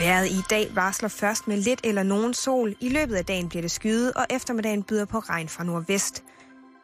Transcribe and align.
Vejret 0.00 0.30
i 0.30 0.42
dag 0.50 0.70
varsler 0.74 1.08
først 1.08 1.48
med 1.48 1.56
lidt 1.56 1.80
eller 1.84 2.02
nogen 2.02 2.34
sol. 2.34 2.74
I 2.80 2.88
løbet 2.88 3.16
af 3.16 3.24
dagen 3.24 3.48
bliver 3.48 3.62
det 3.62 3.70
skyet, 3.70 4.12
og 4.12 4.26
eftermiddagen 4.30 4.82
byder 4.82 5.04
på 5.04 5.18
regn 5.18 5.48
fra 5.48 5.64
nordvest. 5.64 6.22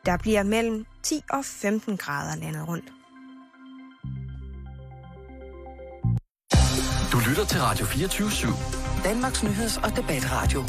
Der 0.06 0.16
bliver 0.16 0.42
mellem 0.42 0.84
10 1.02 1.20
og 1.30 1.44
15 1.44 1.96
grader 1.96 2.36
landet 2.36 2.68
rundt. 2.68 2.84
Du 7.12 7.18
lytter 7.28 7.44
til 7.44 7.60
Radio 7.60 7.86
24 7.86 8.28
/7. 8.28 9.04
Danmarks 9.04 9.42
Nyheds- 9.42 9.84
og 9.84 9.96
Debatradio. 9.96 10.64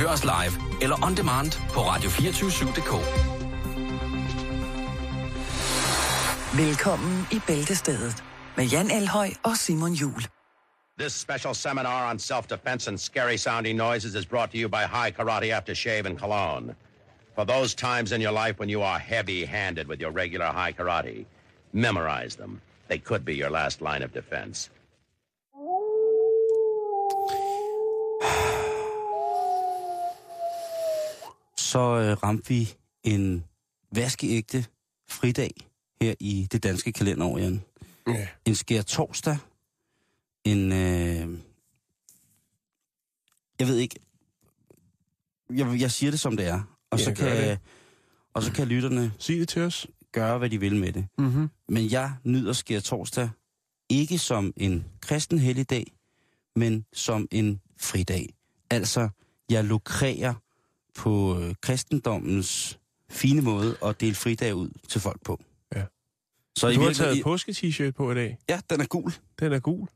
Hør 0.00 0.08
os 0.08 0.24
live 0.24 0.82
eller 0.82 1.06
on 1.06 1.16
demand 1.16 1.52
på 1.72 1.80
radio247.dk. 1.80 2.92
Velkommen 6.56 7.26
i 7.32 7.40
Bæltestedet 7.46 8.24
med 8.56 8.64
Jan 8.64 8.90
Elhøj 8.90 9.30
og 9.42 9.56
Simon 9.56 9.92
Jul. 9.92 10.37
This 10.98 11.14
special 11.14 11.54
seminar 11.54 12.06
on 12.06 12.18
self-defense 12.18 12.88
and 12.88 13.00
scary 13.00 13.36
sounding 13.36 13.76
noises 13.76 14.16
is 14.16 14.24
brought 14.24 14.50
to 14.50 14.58
you 14.58 14.68
by 14.68 14.82
High 14.82 15.12
Karate 15.12 15.52
Aftershave 15.52 16.06
and 16.06 16.18
Cologne. 16.18 16.74
For 17.36 17.44
those 17.44 17.72
times 17.72 18.10
in 18.10 18.20
your 18.20 18.32
life 18.32 18.58
when 18.58 18.68
you 18.68 18.82
are 18.82 18.98
heavy-handed 18.98 19.86
with 19.86 20.00
your 20.00 20.10
regular 20.10 20.46
high 20.46 20.72
karate, 20.72 21.24
memorize 21.72 22.34
them. 22.34 22.60
They 22.88 22.98
could 22.98 23.24
be 23.24 23.36
your 23.36 23.50
last 23.50 23.80
line 23.80 24.02
of 24.02 24.12
defense. 24.12 24.58
så 31.70 31.78
øh, 31.78 32.22
ramte 32.22 32.48
vi 32.48 32.74
en 33.04 33.44
vaskeægte 33.92 34.64
fridag 35.08 35.50
her 36.00 36.14
i 36.20 36.48
det 36.52 36.62
danske 36.62 36.92
kalenderår, 36.92 37.38
Jan. 37.38 37.64
Ja. 38.06 38.26
En 38.44 38.54
skær 38.54 38.82
torsdag. 38.82 39.38
En... 40.52 40.72
Øh, 40.72 41.38
jeg 43.60 43.68
ved 43.68 43.76
ikke... 43.76 43.96
Jeg, 45.50 45.80
jeg 45.80 45.90
siger 45.90 46.10
det, 46.10 46.20
som 46.20 46.36
det 46.36 46.46
er. 46.46 46.60
Og, 46.90 46.98
Ja, 46.98 47.04
så 47.04 47.14
kan, 47.14 47.26
det. 47.36 47.58
og 48.34 48.42
så 48.42 48.52
kan 48.52 48.68
lytterne 48.68 49.12
Sig 49.18 49.36
det 49.38 49.48
til 49.48 49.62
os. 49.62 49.86
gøre, 50.12 50.38
hvad 50.38 50.50
de 50.50 50.60
vil 50.60 50.76
med 50.76 50.92
det. 50.92 51.06
Mm-hmm. 51.18 51.48
Men 51.68 51.90
jeg 51.90 52.12
nyder 52.24 52.52
skær 52.52 52.80
torsdag 52.80 53.30
ikke 53.88 54.18
som 54.18 54.52
en 54.56 54.84
kristen 55.00 55.38
helligdag, 55.38 55.92
men 56.56 56.84
som 56.92 57.28
en 57.30 57.60
fridag. 57.80 58.28
Altså, 58.70 59.08
jeg 59.50 59.64
lukrerer 59.64 60.34
på 60.96 61.40
øh, 61.40 61.54
kristendommens 61.60 62.78
fine 63.10 63.40
måde 63.42 63.76
at 63.84 64.00
dele 64.00 64.14
fridag 64.14 64.54
ud 64.54 64.70
til 64.88 65.00
folk 65.00 65.22
på. 65.24 65.42
Ja. 65.74 65.84
Så 66.58 66.66
Du 66.66 66.72
i 66.72 66.84
har 66.84 66.92
taget 66.92 67.22
påske-t-shirt 67.22 67.90
på 67.90 68.12
i 68.12 68.14
dag. 68.14 68.38
Ja, 68.48 68.60
den 68.70 68.80
er 68.80 68.86
gul. 68.86 69.12
Den 69.40 69.52
er 69.52 69.58
gul. 69.60 69.88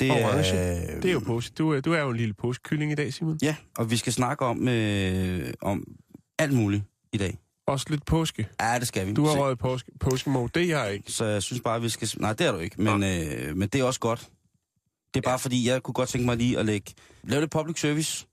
Det 0.00 0.10
Orange. 0.10 0.52
er, 0.56 1.00
Det 1.00 1.08
er 1.08 1.12
jo 1.12 1.20
påske. 1.26 1.54
Du 1.58 1.80
du 1.80 1.92
er 1.92 2.00
jo 2.00 2.10
en 2.10 2.16
lille 2.16 2.34
påskekylling 2.34 2.92
i 2.92 2.94
dag, 2.94 3.14
Simon. 3.14 3.38
Ja, 3.42 3.56
og 3.78 3.90
vi 3.90 3.96
skal 3.96 4.12
snakke 4.12 4.44
om, 4.44 4.68
øh, 4.68 5.52
om 5.62 5.84
alt 6.38 6.52
muligt 6.52 6.82
i 7.12 7.16
dag. 7.18 7.38
Også 7.66 7.86
lidt 7.90 8.06
påske. 8.06 8.48
Ja, 8.60 8.78
det 8.78 8.88
skal 8.88 9.06
vi. 9.06 9.12
Du 9.14 9.26
har 9.26 9.36
røget 9.36 9.58
påske, 9.58 9.90
påskemode. 10.00 10.50
Det 10.54 10.62
er 10.72 10.78
jeg 10.84 10.94
ikke. 10.94 11.12
Så 11.12 11.24
jeg 11.24 11.42
synes 11.42 11.62
bare, 11.64 11.80
vi 11.80 11.88
skal... 11.88 12.08
Nej, 12.18 12.32
det 12.32 12.46
er 12.46 12.52
du 12.52 12.58
ikke, 12.58 12.82
men, 12.82 13.02
øh, 13.04 13.56
men 13.56 13.68
det 13.68 13.80
er 13.80 13.84
også 13.84 14.00
godt. 14.00 14.28
Det 15.14 15.20
er 15.20 15.30
bare 15.30 15.38
fordi, 15.38 15.68
jeg 15.68 15.82
kunne 15.82 15.94
godt 15.94 16.08
tænke 16.08 16.26
mig 16.26 16.36
lige 16.36 16.58
at 16.58 16.66
lægge... 16.66 16.92
Lave 17.24 17.40
lidt 17.40 17.50
public 17.50 17.80
service 17.80 18.26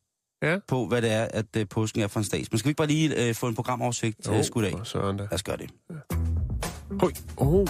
Ja. 0.43 0.57
på, 0.67 0.87
hvad 0.87 1.01
det 1.01 1.11
er, 1.11 1.27
at 1.33 1.45
øh, 1.57 1.67
påsken 1.69 2.01
er 2.01 2.07
for 2.07 2.19
en 2.19 2.23
stats. 2.23 2.51
Men 2.51 2.59
skal 2.59 2.67
vi 2.67 2.69
ikke 2.69 2.77
bare 2.77 2.87
lige 2.87 3.27
øh, 3.27 3.35
få 3.35 3.47
en 3.47 3.55
programoversigt 3.55 4.23
til 4.23 4.31
Jo, 4.31 4.37
oh, 4.37 4.43
skudt 4.43 4.65
af? 4.65 4.71
for 4.71 4.83
Søren 4.83 5.17
da. 5.17 5.23
Lad 5.23 5.33
os 5.33 5.43
gøre 5.43 5.57
det. 5.57 5.69
Hoi. 7.01 7.11
Oh. 7.37 7.67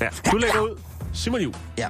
Ja, 0.00 0.08
du 0.30 0.36
lægger 0.36 0.60
ud. 0.60 0.80
Simon 1.12 1.40
Juhl. 1.40 1.56
Ja. 1.78 1.88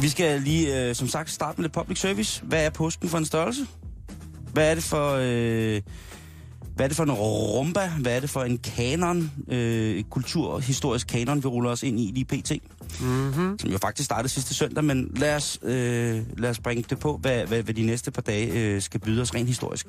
Vi 0.00 0.08
skal 0.08 0.42
lige, 0.42 0.88
øh, 0.88 0.94
som 0.94 1.08
sagt, 1.08 1.30
starte 1.30 1.60
med 1.60 1.64
lidt 1.64 1.72
public 1.72 2.00
service. 2.00 2.42
Hvad 2.44 2.66
er 2.66 2.70
påsken 2.70 3.08
for 3.08 3.18
en 3.18 3.24
størrelse? 3.24 3.66
Hvad 4.52 4.70
er 4.70 4.74
det 4.74 4.84
for... 4.84 5.18
Øh, 5.20 5.82
hvad 6.74 6.86
er 6.86 6.88
det 6.88 6.96
for 6.96 7.04
en 7.04 7.12
rumba? 7.12 7.88
Hvad 8.00 8.16
er 8.16 8.20
det 8.20 8.30
for 8.30 8.42
en 8.42 8.58
kanon, 8.58 9.30
øh, 9.48 10.02
kulturhistorisk 10.02 11.06
kanon, 11.06 11.42
vi 11.42 11.48
ruller 11.48 11.70
os 11.70 11.82
ind 11.82 12.00
i 12.00 12.10
lige 12.14 12.24
pt? 12.24 12.52
Mm-hmm. 13.00 13.58
Som 13.58 13.70
jo 13.70 13.78
faktisk 13.78 14.04
startede 14.04 14.28
sidste 14.28 14.54
søndag, 14.54 14.84
men 14.84 15.10
lad 15.16 15.36
os, 15.36 15.58
øh, 15.62 16.22
lad 16.38 16.50
os 16.50 16.58
bringe 16.58 16.84
det 16.90 16.98
på, 16.98 17.16
hvad, 17.16 17.46
hvad, 17.46 17.62
hvad 17.62 17.74
de 17.74 17.82
næste 17.82 18.10
par 18.10 18.22
dage 18.22 18.52
øh, 18.52 18.82
skal 18.82 19.00
byde 19.00 19.22
os 19.22 19.34
rent 19.34 19.48
historisk. 19.48 19.86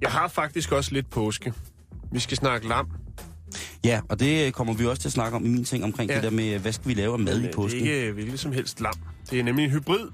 Jeg 0.00 0.10
har 0.10 0.28
faktisk 0.28 0.72
også 0.72 0.92
lidt 0.92 1.10
påske. 1.10 1.52
Vi 2.12 2.18
skal 2.20 2.36
snakke 2.36 2.68
lam. 2.68 2.90
Ja, 3.84 4.00
og 4.08 4.20
det 4.20 4.46
øh, 4.46 4.52
kommer 4.52 4.74
vi 4.74 4.86
også 4.86 5.02
til 5.02 5.08
at 5.08 5.12
snakke 5.12 5.36
om 5.36 5.46
i 5.46 5.48
min 5.48 5.64
ting 5.64 5.84
omkring 5.84 6.10
ja. 6.10 6.16
Det 6.16 6.22
der 6.24 6.30
med, 6.30 6.58
hvad 6.58 6.72
skal 6.72 6.88
vi 6.88 6.94
lave 6.94 7.12
af 7.12 7.18
mad 7.18 7.34
Men, 7.34 7.44
i 7.44 7.46
øh, 7.46 7.52
påsken? 7.54 7.84
Det 7.84 7.92
er 7.92 8.00
ikke 8.00 8.12
hvilket 8.12 8.40
som 8.40 8.52
helst 8.52 8.80
lam. 8.80 8.92
Det 9.30 9.40
er 9.40 9.44
nemlig 9.44 9.64
en 9.64 9.70
hybrid. 9.70 10.08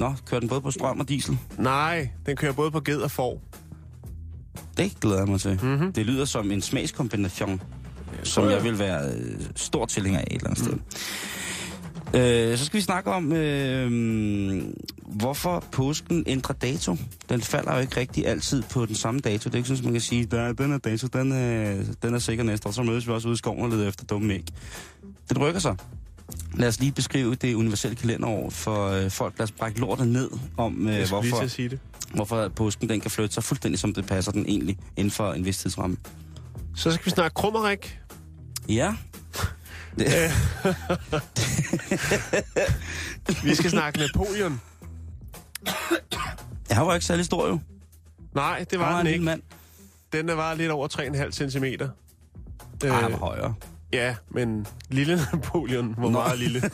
Nå, 0.00 0.14
kører 0.26 0.40
den 0.40 0.48
både 0.48 0.60
på 0.60 0.70
strøm 0.70 1.00
og 1.00 1.08
diesel? 1.08 1.38
Nej, 1.58 2.08
den 2.26 2.36
kører 2.36 2.52
både 2.52 2.70
på 2.70 2.80
ged 2.80 2.98
og 2.98 3.10
får. 3.10 3.42
Det 4.76 4.92
glæder 5.00 5.18
jeg 5.18 5.28
mig 5.28 5.40
til. 5.40 5.60
Mhm. 5.62 5.92
Det 5.92 6.06
lyder 6.06 6.24
som 6.24 6.50
en 6.52 6.62
smagskombination, 6.62 7.62
som 8.22 8.42
tror 8.42 8.48
jeg 8.50 8.56
jeg. 8.56 8.64
vil 8.64 8.78
være 8.78 9.10
øh, 9.14 9.40
stor 9.56 9.86
tilhænger 9.86 10.20
af 10.20 10.24
et 10.30 10.36
eller 10.36 10.50
andet 10.50 10.72
mm. 10.72 10.80
sted. 10.90 11.02
Øh, 12.14 12.58
så 12.58 12.64
skal 12.64 12.76
vi 12.76 12.82
snakke 12.82 13.10
om, 13.10 13.32
øh, 13.32 14.62
hvorfor 15.06 15.64
påsken 15.72 16.24
ændrer 16.26 16.54
dato. 16.54 16.96
Den 17.28 17.40
falder 17.40 17.74
jo 17.74 17.80
ikke 17.80 18.00
rigtig 18.00 18.26
altid 18.26 18.62
på 18.70 18.86
den 18.86 18.94
samme 18.94 19.20
dato. 19.20 19.48
Det 19.48 19.54
er 19.54 19.56
ikke 19.56 19.68
sådan, 19.68 19.78
at 19.80 19.84
man 19.84 19.92
kan 19.92 20.00
sige, 20.00 20.22
at 20.22 20.58
den 20.58 20.72
er 20.72 20.78
dato, 20.78 21.06
den 21.06 21.32
er, 21.32 21.76
den 22.02 22.14
er 22.14 22.18
sikker 22.18 22.44
næste 22.44 22.68
år. 22.68 22.72
Så 22.72 22.82
mødes 22.82 23.06
vi 23.06 23.12
også 23.12 23.28
ude 23.28 23.34
i 23.34 23.36
skoven 23.36 23.62
og 23.62 23.68
leder 23.68 23.88
efter 23.88 24.04
dumme 24.04 24.34
æg. 24.34 24.44
Den 25.28 25.38
rykker 25.38 25.60
sig. 25.60 25.76
Lad 26.54 26.68
os 26.68 26.80
lige 26.80 26.92
beskrive 26.92 27.34
det 27.34 27.54
universelle 27.54 27.96
kalenderår 27.96 28.50
for 28.50 28.88
øh, 28.88 29.10
folk. 29.10 29.38
Lad 29.38 29.44
os 29.44 29.52
brække 29.52 29.80
lortet 29.80 30.08
ned 30.08 30.30
om, 30.56 30.88
øh, 30.88 31.08
hvorfor, 31.08 31.46
sige 31.46 31.68
det. 31.68 31.78
hvorfor 32.14 32.48
påsken 32.48 32.88
den 32.88 33.00
kan 33.00 33.10
flytte 33.10 33.34
sig 33.34 33.44
fuldstændig, 33.44 33.78
som 33.78 33.94
det 33.94 34.06
passer 34.06 34.32
den 34.32 34.46
egentlig, 34.48 34.78
inden 34.96 35.10
for 35.10 35.32
en 35.32 35.44
vis 35.44 35.58
tidsramme. 35.58 35.96
Så 36.76 36.90
skal 36.90 37.04
vi 37.04 37.10
snakke 37.10 37.34
krummerik. 37.34 37.98
Ja. 38.68 38.94
Det, 39.98 40.06
Vi 43.44 43.54
skal 43.54 43.70
snakke 43.70 43.98
Napoleon. 43.98 44.60
jeg 46.70 46.86
var 46.86 46.94
ikke 46.94 47.06
særlig 47.06 47.24
stor 47.24 47.48
jo. 47.48 47.58
Nej, 48.34 48.58
det 48.58 48.68
Han 48.70 48.80
var 48.80 48.86
var 48.92 48.92
en 48.92 48.96
den 48.98 49.04
lille 49.06 49.14
ikke. 49.14 49.24
mand. 49.24 49.42
Den 50.12 50.28
der 50.28 50.34
var 50.34 50.54
lidt 50.54 50.70
over 50.70 50.88
3,5 50.88 51.50
cm. 51.50 51.64
Ej, 51.64 52.88
han 53.00 53.12
var 53.12 53.18
højere. 53.18 53.54
ja, 53.92 54.14
men 54.30 54.66
lille 54.90 55.16
Napoleon 55.32 55.94
var 55.96 56.02
Nå. 56.02 56.10
meget 56.10 56.38
lille. 56.38 56.70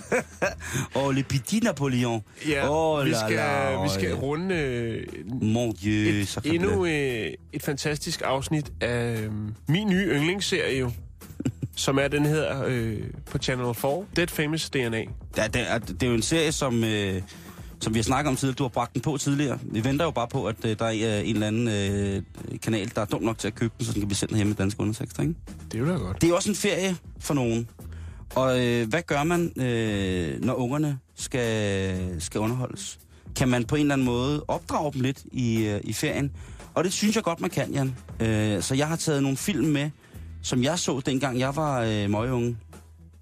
Åh, 0.95 1.03
oh, 1.07 1.15
le 1.15 1.23
petit 1.23 1.63
Napoleon. 1.65 2.23
Ja, 2.49 2.69
Åh, 2.71 3.05
vi, 3.05 3.11
la, 3.11 3.19
skal, 3.19 3.37
la, 3.37 3.83
vi 3.83 3.89
skal 3.95 4.11
øh, 4.11 4.23
runde 4.23 4.55
øh, 4.55 5.07
Mon 5.43 5.73
dieu, 5.73 6.11
et, 6.11 6.39
endnu 6.45 6.87
øh, 6.87 7.31
et 7.53 7.63
fantastisk 7.63 8.23
afsnit 8.25 8.73
af 8.81 9.19
øh, 9.21 9.33
min 9.69 9.89
nye 9.89 10.07
yndlingsserie, 10.07 10.79
jo, 10.79 10.91
som 11.79 11.99
er 11.99 12.09
den 12.09 12.27
her 12.27 12.65
øh, 12.67 12.97
på 13.27 13.39
Channel 13.39 13.75
4, 13.75 14.05
Dead 14.17 14.29
Famous 14.29 14.71
DNA. 14.71 14.99
Ja, 15.37 15.47
det, 15.47 15.71
er, 15.71 15.79
det 15.79 16.03
er 16.03 16.07
jo 16.07 16.15
en 16.15 16.23
serie, 16.23 16.53
som, 16.53 16.85
øh, 16.85 17.23
som 17.81 17.95
vi 17.95 17.99
har 17.99 18.03
snakket 18.03 18.29
om 18.29 18.37
tidligere. 18.37 18.57
Du 18.57 18.65
har 18.65 18.69
bragt 18.69 18.95
den 18.95 19.03
på 19.03 19.17
tidligere. 19.17 19.59
Vi 19.63 19.85
venter 19.85 20.05
jo 20.05 20.11
bare 20.11 20.29
på, 20.29 20.47
at 20.47 20.65
øh, 20.65 20.79
der 20.79 20.85
er 20.85 21.21
en 21.21 21.35
eller 21.35 21.47
anden 21.47 21.69
øh, 21.69 22.23
kanal, 22.63 22.93
der 22.95 23.01
er 23.01 23.05
dum 23.05 23.23
nok 23.23 23.39
til 23.39 23.49
at 23.49 23.55
købe 23.55 23.75
den, 23.79 23.87
så 23.87 23.93
den 23.93 24.01
kan 24.01 24.09
blive 24.09 24.17
sendt 24.17 24.37
hjemme 24.37 24.51
med 24.51 24.57
danske 24.57 24.81
undertekster, 24.81 25.23
ikke? 25.23 25.35
Det 25.73 25.75
er 25.75 25.79
jo 25.79 25.93
da 25.93 25.93
godt. 25.93 26.23
Det 26.23 26.31
er 26.31 26.35
også 26.35 26.51
en 26.51 26.57
ferie 26.57 26.97
for 27.21 27.35
nogen. 27.35 27.69
Og 28.35 28.67
øh, 28.67 28.89
hvad 28.89 29.03
gør 29.03 29.23
man, 29.25 29.53
øh, 29.63 30.45
når 30.45 30.55
ungerne 30.55 30.99
skal, 31.15 32.23
skal 32.23 32.41
underholdes? 32.41 32.99
Kan 33.37 33.49
man 33.49 33.65
på 33.65 33.77
en 33.77 33.81
eller 33.81 33.95
anden 33.95 34.05
måde 34.07 34.45
opdrage 34.49 34.93
dem 34.93 35.01
lidt 35.01 35.23
i, 35.33 35.67
øh, 35.67 35.81
i 35.85 35.93
ferien? 35.93 36.33
Og 36.75 36.85
det 36.85 36.93
synes 36.93 37.17
jeg 37.17 37.25
godt, 37.25 37.41
man 37.41 37.51
kan, 37.51 37.71
Jan. 37.73 37.97
Øh, 38.21 38.63
så 38.63 38.75
jeg 38.75 38.89
har 38.89 38.97
taget 38.97 39.23
nogle 39.23 39.37
film 39.37 39.67
med, 39.67 39.91
som 40.43 40.63
jeg 40.63 40.79
så 40.79 41.01
dengang 41.07 41.39
jeg 41.39 41.57
var 41.57 41.81
øh, 41.83 42.11
møgeunge, 42.11 42.57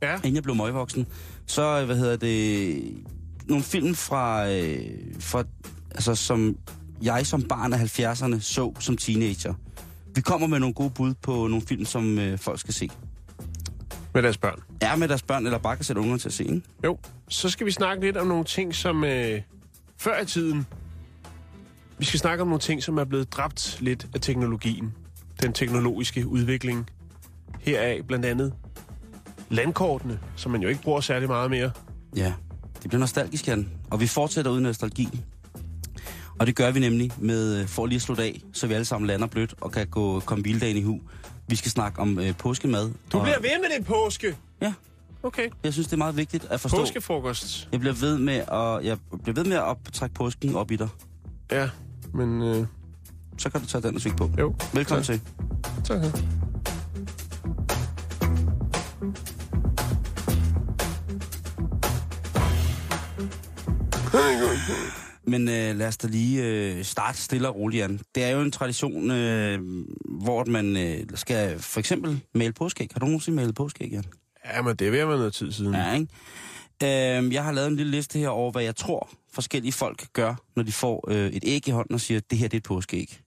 Ja, 0.03 0.15
inden 0.17 0.35
jeg 0.35 0.43
blev 0.43 0.55
møgevoksen. 0.57 1.07
Så, 1.47 1.81
øh, 1.81 1.87
hvad 1.87 1.97
hedder 1.97 2.17
det, 2.17 3.05
nogle 3.49 3.63
film 3.63 3.95
fra, 3.95 4.51
øh, 4.51 4.81
fra 5.21 5.45
altså, 5.91 6.15
som 6.15 6.57
jeg 7.03 7.27
som 7.27 7.43
barn 7.43 7.73
af 7.73 7.79
70'erne 7.99 8.41
så 8.41 8.73
som 8.79 8.97
teenager. 8.97 9.55
Vi 10.15 10.21
kommer 10.21 10.47
med 10.47 10.59
nogle 10.59 10.75
gode 10.75 10.91
bud 10.91 11.15
på 11.15 11.47
nogle 11.47 11.63
film, 11.67 11.85
som 11.85 12.19
øh, 12.19 12.39
folk 12.39 12.61
skal 12.61 12.75
se. 12.75 12.91
med 14.15 14.23
deres 14.23 14.39
børn. 14.39 14.59
Er 14.81 14.97
med 14.97 15.09
deres 15.09 15.23
børn, 15.23 15.47
eller 15.47 15.59
bare 15.59 15.77
kan 15.77 15.85
sætte 15.85 16.01
ungerne 16.01 16.19
til 16.19 16.29
at 16.29 16.33
se, 16.33 16.45
ikke? 16.45 16.63
Jo, 16.85 16.99
så 17.29 17.51
skal 17.51 17.67
vi 17.67 17.71
snakke 17.71 18.05
lidt 18.05 18.17
om 18.17 18.27
nogle 18.27 18.45
ting, 18.45 18.75
som 18.75 19.05
øh, 19.05 19.41
før 19.97 20.21
i 20.21 20.27
tiden... 20.27 20.67
Vi 21.99 22.05
skal 22.05 22.21
snakke 22.21 22.43
om 22.43 22.49
nogle 22.49 22.61
ting, 22.61 22.83
som 22.83 22.99
er 22.99 23.05
blevet 23.05 23.33
dræbt 23.33 23.79
lidt 23.81 24.07
af 24.15 24.21
teknologien. 24.21 24.95
Den 25.43 25.53
teknologiske 25.53 26.27
udvikling. 26.27 26.91
Heraf 27.61 28.01
blandt 28.07 28.25
andet 28.27 28.53
landkortene, 29.51 30.19
som 30.37 30.53
man 30.53 30.63
jo 30.63 30.69
ikke 30.69 30.83
bruger 30.83 31.01
særlig 31.01 31.29
meget 31.29 31.51
mere. 31.51 31.71
Ja, 32.17 32.33
det 32.83 32.89
bliver 32.89 33.01
nostalgisk, 33.01 33.49
Jan. 33.49 33.69
Og 33.91 34.01
vi 34.01 34.07
fortsætter 34.07 34.51
uden 34.51 34.63
nostalgi. 34.63 35.09
Og 36.39 36.47
det 36.47 36.57
gør 36.57 36.71
vi 36.71 36.81
nemlig 36.81 37.13
med, 37.19 37.61
øh, 37.61 37.67
for 37.67 37.87
lige 37.87 37.97
at 37.97 38.03
slutte 38.03 38.23
af, 38.23 38.43
så 38.53 38.67
vi 38.67 38.75
alle 38.75 38.85
sammen 38.85 39.07
lander 39.07 39.27
blødt 39.27 39.55
og 39.61 39.73
kan 39.73 39.87
gå 39.87 40.21
komme 40.21 40.43
hviledagen 40.43 40.77
i 40.77 40.83
hu. 40.83 41.01
Vi 41.49 41.57
skal 41.57 41.71
snakke 41.71 42.01
om 42.01 42.19
øh, 42.19 42.37
påskemad. 42.37 42.93
Du 43.13 43.19
og, 43.19 43.23
bliver 43.25 43.41
ved 43.41 43.61
med 43.63 43.79
det 43.79 43.87
påske! 43.87 44.37
Ja, 44.63 44.73
Okay. 45.23 45.49
Jeg 45.65 45.73
synes, 45.73 45.87
det 45.87 45.93
er 45.93 45.97
meget 45.97 46.17
vigtigt 46.17 46.45
at 46.51 46.61
forstå. 46.61 46.77
Påskefrokost. 46.77 47.69
Jeg 47.73 47.81
bliver 47.81 47.95
ved 47.95 48.19
med 48.19 48.35
at, 48.35 48.85
jeg 48.85 48.99
bliver 49.23 49.35
ved 49.35 49.45
med 49.45 49.57
at 49.57 49.63
optrække 49.63 50.15
påsken 50.15 50.55
op 50.55 50.71
i 50.71 50.77
dig. 50.77 50.89
Ja, 51.53 51.69
men... 52.15 52.43
Øh, 52.43 52.67
Så 53.39 53.51
kan 53.51 53.61
du 53.61 53.67
tage 53.67 53.83
den 53.83 53.93
musik 53.95 54.17
på. 54.17 54.31
jo. 54.39 54.55
Velkommen 54.75 55.05
tak. 55.05 55.21
til. 55.21 55.21
Tak. 55.85 56.03
Men 65.27 65.49
øh, 65.49 65.77
lad 65.77 65.87
os 65.87 65.97
da 65.97 66.09
lige 66.09 66.45
øh, 66.45 66.85
starte 66.85 67.19
stille 67.19 67.49
og 67.49 67.57
roligt, 67.57 67.81
Jan. 67.81 68.01
Det 68.15 68.25
er 68.25 68.29
jo 68.29 68.41
en 68.41 68.51
tradition, 68.51 69.11
øh, 69.11 69.61
hvor 70.05 70.45
man 70.45 70.77
øh, 70.77 71.07
skal 71.15 71.59
for 71.59 71.81
eksempel 71.81 72.21
male 72.35 72.53
påskæg. 72.53 72.89
Har 72.93 73.01
du 73.01 73.07
nogensinde 73.07 73.37
malet 73.37 73.55
påskæg, 73.55 73.89
Jan? 73.93 74.05
Ja, 74.45 74.63
men 74.63 74.77
det 74.77 74.87
er 74.87 74.91
ved 74.91 74.99
at 74.99 75.09
være 75.09 75.19
noget 75.19 75.35
tid 75.35 75.53
siden. 75.53 75.75
Ja, 75.75 75.95
ikke? 75.95 76.09
Øh, 77.27 77.33
jeg 77.35 77.45
har 77.45 77.53
lavet 77.53 77.69
en 77.69 77.77
lille 77.77 77.91
liste 77.93 78.19
her 78.19 78.29
over, 78.29 78.53
hvad 78.53 78.63
jeg 78.63 78.77
tror 78.77 79.09
forskellige 79.33 79.73
folk 79.73 80.13
gør, 80.13 80.35
når 80.57 80.63
de 80.63 80.73
får 80.73 81.11
øh, 81.11 81.27
et 81.27 81.45
æg 81.47 81.69
i 81.69 81.71
hånden 81.71 81.95
og 81.95 82.01
siger, 82.01 82.21
det 82.31 82.39
her 82.39 82.49
det 82.49 82.55
er 82.57 82.61
et 82.61 82.63
påskeæg. 82.65 83.21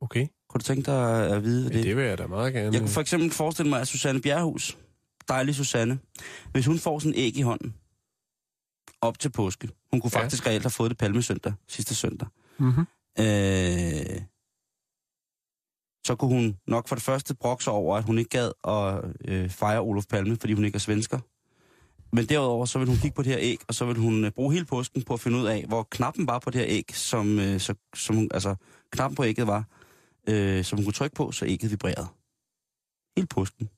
Okay. 0.00 0.26
Kunne 0.48 0.58
du 0.58 0.64
tænke 0.64 0.90
dig 0.90 1.30
at 1.30 1.44
vide, 1.44 1.68
Ja, 1.68 1.76
det 1.76 1.84
det 1.84 1.96
vil 1.96 2.04
jeg 2.04 2.18
da 2.18 2.26
meget 2.26 2.52
gerne. 2.52 2.72
Jeg 2.72 2.80
kunne 2.80 2.90
for 2.90 3.00
eksempel 3.00 3.30
forestille 3.30 3.68
mig, 3.68 3.80
at 3.80 3.88
Susanne 3.88 4.20
Bjerghus, 4.20 4.78
dejlig 5.28 5.54
Susanne, 5.54 5.98
hvis 6.52 6.66
hun 6.66 6.78
får 6.78 6.98
sådan 6.98 7.14
en 7.14 7.20
æg 7.20 7.36
i 7.36 7.42
hånden, 7.42 7.74
op 9.06 9.18
til 9.18 9.30
påske. 9.30 9.68
Hun 9.90 10.00
kunne 10.00 10.10
Ja. 10.14 10.20
faktisk 10.20 10.46
reelt 10.46 10.62
have 10.62 10.70
fået 10.70 10.90
det 10.90 10.98
palmesøndag, 10.98 11.52
sidste 11.68 11.94
søndag. 11.94 12.28
Mm-hmm. 12.58 12.84
Øh, 13.18 14.20
så 16.06 16.14
kunne 16.18 16.30
hun 16.34 16.56
nok 16.66 16.88
for 16.88 16.94
det 16.96 17.02
første 17.04 17.34
brokke 17.34 17.64
sig 17.64 17.72
over, 17.72 17.96
at 17.96 18.04
hun 18.04 18.18
ikke 18.18 18.28
gad 18.30 18.50
at 18.68 19.04
øh, 19.24 19.50
fejre 19.50 19.80
Olof 19.80 20.06
Palme, 20.06 20.36
fordi 20.36 20.52
hun 20.52 20.64
ikke 20.64 20.76
er 20.76 20.80
svensker. 20.80 21.18
Men 22.12 22.26
derudover, 22.26 22.66
så 22.66 22.78
vil 22.78 22.88
hun 22.88 22.96
kigge 22.96 23.14
på 23.14 23.22
det 23.22 23.32
her 23.32 23.38
æg, 23.40 23.58
og 23.68 23.74
så 23.74 23.84
vil 23.84 23.96
hun 23.96 24.24
øh, 24.24 24.30
bruge 24.30 24.52
hele 24.52 24.64
påsken 24.66 25.02
på 25.02 25.14
at 25.14 25.20
finde 25.20 25.38
ud 25.38 25.46
af, 25.46 25.64
hvor 25.68 25.82
knappen 25.90 26.26
var 26.26 26.38
på 26.38 26.50
det 26.50 26.60
her 26.60 26.68
æg, 26.70 26.96
som, 26.96 27.38
øh, 27.38 27.60
så, 27.60 27.74
som 27.94 28.16
hun, 28.16 28.28
altså 28.34 28.54
knappen 28.90 29.16
på 29.16 29.24
ægget 29.24 29.46
var, 29.46 29.64
øh, 30.28 30.64
som 30.64 30.78
hun 30.78 30.84
kunne 30.84 30.92
trykke 30.92 31.16
på, 31.16 31.32
så 31.32 31.44
ægget 31.46 31.70
vibrerede. 31.70 32.06
Hele 33.16 33.26
påsken. 33.26 33.68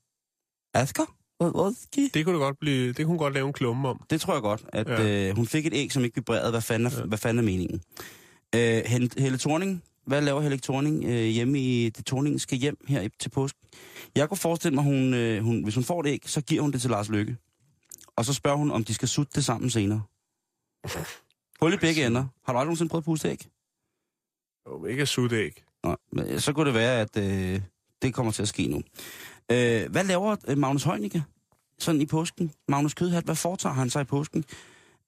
Asger? 0.75 1.18
Det 2.15 2.25
kunne 2.25 2.33
det 2.35 2.41
godt 2.41 2.59
blive, 2.59 2.87
det 2.89 2.97
kunne 2.97 3.07
hun 3.07 3.19
godt 3.19 3.35
lave 3.35 3.47
en 3.47 3.53
klumme 3.53 3.89
om. 3.89 4.05
Det 4.11 4.21
tror 4.21 4.33
jeg 4.33 4.43
godt, 4.43 4.65
at 4.73 4.89
Ja. 4.89 5.29
øh, 5.29 5.37
hun 5.37 5.47
fik 5.47 5.67
et 5.67 5.75
æg, 5.75 5.93
som 5.93 6.05
ikke 6.05 6.15
vibrerede. 6.15 6.51
Hvad 6.51 6.61
fanden 6.61 6.87
er, 6.87 6.91
ja. 6.99 7.05
hvad 7.05 7.19
fanden 7.19 7.39
er 7.39 7.43
meningen? 7.51 7.81
Øh, 8.55 8.83
Helle, 9.19 9.39
Thorning, 9.39 9.83
hvad 10.07 10.23
laver 10.23 10.41
Helle 10.41 10.59
Thorning 10.59 11.05
øh, 11.05 11.25
hjemme 11.25 11.59
i 11.61 11.89
det 11.89 12.07
Thorningske 12.07 12.57
hjem 12.57 12.77
her 12.89 13.01
i- 13.01 13.09
til 13.21 13.29
påske? 13.29 13.59
Jeg 14.17 14.29
kunne 14.29 14.39
forestille 14.39 14.75
mig, 14.75 14.85
hun, 14.85 15.15
øh, 15.15 15.43
hun, 15.45 15.63
hvis 15.63 15.75
hun 15.75 15.85
får 15.85 16.01
et 16.01 16.07
æg, 16.07 16.23
så 16.27 16.41
giver 16.41 16.63
hun 16.63 16.73
det 16.73 16.81
til 16.81 16.91
Lars 16.91 17.09
Lykke. 17.09 17.37
Og 18.17 18.25
så 18.25 18.33
spørger 18.35 18.57
hun, 18.57 18.71
om 18.71 18.85
de 18.85 18.95
skal 18.95 19.09
sutte 19.09 19.33
det 19.35 19.45
sammen 19.45 19.71
senere. 19.71 20.03
Hul 21.61 21.73
i 21.75 21.77
begge 21.77 22.07
ender. 22.07 22.25
Har 22.47 22.53
du 22.53 22.59
aldrig 22.59 22.67
nogensinde 22.67 22.89
prøvet 22.91 23.03
at 23.03 23.05
puste 23.05 23.29
æg? 23.29 23.47
Jo, 24.69 24.85
ikke 24.85 25.03
at 25.03 25.09
sutte 25.09 25.37
æg. 25.37 25.63
Nå, 25.85 25.97
men 26.13 26.41
så 26.41 26.53
kunne 26.53 26.67
det 26.67 26.75
være, 26.75 27.01
at 27.01 27.17
øh, 27.17 27.61
det 28.03 28.15
kommer 28.15 28.33
til 28.33 28.43
at 28.43 28.49
ske 28.49 28.67
nu. 28.67 28.83
Øh, 29.53 29.91
hvad 29.91 30.05
laver 30.05 30.37
øh, 30.49 30.59
Magnus 30.59 30.83
Heunicke 30.85 31.23
sådan 31.79 32.01
i 32.01 32.07
påsken? 32.07 32.53
Magnus 32.69 32.95
Kødhat, 32.95 33.25
hvad 33.25 33.35
foretager 33.35 33.75
han 33.75 33.91
sig 33.91 34.01
i 34.01 34.05
påsken? 34.05 34.45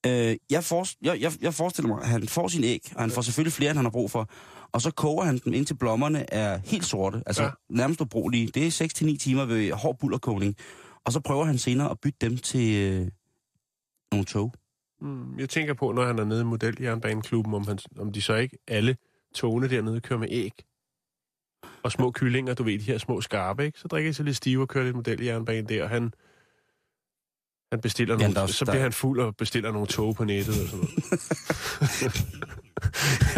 Øh, 0.06 0.36
jeg, 0.50 0.64
for, 0.64 0.86
jeg, 1.02 1.20
jeg, 1.20 1.32
jeg 1.40 1.54
forestiller 1.54 1.88
mig, 1.88 2.02
at 2.02 2.08
han 2.08 2.28
får 2.28 2.48
sin 2.48 2.64
æg, 2.64 2.80
og 2.94 3.00
han 3.00 3.10
får 3.10 3.22
selvfølgelig 3.22 3.52
flere, 3.52 3.70
end 3.70 3.78
han 3.78 3.84
har 3.84 3.90
brug 3.90 4.10
for. 4.10 4.28
Og 4.72 4.80
så 4.82 4.90
koger 4.90 5.24
han 5.24 5.38
dem, 5.44 5.52
indtil 5.54 5.74
blommerne 5.74 6.32
er 6.34 6.60
helt 6.64 6.84
sorte, 6.84 7.22
altså 7.26 7.42
Ja. 7.42 7.48
ja. 7.48 7.54
nærmest 7.76 8.00
ubrugelige. 8.00 8.46
Det 8.46 8.66
er 8.80 9.14
6-9 9.14 9.18
timer 9.18 9.44
ved 9.44 9.72
hård 9.72 9.98
bullerkogning. 9.98 10.56
Og 11.04 11.12
så 11.12 11.20
prøver 11.20 11.44
han 11.44 11.58
senere 11.58 11.90
at 11.90 12.00
bytte 12.00 12.18
dem 12.20 12.36
til 12.36 12.74
øh, 12.76 13.08
nogle 14.12 14.24
tog. 14.24 14.54
Mm, 15.00 15.38
jeg 15.38 15.48
tænker 15.48 15.74
på, 15.74 15.92
når 15.92 16.06
han 16.06 16.18
er 16.18 16.24
nede 16.24 16.40
i 16.40 16.44
modeljernbaneklubben, 16.44 17.54
om, 17.54 17.66
han, 17.66 17.78
om 17.98 18.12
de 18.12 18.22
så 18.22 18.34
ikke 18.34 18.58
alle 18.68 18.96
togene 19.34 19.68
dernede 19.68 20.00
kører 20.00 20.18
med 20.18 20.28
æg. 20.30 20.52
Og 21.82 21.92
små 21.92 22.10
kyllinger, 22.10 22.54
du 22.54 22.62
ved, 22.62 22.78
de 22.78 22.84
her 22.84 22.98
små 22.98 23.20
skarpe, 23.20 23.64
ikke? 23.64 23.78
Så 23.78 23.88
drikker 23.88 24.10
de 24.10 24.14
sig 24.14 24.24
lidt 24.24 24.36
stive 24.36 24.62
og 24.62 24.68
kører 24.68 24.84
lidt 24.84 24.96
modeljernbane 24.96 25.68
der, 25.68 25.82
og 25.82 25.88
han, 25.90 26.12
han 27.72 27.80
bestiller 27.80 28.16
nogle, 28.18 28.40
er- 28.40 28.46
så 28.46 28.64
bliver 28.64 28.82
han 28.82 28.92
fuld 28.92 29.20
og 29.20 29.36
bestiller 29.36 29.72
nogle 29.72 29.86
tog 29.86 30.16
på 30.16 30.24
nettet 30.24 30.62
og 30.62 30.68
sådan 30.68 30.78
noget. 30.78 30.94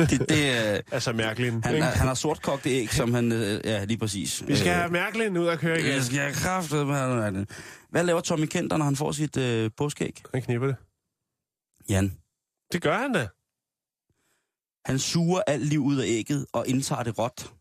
Det, 0.10 0.28
det, 0.28 0.74
øh, 0.74 0.82
altså 0.92 1.12
mærkeligt. 1.12 1.66
han, 1.66 1.74
er- 1.76 1.84
han 1.84 2.06
har 2.06 2.14
sortkogte 2.14 2.70
æg, 2.70 2.92
som 2.92 3.14
han... 3.14 3.32
Øh, 3.32 3.60
ja, 3.64 3.84
lige 3.84 3.98
præcis. 3.98 4.44
Vi 4.48 4.56
skal 4.56 4.68
Øh, 4.70 4.76
have 4.76 4.90
Mærkelin 4.90 5.36
ud 5.36 5.46
og 5.46 5.58
køre 5.58 5.80
igen. 5.80 5.92
Jeg 5.92 6.02
skal 6.04 6.18
have 6.18 6.32
kraftet 6.32 6.86
med 6.86 7.46
Hvad 7.90 8.04
laver 8.04 8.20
Tommy 8.20 8.46
Kenter, 8.46 8.76
når 8.76 8.84
han 8.84 8.96
får 8.96 9.12
sit 9.12 9.36
øh, 9.36 9.70
påskeæg? 9.76 10.22
Han 10.34 10.42
knipper 10.42 10.66
det. 10.66 10.76
Jan. 11.88 12.12
Det 12.72 12.82
gør 12.82 12.98
han 12.98 13.12
da. 13.12 13.28
Han 14.86 14.98
suger 14.98 15.42
alt 15.46 15.66
liv 15.66 15.80
ud 15.84 15.96
af 15.96 16.04
ægget 16.06 16.46
og 16.52 16.68
indtager 16.68 17.02
det 17.02 17.18
råt. 17.18 17.52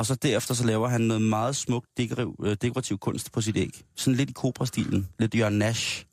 Og 0.00 0.06
så 0.06 0.14
derefter 0.14 0.54
så 0.54 0.66
laver 0.66 0.88
han 0.88 1.00
noget 1.00 1.22
meget 1.22 1.56
smukt 1.56 1.88
dekorativ, 1.96 2.36
øh, 2.44 2.56
dekorativ 2.62 2.98
kunst 2.98 3.32
på 3.32 3.40
sit 3.40 3.56
æg. 3.56 3.84
Sådan 3.96 4.16
lidt 4.16 4.30
i 4.30 4.32
Cobra-stilen. 4.32 5.08
Lidt 5.18 5.34
Jørgen 5.34 5.58
Nash. 5.58 6.06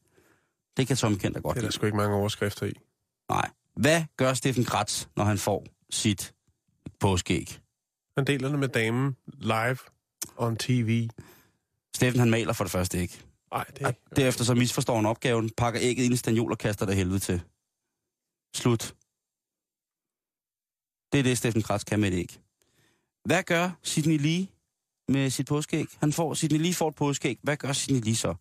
Det 0.78 0.88
kan 0.88 0.98
Tommy 0.98 1.18
Kenter 1.18 1.42
godt 1.42 1.56
Det 1.56 1.64
er 1.64 1.68
der 1.68 1.72
sgu 1.72 1.86
ikke 1.86 1.98
mange 1.98 2.16
overskrifter 2.16 2.66
i. 2.66 2.74
Nej. 3.30 3.50
Hvad 3.76 4.04
gør 4.18 4.34
Steffen 4.34 4.66
Kratz, 4.66 5.06
når 5.16 5.24
han 5.24 5.38
får 5.38 5.66
sit 5.90 6.34
påskeæg? 7.00 7.60
Han 8.18 8.28
deler 8.28 8.50
det 8.50 8.60
med 8.60 8.68
damen 8.68 9.16
live 9.34 9.78
on 10.38 10.58
TV. 10.58 11.10
Steffen 11.96 12.20
han 12.20 12.30
maler 12.30 12.54
for 12.54 12.64
det 12.64 12.72
første 12.72 12.98
æg. 12.98 13.22
Nej, 13.52 13.64
det 13.64 13.82
er 13.82 13.88
ikke. 13.88 14.02
derefter 14.16 14.44
så 14.44 14.56
misforstår 14.56 14.96
han 14.96 15.06
opgaven, 15.06 15.50
pakker 15.58 15.82
ægget 15.84 16.04
ind 16.04 16.14
i 16.14 16.18
stanjol 16.18 16.52
og 16.52 16.58
kaster 16.58 16.86
det 16.86 16.96
helvede 16.96 17.20
til. 17.20 17.42
Slut. 18.56 18.96
Det 21.12 21.20
er 21.20 21.24
det, 21.24 21.38
Steffen 21.38 21.62
Kratz 21.62 21.84
kan 21.84 22.00
med 22.00 22.12
et 22.12 22.14
æg. 22.14 22.40
Hvad 23.28 23.44
gør 23.44 23.70
Sidney 23.84 24.18
Lee 24.18 24.48
med 25.08 25.30
sit 25.30 25.48
påskæg? 25.48 25.86
Han 26.00 26.14
får, 26.14 26.34
Sidney 26.34 26.60
Lee 26.60 26.74
får 26.74 26.90
et 26.90 26.96
påskæg. 26.96 27.40
Hvad 27.44 27.58
gør 27.58 27.74
Sidney 27.74 28.02
Lee 28.02 28.16
så? 28.16 28.36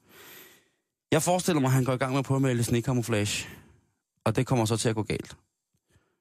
Jeg 1.10 1.22
forestiller 1.22 1.60
mig, 1.60 1.68
at 1.68 1.72
han 1.72 1.84
går 1.84 1.92
i 1.92 1.96
gang 1.96 2.12
med 2.12 2.18
at 2.18 2.24
prøve 2.24 2.62
snekamouflage. 2.62 3.48
Og 4.24 4.36
det 4.36 4.46
kommer 4.46 4.64
så 4.64 4.76
til 4.76 4.88
at 4.88 4.94
gå 4.94 5.02
galt. 5.02 5.36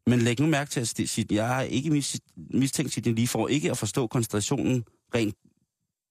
Men 0.07 0.19
læg 0.19 0.39
nu 0.39 0.47
mærke 0.47 0.71
til, 0.71 0.79
at 0.79 0.87
Sidney, 0.87 1.35
jeg 1.35 1.47
har 1.47 1.61
ikke 1.61 2.03
mistænkt 2.35 2.93
Sidney 2.93 3.15
Lee 3.15 3.27
for 3.27 3.47
ikke 3.47 3.71
at 3.71 3.77
forstå 3.77 4.07
koncentrationen 4.07 4.85
rent 5.15 5.35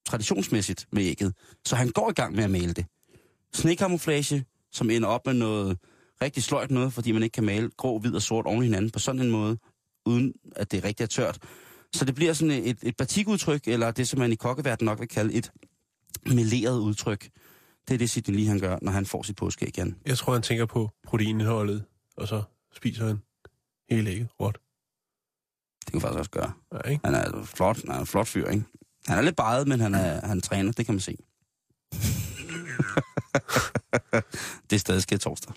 traditionsmæssigt 0.07 0.87
med 0.93 1.03
ægget. 1.03 1.35
Så 1.67 1.77
han 1.77 1.91
går 1.91 2.11
i 2.11 2.15
gang 2.15 2.35
med 2.35 2.45
at 2.45 2.51
male 2.51 2.73
det. 2.73 2.87
Snekamouflage, 3.55 4.45
som 4.73 4.91
ender 4.91 5.09
op 5.09 5.27
med 5.27 5.35
noget 5.35 5.79
rigtig 6.23 6.43
sløjt 6.43 6.71
noget, 6.71 6.93
fordi 6.93 7.13
man 7.13 7.23
ikke 7.23 7.35
kan 7.35 7.45
male 7.45 7.71
grå, 7.77 7.99
hvid 7.99 8.15
og 8.15 8.23
sort 8.23 8.47
oven 8.47 8.63
i 8.63 8.67
hinanden 8.67 8.91
på 8.91 8.99
sådan 8.99 9.21
en 9.21 9.31
måde, 9.31 9.59
uden 10.07 10.35
at 10.57 10.73
det 10.73 10.85
rigtig 10.85 11.05
er 11.05 11.09
tørt. 11.09 11.39
Så 11.95 12.05
det 12.05 12.15
bliver 12.15 12.33
sådan 12.33 12.51
et, 12.51 12.79
et 12.83 12.97
batikudtryk, 12.97 13.69
eller 13.69 13.91
det, 13.91 14.09
som 14.09 14.19
man 14.19 14.33
i 14.33 14.35
kokkeverdenen 14.35 14.87
nok 14.87 15.01
vil 15.01 15.09
kalde 15.09 15.35
et 15.35 15.53
meleret 16.27 16.79
udtryk. 16.79 17.31
Det 17.89 17.95
er 17.95 17.99
det, 17.99 18.11
Sidney 18.11 18.37
Lee 18.37 18.47
han 18.47 18.59
gør, 18.59 18.79
når 18.83 18.93
han 18.93 19.07
får 19.07 19.23
sit 19.23 19.37
påskeæg 19.37 19.69
igen. 19.69 19.97
Jeg 20.07 20.19
tror, 20.19 20.33
han 20.33 20.43
tænker 20.43 20.67
på 20.67 20.91
proteinindholdet, 21.05 21.85
og 22.17 22.29
så 22.29 22.43
spiser 22.77 23.07
han 23.07 23.19
hele 23.91 24.11
ægget 24.11 24.29
råt. 24.41 24.59
Det 25.85 25.93
kan 25.93 26.01
faktisk 26.01 26.19
også 26.19 26.31
gøre. 26.31 26.53
Ja, 26.73 26.91
ikke? 26.91 27.01
Han 27.05 27.15
er 27.15 27.19
altså 27.19 27.57
flot, 27.57 27.81
han 27.81 27.91
er 27.91 28.01
en 28.01 28.07
flot 28.07 28.27
fyr, 28.27 28.49
ikke? 28.49 28.65
Han 29.07 29.19
er 29.19 29.23
lidt 29.23 29.37
bejet, 29.37 29.69
men 29.69 29.81
han, 29.81 29.95
er, 29.95 30.27
han 30.27 30.41
træner, 30.41 30.73
det 30.73 30.87
kan 30.87 30.95
man 30.95 31.01
se. 31.01 31.17
det 34.71 34.77
er 34.77 34.79
stadig 34.79 35.03
sker 35.03 35.17
torsdag. 35.17 35.55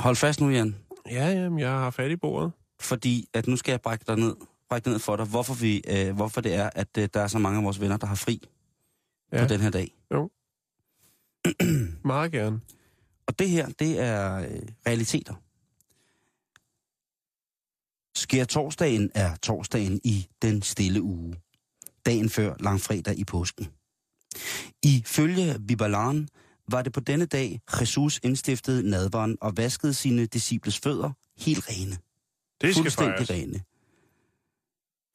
Hold 0.00 0.16
fast 0.16 0.40
nu, 0.40 0.50
Jan. 0.50 0.76
Ja, 1.10 1.28
jamen, 1.28 1.58
jeg 1.58 1.70
har 1.70 1.90
fat 1.90 2.10
i 2.10 2.16
bordet. 2.16 2.52
Fordi 2.80 3.28
at 3.34 3.46
nu 3.46 3.56
skal 3.56 3.72
jeg 3.72 3.80
brække 3.80 4.04
dig 4.06 4.16
ned, 4.16 4.36
brække 4.68 4.88
ned 4.88 4.98
for 4.98 5.16
dig, 5.16 5.26
hvorfor, 5.26 5.54
vi, 5.54 5.82
øh, 5.88 6.16
hvorfor 6.16 6.40
det 6.40 6.54
er, 6.54 6.70
at 6.74 6.88
øh, 6.98 7.08
der 7.14 7.20
er 7.20 7.26
så 7.26 7.38
mange 7.38 7.58
af 7.58 7.64
vores 7.64 7.80
venner, 7.80 7.96
der 7.96 8.06
har 8.06 8.14
fri 8.14 8.48
ja. 9.32 9.42
På 9.42 9.48
den 9.48 9.60
her 9.60 9.70
dag. 9.70 9.94
Meget 12.04 12.32
gerne. 12.32 12.60
Og 13.26 13.38
det 13.38 13.48
her, 13.48 13.68
det 13.68 14.00
er 14.00 14.36
øh, 14.36 14.62
realiteter. 14.86 15.34
Sker 18.18 18.44
torsdagen 18.44 19.10
er 19.14 19.36
torsdagen 19.36 20.00
i 20.04 20.28
den 20.42 20.62
stille 20.62 21.02
uge. 21.02 21.34
Dagen 22.06 22.30
før 22.30 22.54
langfredag 22.60 23.18
i 23.18 23.24
påsken. 23.24 23.68
Ifølge 24.82 25.58
Bibalan 25.68 26.28
var 26.72 26.82
det 26.82 26.92
på 26.92 27.00
denne 27.00 27.26
dag, 27.26 27.60
Jesus 27.80 28.20
indstiftede 28.22 28.90
nadveren 28.90 29.38
og 29.40 29.56
vaskede 29.56 29.94
sine 29.94 30.26
disciples 30.26 30.78
fødder 30.78 31.12
helt 31.38 31.68
rene. 31.68 31.96
Det 32.60 32.74
skal 32.74 32.82
Fuldstændig 32.82 33.26
fejres. 33.26 33.30
rene. 33.30 33.60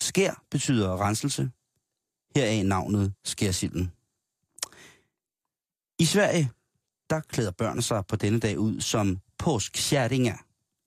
Skær 0.01 0.43
betyder 0.51 1.01
renselse. 1.01 1.49
Heraf 2.35 2.65
navnet 2.65 3.13
skærsilden. 3.23 3.91
I 5.99 6.05
Sverige, 6.05 6.51
der 7.09 7.19
klæder 7.19 7.51
børn 7.51 7.81
sig 7.81 8.05
på 8.07 8.15
denne 8.15 8.39
dag 8.39 8.59
ud 8.59 8.81
som 8.81 9.19
påskkærringer 9.37 10.37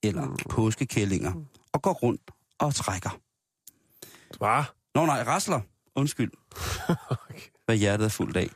eller 0.02 0.36
påskekællinger 0.50 1.32
og 1.72 1.82
går 1.82 1.92
rundt 1.92 2.30
og 2.58 2.74
trækker. 2.74 3.10
Hvad? 4.38 4.64
Nå 4.94 5.06
nej, 5.06 5.22
rasler. 5.22 5.60
Undskyld. 5.94 6.30
Okay. 7.10 7.40
Hvad 7.64 7.76
hjertet 7.76 8.04
er 8.04 8.08
fuldt 8.08 8.36
af. 8.36 8.48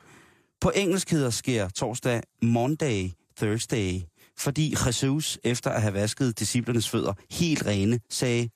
På 0.62 0.70
engelsk 0.74 1.10
hedder 1.10 1.30
sker 1.30 1.68
torsdag 1.68 2.22
Monday, 2.42 3.10
Thursday, 3.36 4.00
fordi 4.38 4.74
Jesus, 4.86 5.38
efter 5.44 5.70
at 5.70 5.82
have 5.82 5.94
vasket 5.94 6.38
disciplernes 6.38 6.88
fødder 6.88 7.14
helt 7.30 7.66
rene, 7.66 8.00
sagde, 8.10 8.50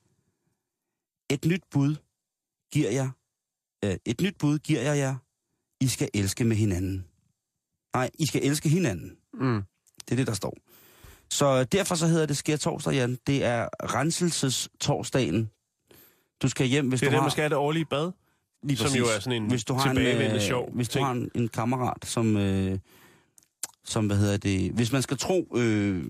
et 1.30 1.44
nyt 1.44 1.62
bud 1.70 1.96
giver 2.72 2.90
jeg, 2.90 3.10
øh, 3.84 3.96
et 4.04 4.20
nyt 4.20 4.38
bud 4.38 4.58
giver 4.58 4.80
jeg 4.80 4.98
jer, 4.98 5.16
I 5.80 5.88
skal 5.88 6.08
elske 6.14 6.44
med 6.44 6.56
hinanden. 6.56 7.04
Nej, 7.94 8.10
I 8.18 8.26
skal 8.26 8.44
elske 8.44 8.68
hinanden. 8.68 9.16
Mm. 9.34 9.62
Det 9.98 10.12
er 10.12 10.16
det, 10.16 10.26
der 10.26 10.34
står. 10.34 10.56
Så 11.30 11.64
derfor 11.64 11.94
så 11.94 12.06
hedder 12.06 12.26
det 12.26 12.36
sker 12.36 12.56
torsdag, 12.56 12.94
Jan. 12.94 13.18
Det 13.26 13.44
er 13.44 13.68
renselses 13.82 14.68
torsdagen. 14.80 15.50
Du 16.42 16.48
skal 16.48 16.66
hjem, 16.66 16.88
hvis 16.88 17.00
Det 17.00 17.06
er 17.06 17.10
du 17.10 17.12
der, 17.12 17.18
har... 17.18 17.24
man 17.24 17.30
skal 17.30 17.42
have 17.42 17.50
det 17.50 17.58
årlige 17.58 17.84
bad. 17.84 18.12
Lige 18.66 18.76
som 18.76 18.98
jo 18.98 19.04
er 19.04 19.20
sådan 19.20 19.42
en 19.42 19.48
hvis 19.50 19.64
du 19.64 19.74
har 19.74 19.90
en, 19.90 19.96
tilbagevendende 19.96 20.36
øh, 20.36 20.42
sjov 20.42 20.70
Hvis 20.74 20.88
du 20.88 20.92
ting. 20.92 21.04
har 21.06 21.12
en, 21.12 21.30
en 21.34 21.48
kammerat, 21.48 22.04
som, 22.04 22.36
øh, 22.36 22.78
som, 23.84 24.06
hvad 24.06 24.16
hedder 24.16 24.36
det, 24.36 24.72
hvis 24.72 24.92
man 24.92 25.02
skal 25.02 25.16
tro 25.18 25.56
øh, 25.56 26.04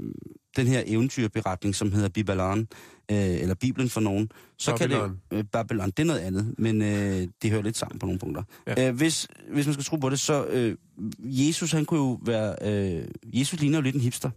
den 0.57 0.67
her 0.67 0.83
eventyrberetning, 0.87 1.75
som 1.75 1.93
hedder 1.93 2.09
Bibelaren, 2.09 2.69
øh, 3.11 3.17
eller 3.19 3.55
Bibelen 3.55 3.91
for 3.91 4.01
nogen, 4.01 4.31
så 4.59 4.71
Babylon. 4.71 5.01
kan 5.01 5.19
det, 5.31 5.37
øh, 5.39 5.45
Babylon, 5.53 5.87
det 5.91 5.99
er 5.99 6.05
noget 6.05 6.21
andet, 6.21 6.55
men 6.59 6.83
øh, 6.83 7.29
det 7.43 7.51
hører 7.51 7.63
lidt 7.63 7.77
sammen 7.77 7.99
på 7.99 8.07
nogle 8.07 8.19
punkter. 8.19 8.43
Ja. 8.67 8.89
Øh, 8.89 8.97
hvis, 8.97 9.29
hvis 9.53 9.67
man 9.67 9.73
skal 9.75 9.85
tro 9.85 9.97
på 9.97 10.11
det, 10.11 10.21
så 10.21 10.47
øh, 10.47 10.77
Jesus, 11.19 11.73
han 11.73 11.85
kunne 11.85 12.01
jo 12.01 12.19
være, 12.27 12.57
øh, 12.63 13.09
Jesus 13.25 13.61
ligner 13.61 13.79
jo 13.79 13.83
lidt 13.83 13.95
en 13.95 14.01
hipster. 14.01 14.31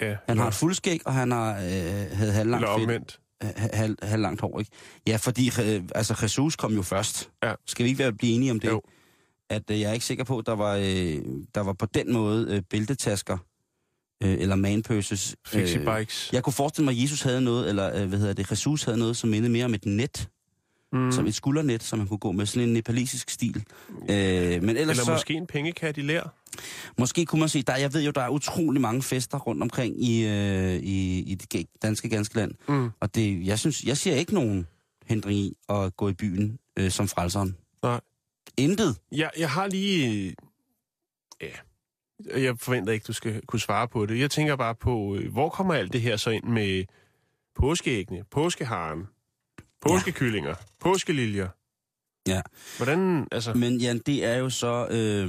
Ja, 0.00 0.16
Han 0.28 0.38
har 0.38 0.48
et 0.48 0.54
fuldskæg, 0.54 1.00
og 1.06 1.14
han 1.14 1.30
har 1.30 1.50
øh, 1.56 1.62
havde 2.12 2.32
halvlangt 2.32 2.64
eller 2.64 2.76
fedt 2.78 2.84
omvendt. 2.84 3.20
Ha- 3.42 3.76
halv, 3.76 3.96
halv 4.02 4.22
langt 4.22 4.40
hår, 4.40 4.58
ikke? 4.58 4.70
Ja, 5.06 5.16
fordi 5.16 5.50
øh, 5.62 5.82
altså, 5.94 6.18
Jesus 6.22 6.56
kom 6.56 6.74
jo 6.74 6.82
først. 6.82 7.30
Ja. 7.42 7.54
Skal 7.66 7.84
vi 7.84 7.88
ikke 7.88 7.98
være 7.98 8.12
blive 8.12 8.32
enige 8.34 8.50
om 8.50 8.60
det? 8.60 8.68
Jo. 8.68 8.82
At 9.50 9.70
øh, 9.70 9.80
jeg 9.80 9.88
er 9.88 9.92
ikke 9.92 10.06
sikker 10.06 10.24
på, 10.24 10.38
at 10.38 10.46
der 10.46 10.52
var, 10.52 10.76
øh, 10.76 11.22
der 11.54 11.60
var 11.60 11.72
på 11.72 11.86
den 11.86 12.12
måde 12.12 12.46
øh, 12.50 12.62
bæltetasker 12.70 13.38
øh, 14.22 14.36
eller 14.40 14.56
manpurses. 14.56 15.36
Fixie 15.46 15.84
bikes. 15.84 16.30
jeg 16.32 16.42
kunne 16.42 16.52
forestille 16.52 16.84
mig, 16.84 16.92
at 16.92 17.02
Jesus 17.02 17.22
havde 17.22 17.40
noget, 17.40 17.68
eller 17.68 18.02
øh, 18.02 18.08
hvad 18.08 18.18
hedder 18.18 18.32
det, 18.32 18.50
Jesus 18.50 18.82
havde 18.84 18.98
noget, 18.98 19.16
som 19.16 19.30
mindede 19.30 19.52
mere 19.52 19.64
om 19.64 19.74
et 19.74 19.86
net, 19.86 20.28
mm. 20.92 21.12
som 21.12 21.26
et 21.26 21.34
skuldernet, 21.34 21.82
som 21.82 21.98
man 21.98 22.08
kunne 22.08 22.18
gå 22.18 22.32
med, 22.32 22.46
sådan 22.46 22.68
en 22.68 22.74
nepalesisk 22.74 23.30
stil. 23.30 23.64
Øh, 23.90 24.06
men 24.08 24.76
ellers 24.76 24.78
Eller 24.78 24.94
så, 24.94 25.10
måske 25.10 25.34
en 25.34 25.46
pengekat 25.46 25.96
i 25.96 26.00
lær. 26.00 26.34
Måske 26.98 27.26
kunne 27.26 27.40
man 27.40 27.48
sige, 27.48 27.62
der, 27.62 27.76
jeg 27.76 27.94
ved 27.94 28.02
jo, 28.04 28.10
der 28.10 28.20
er 28.20 28.28
utrolig 28.28 28.80
mange 28.80 29.02
fester 29.02 29.38
rundt 29.38 29.62
omkring 29.62 30.04
i, 30.04 30.26
øh, 30.26 30.74
i, 30.74 31.22
i 31.22 31.34
det 31.34 31.66
danske, 31.82 32.08
ganske 32.08 32.36
land. 32.36 32.54
Mm. 32.68 32.90
Og 33.00 33.14
det, 33.14 33.46
jeg 33.46 33.58
synes, 33.58 33.84
jeg 33.84 33.96
ser 33.96 34.14
ikke 34.14 34.34
nogen 34.34 34.66
hindring 35.06 35.38
i 35.38 35.56
at 35.68 35.96
gå 35.96 36.08
i 36.08 36.12
byen 36.12 36.58
øh, 36.76 36.90
som 36.90 37.08
frelseren. 37.08 37.56
Nej. 37.82 38.00
Intet. 38.56 38.96
Jeg, 39.12 39.30
jeg 39.38 39.50
har 39.50 39.66
lige... 39.66 40.34
Ja, 41.40 42.40
jeg 42.40 42.58
forventer 42.58 42.92
ikke, 42.92 43.04
du 43.04 43.12
skal 43.12 43.46
kunne 43.46 43.60
svare 43.60 43.88
på 43.88 44.06
det. 44.06 44.20
Jeg 44.20 44.30
tænker 44.30 44.56
bare 44.56 44.74
på, 44.74 45.16
øh, 45.16 45.32
hvor 45.32 45.48
kommer 45.48 45.74
alt 45.74 45.92
det 45.92 46.00
her 46.00 46.16
så 46.16 46.30
ind 46.30 46.44
med 46.44 46.84
påskeæggene, 47.56 48.24
påskeharen, 48.30 49.06
påskekyllinger, 49.80 50.54
påskeliljer? 50.80 51.48
Ja. 52.28 52.40
Hvordan, 52.76 53.28
altså, 53.32 53.54
Men 53.54 53.80
Jan, 53.80 53.98
det 53.98 54.24
er 54.24 54.36
jo 54.36 54.50
så... 54.50 54.86
Øh, 54.90 54.96
er 54.98 55.24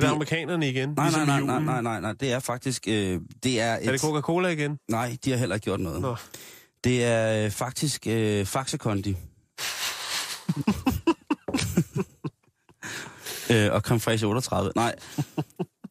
det 0.00 0.02
det- 0.02 0.04
amerikanerne 0.04 0.68
igen? 0.68 0.88
nej, 0.96 1.04
ligesom 1.06 1.26
nej, 1.26 1.40
nej, 1.40 1.60
nej, 1.60 1.60
nej, 1.60 1.82
nej, 1.82 2.00
nej, 2.00 2.12
det 2.12 2.32
er 2.32 2.40
faktisk... 2.40 2.88
Øh, 2.88 3.20
det 3.42 3.60
er, 3.60 3.76
et, 3.76 3.86
Er 3.86 3.90
det 3.90 4.00
Coca-Cola 4.00 4.48
igen? 4.48 4.78
Nej, 4.88 5.16
de 5.24 5.30
har 5.30 5.38
heller 5.38 5.54
ikke 5.54 5.64
gjort 5.64 5.80
noget. 5.80 6.00
Nå. 6.00 6.16
Det 6.84 7.04
er 7.04 7.44
øh, 7.44 7.50
faktisk 7.50 8.06
øh, 8.06 8.46
Faxe 8.46 8.78
Kondi. 8.78 9.10
øh, 13.50 13.72
og 13.72 13.82
fraiche 14.00 14.26
38. 14.26 14.72
Nej, 14.76 14.94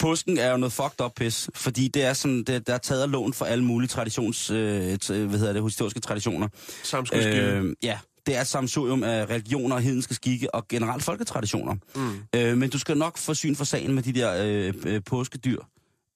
påsken 0.06 0.38
er 0.38 0.52
jo 0.52 0.58
noget 0.58 0.74
fucked 0.74 1.02
up 1.06 1.12
pis, 1.16 1.50
fordi 1.56 1.88
det 1.88 2.04
er 2.04 2.14
sådan, 2.14 2.44
det, 2.44 2.68
der 2.68 2.74
er 2.74 2.78
taget 2.78 3.02
af 3.02 3.12
lån 3.12 3.34
for 3.34 3.46
alle 3.46 3.64
mulige 3.64 3.88
traditions, 3.88 4.50
øh, 4.50 4.94
t- 5.04 5.14
hvad 5.14 5.40
hedder 5.40 5.54
det, 5.54 5.64
historiske 5.64 6.00
traditioner. 6.00 6.48
Samskudskilde. 6.84 7.42
Øh, 7.42 7.76
ja, 7.84 8.00
det 8.26 8.36
er 8.36 8.42
et 8.42 8.48
samsurium 8.48 9.04
af 9.04 9.26
religioner, 9.30 9.78
hedenske 9.80 10.14
skikke 10.14 10.56
og 10.56 10.68
generelt 10.68 11.04
folketraditioner. 11.04 11.76
mm. 11.96 12.40
Øh, 12.40 12.58
men 12.58 12.70
du 12.70 12.80
skal 12.80 12.98
nok 12.98 13.18
få 13.18 13.34
syn 13.34 13.56
for 13.56 13.64
sagen 13.66 13.94
med 13.96 14.04
de 14.04 14.14
der 14.14 14.44
øh, 14.46 14.74
øh, 14.86 15.02
påskedyr 15.06 15.60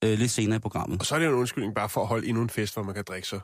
øh, 0.04 0.20
lidt 0.20 0.32
senere 0.32 0.56
i 0.56 0.60
programmet. 0.60 1.00
Og 1.00 1.06
så 1.06 1.16
er 1.16 1.20
det 1.20 1.26
jo 1.26 1.32
en 1.32 1.38
undskyldning 1.40 1.76
bare 1.76 1.90
for 1.90 2.02
at 2.02 2.08
holde 2.08 2.28
endnu 2.28 2.44
en 2.44 2.50
fest, 2.50 2.74
hvor 2.74 2.84
man 2.84 2.96
kan 2.96 3.04
drikke 3.08 3.28
sig 3.28 3.40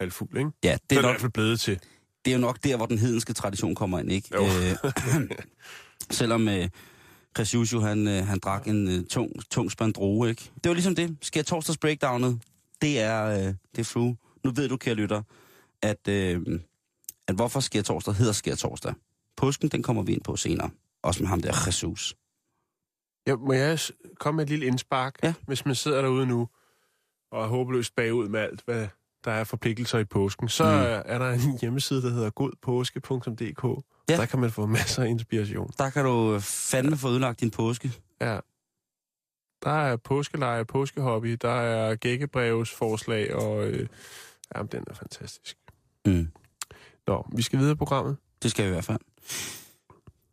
halvfuld, 0.00 0.36
ikke? 0.38 0.50
Ja, 0.64 0.68
Det 0.68 0.74
er 0.74 0.78
det 0.90 0.96
i 0.96 1.02
nok, 1.02 1.04
hvert 1.10 1.20
fald 1.20 1.32
blevet 1.32 1.60
til. 1.60 1.78
det 2.24 2.30
er 2.30 2.34
jo 2.36 2.40
nok 2.40 2.58
der, 2.64 2.76
hvor 2.76 2.86
den 2.86 2.98
hedenske 2.98 3.32
tradition 3.32 3.74
kommer 3.74 3.98
ind, 3.98 4.12
ikke? 4.12 4.28
Jo. 4.34 4.44
Øh, 4.44 4.92
selvom 6.10 6.48
øh, 6.48 6.68
Jo, 7.38 7.80
han, 7.80 8.08
øh, 8.08 8.26
han 8.26 8.38
drak 8.38 8.66
en 8.66 8.88
øh, 8.88 9.04
tung, 9.06 9.32
tung 9.50 9.70
spand 9.70 9.94
droge, 9.94 10.28
ikke? 10.30 10.50
Det 10.54 10.68
var 10.68 10.74
ligesom 10.74 10.94
det. 10.94 11.16
Sker 11.22 11.42
torsdags 11.42 11.78
breakdownet, 11.78 12.40
det 12.82 13.00
er, 13.00 13.24
øh, 13.24 13.54
det 13.74 13.78
er 13.78 13.84
flue. 13.84 14.16
Nu 14.44 14.50
ved 14.50 14.68
du, 14.68 14.76
kære 14.76 14.94
lytter, 14.94 15.22
at, 15.82 16.08
øh, 16.08 16.40
at 17.28 17.34
hvorfor 17.34 17.60
sker 17.60 17.82
torsdag 17.82 18.14
hedder 18.14 18.32
sker 18.32 18.54
torsdag. 18.54 18.94
Påsken, 19.36 19.68
den 19.68 19.82
kommer 19.82 20.02
vi 20.02 20.12
ind 20.12 20.22
på 20.22 20.36
senere. 20.36 20.70
Også 21.02 21.22
med 21.22 21.28
ham 21.28 21.40
der 21.40 21.52
Jesus. 21.66 22.16
Ja, 23.26 23.36
må 23.36 23.52
jeg 23.52 23.78
komme 24.20 24.36
med 24.36 24.44
et 24.44 24.50
lille 24.50 24.66
indspark? 24.66 25.18
Ja. 25.22 25.34
Hvis 25.46 25.66
man 25.66 25.74
sidder 25.74 26.02
derude 26.02 26.26
nu 26.26 26.48
og 27.32 27.44
er 27.44 27.48
håbløst 27.48 27.94
bagud 27.96 28.28
med 28.28 28.40
alt, 28.40 28.62
hvad 28.64 28.88
der 29.24 29.30
er 29.32 29.44
forpligtelser 29.44 29.98
i 29.98 30.04
påsken, 30.04 30.48
så 30.48 30.64
Mm. 30.64 31.12
er 31.12 31.18
der 31.18 31.30
en 31.30 31.58
hjemmeside, 31.60 32.02
der 32.02 32.10
hedder 32.10 32.30
godpåske.dk. 32.30 33.84
Ja. 34.08 34.16
Der 34.16 34.26
kan 34.26 34.38
man 34.40 34.50
få 34.50 34.66
masser 34.66 35.02
af 35.02 35.08
inspiration. 35.08 35.70
Der 35.78 35.90
kan 35.90 36.04
du 36.04 36.38
fandme 36.40 36.96
få 36.96 37.08
udlagt 37.08 37.40
din 37.40 37.50
påske. 37.50 37.92
Ja. 38.20 38.38
Der 39.64 39.70
er 39.70 39.96
påskeleje, 39.96 40.64
påskehobby, 40.64 41.38
der 41.42 41.50
er 41.60 41.94
gækkebrevsforslag, 41.94 43.34
og 43.34 43.64
øh, 43.66 43.88
jamen, 44.54 44.68
den 44.72 44.84
er 44.86 44.94
fantastisk. 44.94 45.56
Mm. 46.06 46.28
Nå, 47.06 47.26
vi 47.36 47.42
skal 47.42 47.58
videre 47.58 47.72
i 47.72 47.76
programmet. 47.76 48.16
Det 48.42 48.50
skal 48.50 48.64
vi 48.64 48.68
i 48.68 48.72
hvert 48.72 48.84
fald. 48.84 48.98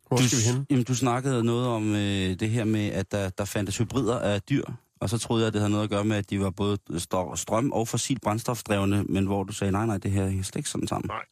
Hvor 0.08 0.16
du, 0.16 0.28
skal 0.28 0.38
vi 0.38 0.56
hen? 0.56 0.66
Jamen, 0.70 0.84
du 0.84 0.94
snakkede 0.94 1.44
noget 1.44 1.66
om 1.68 1.94
øh, 1.94 2.40
det 2.40 2.50
her 2.50 2.64
med, 2.64 2.88
at 2.88 3.12
der, 3.12 3.28
der 3.30 3.44
fandtes 3.44 3.78
hybrider 3.78 4.18
af 4.18 4.42
dyr, 4.42 4.64
og 5.00 5.10
så 5.10 5.18
troede 5.18 5.42
jeg, 5.42 5.46
at 5.46 5.52
det 5.52 5.60
havde 5.60 5.70
noget 5.70 5.84
at 5.84 5.90
gøre 5.90 6.04
med, 6.04 6.16
at 6.16 6.30
de 6.30 6.40
var 6.40 6.50
både 6.50 6.78
str- 6.90 7.36
strøm- 7.36 7.72
og 7.72 7.88
fossil 7.88 8.20
brændstofdrevne, 8.20 9.02
men 9.04 9.26
hvor 9.26 9.44
du 9.44 9.52
sagde, 9.52 9.72
nej, 9.72 9.86
nej, 9.86 9.98
det 9.98 10.10
her 10.10 10.24
er 10.24 10.42
slet 10.42 10.56
ikke 10.56 10.68
sådan 10.68 10.88
sammen. 10.88 11.10
Nej. 11.10 11.24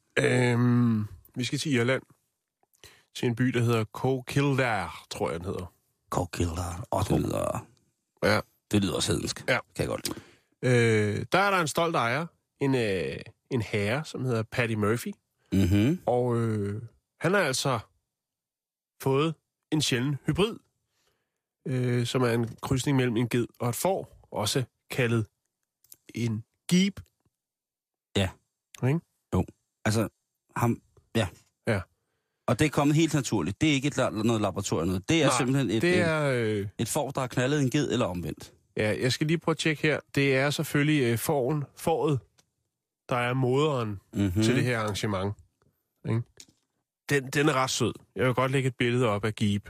Øhm, 0.53 1.05
vi 1.35 1.45
skal 1.45 1.59
til 1.59 1.73
Irland. 1.73 2.03
Til 3.17 3.29
en 3.29 3.37
by, 3.37 3.45
der 3.45 3.61
hedder 3.61 3.85
Coquildare, 3.85 4.91
tror 5.11 5.31
jeg, 5.31 5.39
den 5.41 5.47
hedder. 5.47 5.73
Kokilder. 6.11 6.87
Og 6.91 7.09
det 7.09 7.21
lyder, 7.21 7.67
Ja. 8.23 8.41
det 8.71 8.83
lyder 8.83 8.95
også 8.95 9.13
hedensk. 9.13 9.45
Ja. 9.49 9.59
Kan 9.77 9.83
jeg 9.83 9.89
godt 9.89 10.09
lide. 10.09 10.21
Øh, 10.63 11.27
der 11.33 11.39
er 11.39 11.51
der 11.51 11.59
en 11.61 11.69
stolt 11.69 11.97
ejer, 11.97 12.27
en, 12.61 12.75
øh, 12.75 13.17
en 13.51 13.63
herre, 13.63 14.05
som 14.05 14.25
hedder 14.25 14.43
Paddy 14.43 14.75
Murphy. 14.75 15.13
Mm-hmm. 15.53 16.01
Og 16.07 16.37
øh, 16.37 16.83
han 17.21 17.35
har 17.35 17.41
altså 17.41 17.79
fået 19.03 19.35
en 19.73 19.83
sjælden 19.83 20.17
hybrid, 20.27 20.57
øh, 21.69 22.07
som 22.07 22.23
er 22.23 22.29
en 22.31 22.57
krydsning 22.63 22.97
mellem 22.97 23.17
en 23.17 23.29
ged 23.29 23.47
og 23.61 23.69
et 23.69 23.75
får, 23.75 24.19
også 24.31 24.65
kaldet 24.91 25.27
en 26.15 26.45
gib. 26.71 27.01
Altså, 29.85 30.09
ham, 30.57 30.83
ja. 31.17 31.29
Ja. 31.67 31.81
Og 32.47 32.59
det 32.59 32.65
er 32.65 32.69
kommet 32.69 32.97
helt 32.97 33.15
naturligt. 33.15 33.61
Det 33.61 33.69
er 33.69 33.73
ikke 33.73 33.89
et, 33.89 33.97
noget 33.97 34.41
laboratorium. 34.41 34.89
Noget. 34.89 35.09
Det 35.09 35.23
er 35.23 35.27
Nej, 35.27 35.37
simpelthen 35.39 35.71
et, 35.71 35.83
Det 35.83 36.01
er... 36.01 36.23
Øh, 36.35 36.67
et 36.79 36.89
får, 36.89 37.11
der 37.11 37.21
har 37.21 37.29
knaldet 37.29 37.61
en 37.63 37.71
ged 37.71 37.93
eller 37.93 38.07
omvendt. 38.07 38.53
ja, 38.77 38.97
jeg 39.01 39.13
skal 39.13 39.27
lige 39.27 39.39
prøve 39.39 39.53
at 39.53 39.59
tjekke 39.59 39.83
her. 39.83 40.01
Det 40.15 40.37
er 40.37 40.51
selvfølgelig 40.51 41.03
øh, 41.03 41.19
foren, 41.19 41.65
foret, 41.77 42.21
der 43.09 43.17
er 43.17 43.35
moderen 43.35 44.01
Mm-hmm. 44.13 44.33
mm. 44.37 44.43
til 44.43 44.57
det 44.57 44.65
her 44.65 44.79
arrangement. 44.79 45.35
Ikke? 46.09 46.23
Den, 47.09 47.27
den 47.31 47.49
er 47.49 47.53
ret 47.53 47.71
sød. 47.71 47.93
Jeg 48.17 48.27
vil 48.27 48.35
godt 48.35 48.53
lægge 48.53 48.67
et 48.69 48.77
billede 48.77 49.07
op 49.07 49.25
af 49.25 49.35
Gib. 49.35 49.69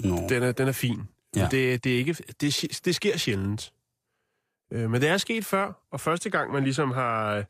Nå. 0.00 0.28
Den 0.28 0.42
er, 0.42 0.52
den 0.52 0.68
er 0.68 0.72
fin. 0.72 1.00
Ja. 1.36 1.48
Det, 1.50 1.84
det, 1.84 1.94
er 1.94 1.98
ikke, 1.98 2.12
det, 2.40 2.80
det 2.84 2.94
sker 2.94 3.16
sjældent. 3.16 3.72
Øh, 4.70 4.90
men 4.90 5.00
det 5.00 5.08
er 5.08 5.16
sket 5.16 5.44
før, 5.44 5.72
og 5.90 6.00
første 6.00 6.30
gang, 6.30 6.52
man 6.52 6.62
ligesom 6.64 6.90
har, 6.90 7.34
øh, 7.36 7.44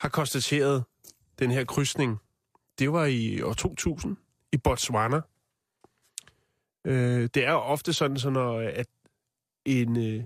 har 0.00 0.08
konstateret 0.08 0.84
den 1.38 1.50
her 1.50 1.64
krydsning, 1.64 2.18
det 2.78 2.92
var 2.92 3.04
i 3.04 3.42
år 3.42 3.52
2000 3.52 4.16
i 4.52 4.56
Botswana. 4.56 5.20
Øh, 6.84 7.28
det 7.34 7.44
er 7.44 7.50
jo 7.52 7.58
ofte 7.58 7.92
sådan, 7.92 8.18
så 8.18 8.30
når 8.30 8.60
at 8.60 8.86
en, 9.64 9.96
øh, 9.96 10.24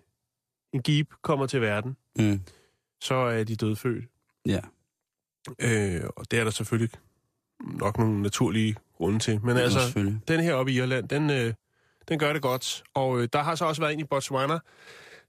en 0.73 0.83
gib 0.83 1.13
kommer 1.23 1.47
til 1.47 1.61
verden, 1.61 1.97
Mm. 2.19 2.41
så 3.01 3.15
er 3.15 3.45
de 3.45 3.57
dødfødt. 3.57 4.05
Ja. 4.47 4.61
Øh, 5.59 6.05
og 6.17 6.31
det 6.31 6.39
er 6.39 6.45
der 6.45 6.51
selvfølgelig 6.51 6.91
nok 7.61 7.99
nogle 7.99 8.23
naturlige 8.23 8.77
grunde 8.97 9.19
til. 9.19 9.41
Men 9.45 9.57
Altså, 9.57 10.13
den 10.29 10.41
her 10.41 10.55
oppe 10.55 10.73
i 10.73 10.77
Irland, 10.77 11.09
den, 11.09 11.31
øh, 11.31 11.55
den 12.09 12.19
gør 12.19 12.33
det 12.33 12.43
godt. 12.43 12.85
Og 12.95 13.21
øh, 13.21 13.29
der 13.33 13.43
har 13.43 13.55
så 13.55 13.65
også 13.65 13.83
været 13.83 13.93
en 13.93 14.01
i 14.01 14.05
Botswana, 14.05 14.59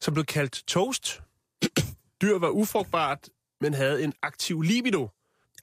som 0.02 0.14
blev 0.14 0.26
kaldt 0.26 0.64
toast. 0.68 1.22
Dyr 2.22 2.38
var 2.40 2.50
ufrugtbart, 2.50 3.30
men 3.62 3.74
havde 3.74 4.04
en 4.04 4.14
aktiv 4.22 4.62
libido. 4.62 5.10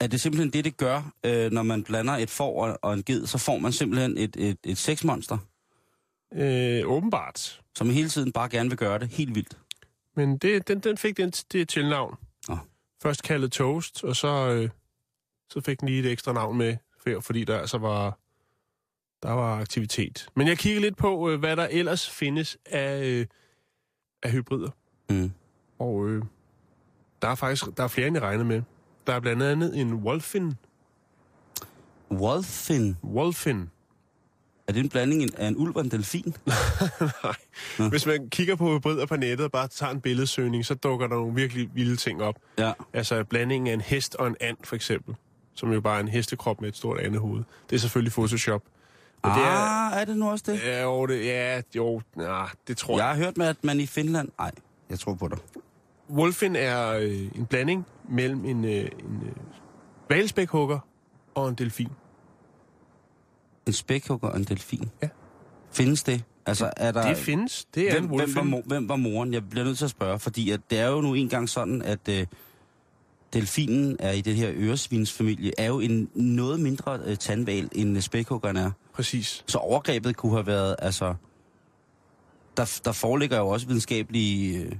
er 0.01 0.07
det 0.07 0.21
simpelthen 0.21 0.49
det, 0.49 0.65
det 0.65 0.77
gør, 0.77 1.11
øh, 1.25 1.51
når 1.51 1.63
man 1.63 1.83
blander 1.83 2.13
et 2.13 2.29
får 2.29 2.77
og, 2.81 2.93
en 2.93 3.03
ged, 3.03 3.25
så 3.25 3.37
får 3.37 3.57
man 3.57 3.71
simpelthen 3.71 4.17
et, 4.17 4.35
et, 4.35 4.57
et 4.63 4.77
sexmonster, 4.77 5.37
Øh, 6.33 6.81
åbenbart. 6.85 7.61
som 7.75 7.89
hele 7.89 8.09
tiden 8.09 8.31
bare 8.31 8.49
gerne 8.49 8.69
vil 8.69 8.77
gøre 8.77 8.99
det 8.99 9.07
helt 9.07 9.35
vildt. 9.35 9.57
Men 10.15 10.37
det, 10.37 10.67
den, 10.67 10.79
den 10.79 10.97
fik 10.97 11.17
den, 11.17 11.29
det 11.29 11.69
tilnavn. 11.69 12.15
Nå. 12.47 12.57
Først 13.03 13.23
kaldet 13.23 13.51
Toast, 13.51 14.03
og 14.03 14.15
så, 14.15 14.27
øh, 14.27 14.69
så 15.49 15.61
fik 15.61 15.79
den 15.79 15.89
lige 15.89 15.99
et 15.99 16.11
ekstra 16.11 16.33
navn 16.33 16.57
med, 16.57 16.77
for- 17.03 17.19
fordi 17.21 17.43
der 17.43 17.59
altså 17.59 17.77
var, 17.77 18.19
der 19.23 19.31
var 19.31 19.59
aktivitet. 19.59 20.27
Men 20.35 20.47
jeg 20.47 20.57
kigger 20.57 20.81
lidt 20.81 20.97
på, 20.97 21.29
øh, 21.29 21.39
hvad 21.39 21.55
der 21.55 21.67
ellers 21.71 22.09
findes 22.09 22.57
af, 22.65 23.03
øh, 23.05 23.25
af 24.23 24.31
hybrider. 24.31 24.69
Mm. 25.09 25.31
Og 25.79 26.09
øh, 26.09 26.23
der 27.21 27.27
er 27.27 27.35
faktisk 27.35 27.65
der 27.77 27.83
er 27.83 27.87
flere, 27.87 28.07
end 28.07 28.15
jeg 28.15 28.23
regnede 28.23 28.45
med. 28.45 28.61
Der 29.07 29.13
er 29.13 29.19
blandt 29.19 29.43
andet 29.43 29.77
en 29.81 29.93
Wolfin. 29.93 30.53
Wolfin, 32.11 32.97
Wolfin. 33.03 33.69
er 34.67 34.73
det 34.73 34.79
en 34.79 34.89
blanding 34.89 35.39
af 35.39 35.47
en 35.47 35.57
ulv 35.57 35.75
og 35.75 35.81
en 35.81 35.91
delfin? 35.91 36.35
Nej. 37.23 37.89
Hvis 37.89 38.05
man 38.05 38.29
kigger 38.29 38.55
på 38.55 38.77
hybrider 38.77 39.05
på 39.05 39.15
nettet 39.15 39.45
og 39.45 39.51
bare 39.51 39.67
tager 39.67 39.91
en 39.91 40.01
billedsøgning, 40.01 40.65
så 40.65 40.75
dukker 40.75 41.07
der 41.07 41.15
nogle 41.15 41.35
virkelig 41.35 41.69
vilde 41.73 41.95
ting 41.95 42.21
op. 42.21 42.35
Ja. 42.57 42.73
Altså 42.93 43.23
blandingen 43.23 43.67
af 43.67 43.73
en 43.73 43.81
hest 43.81 44.15
og 44.15 44.27
en 44.27 44.35
and, 44.39 44.57
for 44.63 44.75
eksempel. 44.75 45.15
Som 45.55 45.73
jo 45.73 45.81
bare 45.81 45.95
er 45.97 45.99
en 45.99 46.07
hestekrop 46.07 46.61
med 46.61 46.69
et 46.69 46.77
stort 46.77 46.99
andehoved. 46.99 47.43
Det 47.69 47.75
er 47.75 47.79
selvfølgelig 47.79 48.11
Photoshop. 48.11 48.63
Men 49.23 49.33
det 49.33 49.41
er, 49.43 49.91
ah, 49.91 50.01
er 50.01 50.05
det 50.05 50.17
nu 50.17 50.29
også 50.29 50.43
det? 50.47 50.59
ja, 50.63 50.83
jo, 50.83 51.05
det, 51.05 51.25
ja, 51.25 51.61
jo, 51.75 52.01
nej, 52.15 52.49
det 52.67 52.77
tror 52.77 52.93
Jeg 52.97 53.05
jeg. 53.05 53.07
har 53.07 53.15
hørt 53.23 53.37
med, 53.37 53.45
at 53.45 53.63
man 53.63 53.79
i 53.79 53.85
Finland... 53.85 54.29
Nej, 54.39 54.51
jeg 54.89 54.99
tror 54.99 55.13
på 55.13 55.27
dig. 55.27 55.37
Wolfin 56.09 56.55
er 56.55 56.89
øh, 56.91 57.21
en 57.35 57.45
blanding 57.45 57.85
mellem 58.09 58.45
en, 58.45 58.65
øh, 58.65 58.71
en 58.71 59.23
øh, 59.25 59.31
valspækhugger 60.09 60.79
og 61.35 61.49
en 61.49 61.55
delfin. 61.55 61.89
En 63.67 63.73
spækhugger 63.73 64.27
og 64.29 64.37
en 64.37 64.43
delfin. 64.43 64.89
Ja. 65.01 65.09
Findes 65.71 66.03
det? 66.03 66.23
Altså, 66.45 66.71
er 66.77 66.91
der... 66.91 67.07
Det 67.07 67.17
findes. 67.17 67.65
Det 67.75 67.87
er 67.87 67.91
hvem, 67.91 68.03
en 68.03 68.19
hvem, 68.33 68.51
var, 68.51 68.61
hvem 68.65 68.89
var 68.89 68.95
moren? 68.95 69.33
Jeg 69.33 69.49
bliver 69.49 69.65
nødt 69.65 69.77
til 69.77 69.85
at 69.85 69.91
spørge, 69.91 70.19
fordi 70.19 70.51
at 70.51 70.61
det 70.69 70.79
er 70.79 70.87
jo 70.87 71.01
nu 71.01 71.13
engang 71.13 71.49
sådan, 71.49 71.81
at 71.81 72.09
øh, 72.09 72.25
delfinen 73.35 73.97
er 73.99 74.11
i 74.11 74.21
det 74.21 74.35
her 74.35 74.51
øresvinsfamilie, 74.55 75.51
er 75.57 75.65
jo 75.65 75.79
en 75.79 76.09
noget 76.13 76.59
mindre 76.59 76.99
øh, 77.05 77.17
tandval, 77.17 77.69
end 77.71 77.95
øh, 77.95 78.01
spækhuggeren 78.01 78.57
er. 78.57 78.71
Præcis. 78.93 79.43
Så 79.47 79.57
overgrebet 79.57 80.15
kunne 80.15 80.31
have 80.31 80.47
været, 80.47 80.75
altså... 80.79 81.15
Der, 82.57 82.79
der 82.85 82.91
foreligger 82.91 83.37
jo 83.37 83.47
også 83.47 83.67
videnskabelige 83.67 84.59
øh, 84.59 84.71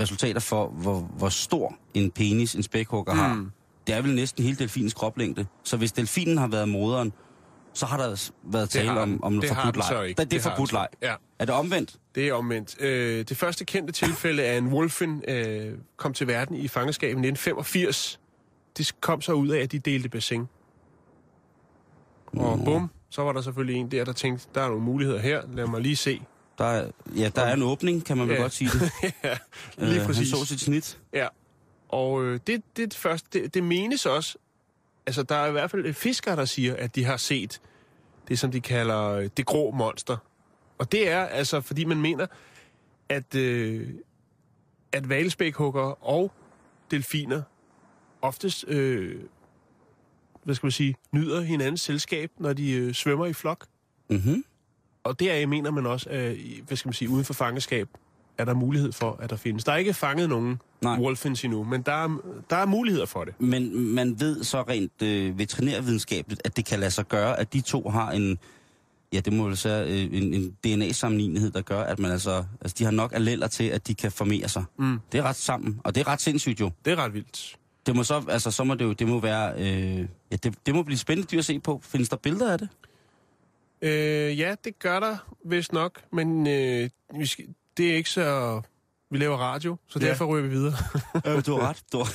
resultater 0.00 0.40
for, 0.40 0.68
hvor, 0.68 1.00
hvor 1.00 1.28
stor 1.28 1.74
en 1.94 2.10
penis 2.10 2.54
en 2.54 2.62
spækhugger 2.62 3.12
mm. 3.12 3.18
har. 3.18 3.46
Det 3.86 3.94
er 3.94 4.02
vel 4.02 4.14
næsten 4.14 4.44
hele 4.44 4.56
delfinens 4.56 4.94
kroplængde. 4.94 5.46
Så 5.64 5.76
hvis 5.76 5.92
delfinen 5.92 6.38
har 6.38 6.46
været 6.46 6.68
moderen, 6.68 7.12
så 7.72 7.86
har 7.86 7.96
der 7.96 8.30
været 8.42 8.70
tale 8.70 9.00
om, 9.00 9.24
om 9.24 9.40
Det 9.40 9.48
forbudt 9.48 9.76
leg. 9.76 10.08
Det, 10.08 10.16
det 10.16 10.22
er 10.22 10.24
Det 10.24 10.42
har 10.42 10.50
forbudt 10.50 10.72
leg. 10.72 10.88
Ja. 11.02 11.14
Er 11.38 11.44
det 11.44 11.54
omvendt? 11.54 11.96
Det 12.14 12.28
er 12.28 12.32
omvendt. 12.32 12.80
Øh, 12.82 13.24
det 13.28 13.36
første 13.36 13.64
kendte 13.64 13.92
tilfælde 13.92 14.42
af 14.42 14.58
en 14.58 14.66
wolfin 14.68 15.22
øh, 15.28 15.78
kom 15.96 16.14
til 16.14 16.26
verden 16.26 16.56
i 16.56 16.68
fangenskab 16.68 17.08
i 17.08 17.10
1985. 17.10 18.20
Det 18.78 19.00
kom 19.00 19.20
så 19.20 19.32
ud 19.32 19.48
af, 19.48 19.60
at 19.60 19.72
de 19.72 19.78
delte 19.78 20.08
bassin. 20.08 20.48
Og 22.26 22.60
bum, 22.64 22.90
så 23.10 23.22
var 23.22 23.32
der 23.32 23.40
selvfølgelig 23.40 23.80
en 23.80 23.90
der, 23.90 24.04
der 24.04 24.12
tænkte, 24.12 24.46
der 24.54 24.60
er 24.62 24.68
nogle 24.68 24.82
muligheder 24.82 25.20
her, 25.20 25.42
lad 25.52 25.66
mig 25.66 25.80
lige 25.80 25.96
se. 25.96 26.22
Der 26.58 26.64
er, 26.64 26.90
ja, 27.16 27.30
der 27.36 27.42
er 27.42 27.54
en 27.54 27.62
åbning, 27.62 28.04
kan 28.04 28.16
man 28.16 28.28
vel 28.28 28.34
Ja. 28.34 28.40
godt 28.42 28.52
sige 28.52 28.70
det. 28.70 28.92
ja, 29.24 29.36
lige 29.76 30.00
Øh, 30.00 30.06
præcis. 30.06 30.30
Han 30.30 30.38
så 30.40 30.44
sit 30.46 30.60
snit. 30.60 30.98
Ja. 31.12 31.28
Og 31.88 32.24
øh, 32.24 32.32
det, 32.46 32.62
det, 32.76 32.76
det 32.76 32.94
første, 32.94 33.40
det, 33.42 33.54
det 33.54 33.64
menes 33.64 34.06
også, 34.06 34.38
altså 35.06 35.22
der 35.22 35.34
er 35.34 35.46
i 35.48 35.52
hvert 35.52 35.70
fald 35.70 35.94
fiskere, 35.94 36.36
der 36.36 36.44
siger, 36.44 36.76
at 36.76 36.94
de 36.94 37.04
har 37.04 37.16
set 37.16 37.60
det, 38.28 38.38
som 38.38 38.50
de 38.50 38.60
kalder 38.60 39.10
øh, 39.10 39.28
det 39.36 39.46
grå 39.46 39.70
monster. 39.70 40.16
Og 40.78 40.92
det 40.92 41.08
er 41.08 41.20
altså, 41.24 41.60
fordi 41.60 41.84
man 41.84 42.00
mener, 42.00 42.26
at, 43.08 43.34
øh, 43.34 43.88
at 44.92 45.08
valspækhugger 45.08 46.04
og 46.08 46.32
delfiner 46.90 47.42
oftest, 48.22 48.64
øh, 48.68 49.20
hvad 50.44 50.54
skal 50.54 50.66
man 50.66 50.72
sige, 50.72 50.94
nyder 51.12 51.40
hinandens 51.40 51.80
selskab, 51.80 52.30
når 52.38 52.52
de 52.52 52.72
øh, 52.72 52.94
svømmer 52.94 53.26
i 53.26 53.32
flok. 53.32 53.66
Mm-hmm. 54.10 54.44
Og 55.04 55.20
der 55.20 55.46
mener 55.46 55.70
man 55.70 55.86
også, 55.86 56.10
at, 56.10 56.36
i- 56.36 56.62
hvad 56.66 56.76
skal 56.76 56.88
man 56.88 56.92
sige, 56.94 57.08
uden 57.08 57.24
for 57.24 57.34
fangeskab, 57.34 57.88
er 58.38 58.44
der 58.44 58.54
mulighed 58.54 58.92
for, 58.92 59.16
at 59.20 59.30
der 59.30 59.36
findes. 59.36 59.64
Der 59.64 59.72
er 59.72 59.76
ikke 59.76 59.94
fanget 59.94 60.28
nogen 60.28 60.60
Nej. 60.82 60.98
wolfins 60.98 61.44
endnu, 61.44 61.64
men 61.64 61.82
der 61.82 61.92
er, 61.92 62.18
der 62.50 62.56
er 62.56 62.66
muligheder 62.66 63.06
for 63.06 63.24
det. 63.24 63.34
Men 63.40 63.94
man 63.94 64.20
ved 64.20 64.44
så 64.44 64.62
rent 64.62 65.02
øh, 65.02 65.38
veterinærvidenskabeligt, 65.38 66.42
at 66.44 66.56
det 66.56 66.64
kan 66.66 66.78
lade 66.80 66.90
sig 66.90 67.08
gøre, 67.08 67.40
at 67.40 67.52
de 67.52 67.60
to 67.60 67.88
har 67.88 68.10
en, 68.12 68.38
ja, 69.14 69.20
det 69.20 69.32
må 69.32 69.44
vel 69.48 69.56
sige, 69.56 69.84
øh, 69.84 70.08
en, 70.12 70.34
en 70.34 70.50
DNA-sammenlignelighed, 70.64 71.50
der 71.50 71.62
gør, 71.62 71.80
at 71.80 71.98
man 71.98 72.10
altså, 72.10 72.44
altså, 72.60 72.74
de 72.78 72.84
har 72.84 72.90
nok 72.90 73.12
alleller 73.14 73.46
til, 73.46 73.64
at 73.64 73.86
de 73.86 73.94
kan 73.94 74.12
formere 74.12 74.48
sig. 74.48 74.64
Mm. 74.78 74.98
Det 75.12 75.18
er 75.18 75.22
ret 75.22 75.36
sammen, 75.36 75.80
og 75.84 75.94
det 75.94 76.00
er 76.00 76.08
ret 76.08 76.20
sindssygt 76.20 76.60
jo. 76.60 76.70
Det 76.84 76.92
er 76.92 76.96
ret 76.96 77.14
vildt. 77.14 77.56
Det 77.86 77.96
må 77.96 78.04
så, 78.04 78.24
altså, 78.28 78.50
så 78.50 78.64
må 78.64 78.74
det 78.74 78.84
jo, 78.84 78.92
det 78.92 79.08
må 79.08 79.20
være, 79.20 79.52
øh, 79.58 79.98
ja, 80.30 80.36
det, 80.36 80.54
det 80.66 80.74
må 80.74 80.82
blive 80.82 80.98
spændende 80.98 81.28
dyr 81.32 81.38
at 81.38 81.44
se 81.44 81.60
på. 81.60 81.80
Findes 81.84 82.08
der 82.08 82.16
billeder 82.16 82.52
af 82.52 82.58
det? 82.58 82.68
Øh, 83.82 84.38
ja, 84.38 84.54
det 84.64 84.78
gør 84.78 85.00
der 85.00 85.16
vist 85.44 85.72
nok, 85.72 86.00
men 86.12 86.46
øh, 86.46 86.90
vi 87.18 87.26
skal, 87.26 87.44
det 87.76 87.90
er 87.92 87.96
ikke 87.96 88.10
så... 88.10 88.60
Vi 89.10 89.18
laver 89.18 89.36
radio, 89.36 89.76
så 89.88 89.98
Ja. 89.98 90.06
derfor 90.06 90.24
ryger 90.24 90.42
vi 90.42 90.50
videre. 90.50 90.74
Øh, 91.26 91.46
du 91.46 91.56
har 91.58 91.68
ret. 91.68 91.82
Du 91.92 91.98
har... 91.98 92.12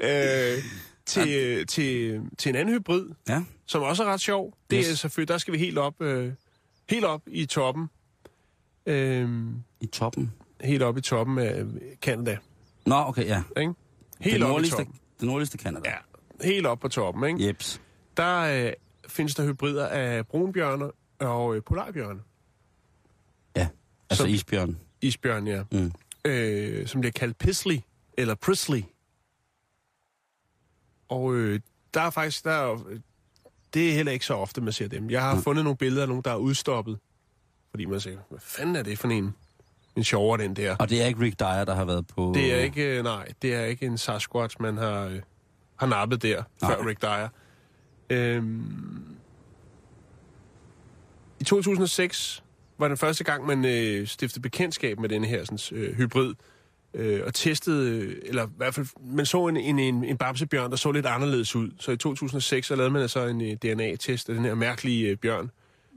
øh, 0.56 0.62
til, 1.06 1.66
til, 1.66 2.20
til 2.38 2.48
en 2.48 2.56
anden 2.56 2.74
hybrid, 2.74 3.06
Ja. 3.28 3.44
som 3.66 3.82
også 3.82 4.04
er 4.04 4.12
ret 4.12 4.20
sjov. 4.20 4.54
Det 4.70 4.76
Yes. 4.78 4.90
er 4.90 4.94
selvfølgelig, 4.94 5.28
der 5.28 5.38
skal 5.38 5.52
vi 5.54 5.58
helt 5.58 5.78
op, 5.78 6.00
øh, 6.02 6.32
helt 6.90 7.04
op 7.04 7.22
i 7.26 7.46
toppen. 7.46 7.86
Øh, 8.86 9.28
I 9.80 9.86
toppen. 9.86 10.32
helt 10.60 10.82
op 10.82 10.98
i 10.98 11.00
toppen 11.00 11.38
af 11.38 11.64
Canada. 12.02 12.38
Nå, 12.86 12.94
okay, 12.96 13.24
ja. 13.26 13.42
Ikke? 13.60 13.72
Helt 14.20 14.40
det 14.40 14.50
op 14.50 14.60
i 14.62 14.68
toppen. 14.68 14.94
det 15.20 15.26
nordligste 15.28 15.58
Canada. 15.58 15.90
Ja, 15.90 15.96
helt 16.48 16.66
op 16.66 16.80
på 16.80 16.88
toppen. 16.88 17.24
Ikke? 17.24 17.46
Jeps. 17.48 17.80
Der 18.16 18.66
øh, 18.66 18.72
findes 19.08 19.34
der 19.34 19.46
hybrider 19.46 19.86
af 19.86 20.26
brunbjørne 20.26 20.90
og 21.18 21.56
øh, 21.56 21.62
polarbjørne. 21.62 22.20
Ja, 23.56 23.68
altså 24.10 24.22
Så- 24.22 24.28
isbjørn. 24.28 24.78
Isbjørn, 25.02 25.46
ja. 25.46 25.62
Mm. 25.72 25.92
Øh, 26.24 26.86
som 26.86 27.00
bliver 27.00 27.12
kaldt 27.12 27.38
Pisley, 27.38 27.78
eller 28.18 28.34
Prisley. 28.34 28.82
Og 31.08 31.34
øh, 31.34 31.60
der 31.94 32.00
er 32.00 32.10
faktisk, 32.10 32.44
der 32.44 32.50
er, 32.50 32.78
det 33.74 33.88
er 33.90 33.94
heller 33.94 34.12
ikke 34.12 34.26
så 34.26 34.34
ofte, 34.34 34.60
man 34.60 34.72
ser 34.72 34.88
dem. 34.88 35.10
Jeg 35.10 35.22
har 35.22 35.40
fundet 35.40 35.64
nogle 35.64 35.76
billeder 35.76 36.02
af 36.02 36.08
nogen, 36.08 36.22
der 36.24 36.30
er 36.30 36.36
udstoppet. 36.36 36.98
Fordi 37.70 37.84
man 37.84 38.00
siger, 38.00 38.16
hvad 38.30 38.40
fanden 38.42 38.76
er 38.76 38.82
det 38.82 38.98
for 38.98 39.08
en? 39.08 39.34
En 39.96 40.04
sjovere, 40.04 40.42
den 40.42 40.56
der. 40.56 40.76
Og 40.76 40.90
det 40.90 41.02
er 41.02 41.06
ikke 41.06 41.20
Rick 41.20 41.40
Dyer, 41.40 41.64
der 41.64 41.74
har 41.74 41.84
været 41.84 42.06
på... 42.06 42.32
Det 42.34 42.54
er 42.54 42.58
ikke, 42.58 42.98
øh, 42.98 43.04
nej, 43.04 43.28
det 43.42 43.54
er 43.54 43.64
ikke 43.64 43.86
en 43.86 43.98
Sasquatch, 43.98 44.56
man 44.60 44.76
har, 44.76 45.04
øh, 45.04 45.20
har 45.76 45.86
nappet 45.86 46.22
der, 46.22 46.42
Nej. 46.62 46.70
før 46.74 46.86
Rick 46.86 47.02
Dyer. 47.02 47.28
Øhm, 48.10 49.16
I 51.40 51.44
2006 51.44 52.42
var 52.78 52.88
den 52.88 52.96
første 52.96 53.24
gang, 53.24 53.46
man 53.46 53.64
øh, 53.64 54.06
stiftede 54.06 54.42
bekendtskab 54.42 54.98
med 54.98 55.08
denne 55.08 55.26
her 55.26 55.44
sådan, 55.44 55.78
øh, 55.78 55.94
hybrid, 55.94 56.34
øh, 56.96 57.22
og 57.26 57.34
testede, 57.34 57.90
øh, 57.90 58.22
eller 58.22 58.46
i 58.46 58.50
hvert 58.56 58.74
fald, 58.74 58.86
man 59.00 59.26
så 59.26 59.46
en, 59.46 59.56
en, 59.56 59.78
en, 59.78 60.04
en 60.04 60.16
bamsebjørn, 60.16 60.70
der 60.70 60.76
så 60.76 60.92
lidt 60.92 61.06
anderledes 61.06 61.56
ud. 61.56 61.70
Så 61.78 61.92
i 61.92 61.96
2006 61.96 62.66
så 62.66 62.76
lavede 62.76 62.92
man 62.92 63.02
altså 63.02 63.26
en 63.26 63.40
øh, 63.40 63.56
DNA-test 63.56 64.28
af 64.28 64.34
den 64.34 64.44
her 64.44 64.54
mærkelige 64.54 65.08
øh, 65.08 65.16
bjørn, 65.16 65.50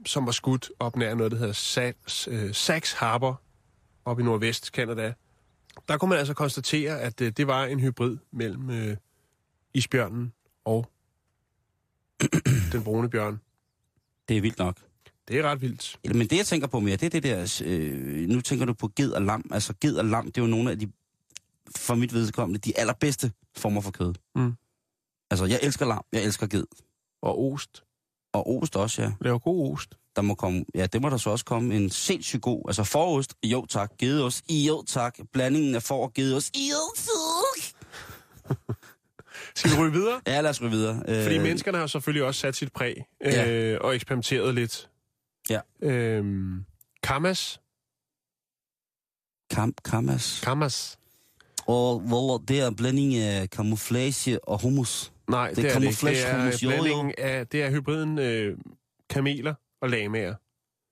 som 0.06 0.26
var 0.26 0.32
skudt 0.32 0.70
op 0.78 0.96
nær 0.96 1.14
noget, 1.14 1.32
der 1.32 1.38
hedder 1.38 1.52
Sachs, 1.52 2.28
øh, 2.28 2.54
Sax 2.54 2.92
Harbor, 2.92 3.40
op 4.04 4.20
i 4.20 4.22
nordvest 4.22 4.66
Canada. 4.66 5.12
Der 5.88 5.98
kunne 5.98 6.08
man 6.08 6.18
altså 6.18 6.34
konstatere, 6.34 7.00
at 7.00 7.20
øh, 7.20 7.32
det 7.36 7.46
var 7.46 7.64
en 7.64 7.80
hybrid 7.80 8.16
mellem 8.30 8.70
øh, 8.70 8.96
isbjørnen 9.74 10.32
og 10.64 10.90
den 12.72 12.84
brune 12.84 13.10
bjørn. 13.10 13.40
Det 14.28 14.36
er 14.36 14.40
vildt 14.40 14.58
nok. 14.58 14.89
Det 15.30 15.38
er 15.38 15.42
ret 15.42 15.60
vildt. 15.62 15.98
Men 16.04 16.26
det, 16.26 16.36
jeg 16.36 16.46
tænker 16.46 16.66
på 16.66 16.80
mere, 16.80 16.96
det 16.96 17.06
er 17.06 17.20
det 17.20 17.22
der... 17.22 17.62
Øh, 17.64 18.28
nu 18.28 18.40
tænker 18.40 18.64
du 18.66 18.72
på 18.72 18.88
ged 18.96 19.10
og 19.12 19.22
lam. 19.22 19.44
Altså, 19.52 19.74
ged 19.80 19.96
og 19.96 20.04
lam, 20.04 20.24
det 20.26 20.38
er 20.38 20.42
jo 20.42 20.48
nogle 20.48 20.70
af 20.70 20.78
de, 20.78 20.88
for 21.76 21.94
mit 21.94 22.14
vedkommende, 22.14 22.58
de 22.60 22.78
allerbedste 22.78 23.32
former 23.56 23.80
for 23.80 23.90
kød. 23.90 24.14
Mm. 24.34 24.52
Altså, 25.30 25.44
jeg 25.46 25.58
elsker 25.62 25.86
lam, 25.86 26.04
jeg 26.12 26.22
elsker 26.24 26.46
ged. 26.46 26.64
Og 27.22 27.52
ost. 27.52 27.82
Og 28.32 28.56
ost 28.56 28.76
også, 28.76 29.02
ja. 29.02 29.12
Laver 29.20 29.38
god 29.38 29.72
ost. 29.72 29.94
Der 30.16 30.22
må 30.22 30.34
komme, 30.34 30.64
ja, 30.74 30.86
det 30.86 31.02
må 31.02 31.10
der 31.10 31.16
så 31.16 31.30
også 31.30 31.44
komme 31.44 31.74
en 31.76 31.90
sindssygt 31.90 32.42
god, 32.42 32.62
altså 32.68 32.84
forost, 32.84 33.34
jo 33.44 33.66
tak, 33.66 33.92
gedeost, 33.98 34.44
jo 34.50 34.82
tak, 34.82 35.18
blandingen 35.32 35.74
af 35.74 35.82
for 35.82 36.02
og 36.02 36.12
gedeost, 36.14 36.56
jo 36.56 36.94
tak. 36.96 37.74
Skal 39.56 39.70
vi 39.70 39.76
ryge 39.76 39.92
videre? 39.92 40.20
Ja, 40.26 40.40
lad 40.40 40.50
os 40.50 40.60
ryge 40.62 40.70
videre. 40.70 41.02
Fordi 41.22 41.36
Øh, 41.36 41.42
menneskerne 41.42 41.78
har 41.78 41.86
selvfølgelig 41.86 42.24
også 42.24 42.40
sat 42.40 42.56
sit 42.56 42.72
præg 42.72 42.94
øh, 43.24 43.32
Ja. 43.32 43.78
og 43.78 43.94
eksperimenteret 43.94 44.54
lidt. 44.54 44.88
Ja. 45.50 45.60
Øhm, 45.82 46.64
Kamas. 47.02 47.60
Kam, 49.50 49.72
kamas. 49.84 50.40
Kamas. 50.44 50.98
Og 51.66 52.00
hvor 52.00 52.38
det 52.38 52.60
er 52.60 52.66
en 52.68 52.76
blanding 52.76 53.14
af 53.14 53.46
camouflage 53.48 54.44
og 54.48 54.62
hummus. 54.62 55.12
Nej, 55.30 55.48
Det 55.48 55.56
det, 55.56 55.64
er 55.64 55.68
er 55.74 55.78
det 55.78 55.82
ikke. 55.86 55.94
camouflage 55.96 56.16
Det 56.16 56.28
er 56.30 56.36
hummus, 56.38 56.62
jo, 56.62 56.70
jo. 56.70 56.76
blandingen 56.76 57.14
af, 57.18 57.46
det 57.46 57.62
er 57.62 57.70
hybriden 57.70 58.18
øh, 58.18 58.58
kameler 59.10 59.54
og 59.82 59.90
lamager. 59.90 60.34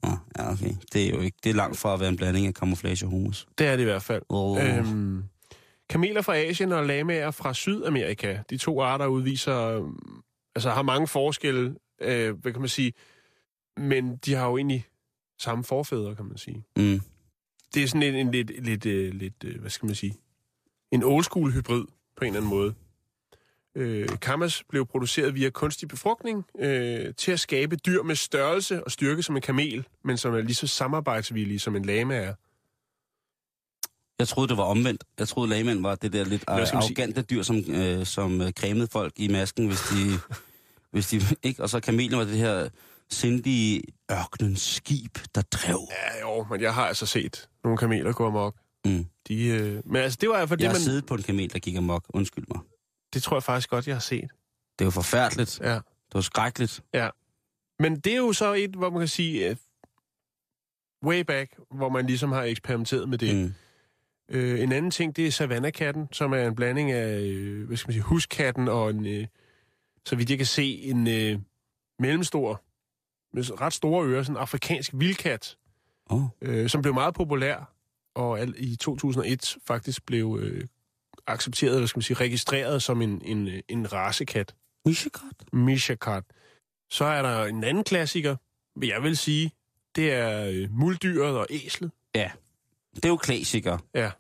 Ah, 0.03 0.17
ja, 0.39 0.53
okay. 0.53 0.75
Det 0.93 1.05
er 1.07 1.11
jo 1.11 1.21
ikke, 1.21 1.37
det 1.45 1.51
er 1.51 1.55
langt 1.55 1.79
fra 1.79 1.95
at 1.95 2.01
være 2.01 2.09
en 2.09 2.17
blanding 2.17 2.47
af 2.47 2.53
camouflage 2.53 3.05
og 3.07 3.11
hummus. 3.11 3.47
Det 3.59 3.67
er 3.67 3.77
det 3.77 3.83
i 3.83 3.85
hvert 3.85 4.03
fald. 4.03 4.23
Og, 4.29 4.59
Øhm, 4.63 5.25
kameler 5.89 6.23
fra 6.23 6.37
Asien 6.37 6.73
og 6.73 6.87
lamaer 6.87 7.31
fra 7.31 7.55
Sydamerika. 7.55 8.39
De 8.51 8.57
to 8.57 8.81
arter 8.83 9.07
udviser, 9.07 9.89
altså 10.55 10.71
har 10.71 10.83
mange 10.83 11.07
forskelle, 11.09 11.75
øh, 12.01 12.35
hvad 12.41 12.53
kan 12.53 12.61
man 12.61 12.69
sige, 12.69 12.93
men 13.79 14.17
de 14.17 14.35
har 14.35 14.47
jo 14.47 14.57
egentlig 14.57 14.87
samme 15.39 15.65
forfædre, 15.65 16.17
kan 16.17 16.25
man 16.25 16.39
sige. 16.39 16.65
mm, 16.77 17.01
Det 17.75 17.83
er 17.83 17.87
sådan 17.87 18.03
en, 18.03 18.15
en 18.15 18.31
lidt, 18.31 18.65
lidt, 18.65 18.87
øh, 18.87 19.15
lidt 19.15 19.45
øh, 19.45 19.61
hvad 19.61 19.71
skal 19.71 19.87
man 19.87 19.95
sige, 19.95 20.15
en 20.93 21.03
old 21.03 21.25
school 21.25 21.53
hybrid 21.53 21.85
på 22.17 22.25
en 22.25 22.27
eller 22.27 22.41
anden 22.41 22.51
måde. 22.51 22.75
Øh, 23.75 24.09
Kamas 24.23 24.65
blev 24.69 24.87
produceret 24.87 25.35
via 25.35 25.51
kunstig 25.51 25.89
befrugtning 25.89 26.45
øh, 26.59 27.15
til 27.15 27.33
at 27.33 27.41
skabe 27.41 27.77
dyr 27.77 28.03
med 28.03 28.15
størrelse 28.15 28.85
og 28.85 28.91
styrke 28.91 29.23
som 29.23 29.37
en 29.37 29.43
kamel, 29.43 29.87
men 30.05 30.17
som 30.17 30.35
er 30.35 30.41
lige 30.41 30.55
så 30.55 30.67
samarbejdsvillige 30.67 31.59
som 31.59 31.77
en 31.77 31.85
lama 31.85 32.15
er. 32.17 32.35
jeg 34.19 34.29
troede, 34.29 34.49
det 34.49 34.57
var 34.57 34.65
omvendt. 34.65 35.05
Jeg 35.19 35.29
troede, 35.29 35.51
lagmænd 35.51 35.83
var 35.83 35.95
det 35.95 36.13
der 36.13 36.25
lidt 36.25 36.45
arrogante 36.47 37.23
dyr, 37.23 37.43
som, 37.43 37.57
øh, 37.69 38.07
som 38.07 38.41
øh, 38.41 38.53
cremede 38.53 38.89
folk 38.93 39.13
i 39.17 39.29
masken, 39.29 39.67
hvis 39.67 39.81
de... 39.81 39.97
hvis 40.93 41.07
de 41.09 41.21
ikke, 41.43 41.63
og 41.63 41.71
så 41.71 41.81
kamelen 41.81 42.19
var 42.19 42.25
det 42.25 42.37
her 42.37 42.69
sindige 43.11 43.83
ørkenens 44.13 44.63
skib, 44.63 45.19
der 45.35 45.43
drev. 45.43 45.81
Ja, 45.91 46.21
jo, 46.21 46.47
men 46.51 46.61
jeg 46.61 46.75
har 46.75 46.87
altså 46.87 47.07
set 47.07 47.49
nogle 47.65 47.79
kameler 47.79 48.13
gå 48.13 48.27
amok. 48.27 48.57
Mm. 48.85 49.07
De, 49.29 49.47
øh, 49.47 49.83
men 49.85 49.97
altså, 49.97 50.19
det 50.21 50.29
var 50.29 50.47
for 50.47 50.55
det, 50.55 50.63
Jeg 50.63 50.71
har 50.71 50.75
man... 50.75 50.81
siddet 50.81 51.07
på 51.07 51.15
en 51.15 51.23
kamel, 51.23 51.53
der 51.53 51.59
gik 51.59 51.77
amok. 51.77 52.05
Undskyld 52.09 52.45
mig. 52.49 52.61
Det 53.15 53.23
tror 53.23 53.37
jeg 53.37 53.43
faktisk 53.43 53.71
godt, 53.71 53.87
jeg 53.87 53.95
har 53.95 54.01
set. 54.01 54.31
Det 54.79 54.85
var 54.85 54.91
forfærdeligt. 54.91 55.61
Ja. 55.61 55.75
Det 55.75 56.15
var 56.15 56.21
skrækkeligt. 56.21 56.81
Men 57.79 58.01
det 58.01 58.13
er 58.13 58.17
jo 58.17 58.33
så 58.33 58.55
et, 58.55 58.71
hvor 58.71 58.91
man 58.91 59.01
kan 59.01 59.09
sige, 59.09 59.51
uh, 59.51 59.57
way 61.09 61.21
back, 61.21 61.59
hvor 61.71 61.89
man 61.89 62.07
ligesom 62.07 62.33
har 62.33 62.43
eksperimenteret 62.43 63.09
med 63.09 63.19
det. 63.19 63.37
Mm. 63.37 63.43
Mm. 63.43 63.55
Øh, 64.31 64.61
en 64.61 64.73
anden 64.73 64.91
ting, 64.91 65.17
det 65.17 65.27
er 65.27 65.31
savannakatten, 65.31 66.09
som 66.13 66.33
er 66.33 66.47
en 66.47 66.55
blanding 66.55 66.93
af, 66.93 67.19
øh, 67.19 67.67
hvad 67.67 67.77
skal 67.77 67.89
man 67.89 67.93
sige, 67.93 68.03
huskatten 68.03 68.69
og 68.69 68.91
en, 68.91 69.07
øh, 69.07 69.27
så 70.07 70.17
vidt 70.17 70.31
jeg 70.31 70.39
kan 70.39 70.47
se, 70.47 70.81
en 70.83 71.07
øh, 71.09 71.39
mellemstor, 71.99 72.63
med 73.33 73.61
ret 73.61 73.73
store 73.73 74.07
ører, 74.07 74.23
sådan 74.23 74.37
en 74.37 74.41
afrikansk 74.41 74.91
vildkat, 74.95 75.57
Oh. 76.11 76.23
øh, 76.43 76.69
som 76.71 76.83
blev 76.83 76.95
meget 76.95 77.15
populær, 77.15 77.73
og 78.15 78.41
al, 78.41 78.55
i 78.59 78.77
2001 78.77 79.57
faktisk 79.67 80.07
blev 80.07 80.39
øh, 80.43 80.65
accepteret, 81.27 81.79
hvad 81.79 81.89
skal 81.89 81.99
man 81.99 82.03
sige, 82.03 82.17
registreret 82.17 82.83
som 82.83 83.03
en, 83.03 83.23
en, 83.25 83.49
en 83.69 83.93
racekat. 83.93 84.55
Mishikat. 84.87 85.23
Mishakat. 85.53 86.25
Så 86.91 87.05
er 87.05 87.23
der 87.23 87.45
en 87.45 87.65
anden 87.65 87.85
klassiker, 87.85 88.37
vil 88.81 88.89
jeg 88.89 89.03
vil 89.03 89.17
sige, 89.17 89.53
det 89.97 90.13
er 90.13 90.45
øh, 90.45 90.69
muldyret 90.71 91.39
og 91.39 91.47
æslet. 91.51 91.91
Ja. 92.15 92.31
Det 92.97 93.05
er 93.05 93.09
jo 93.09 93.17
klassiker. 93.17 93.79
Ja. 93.95 94.11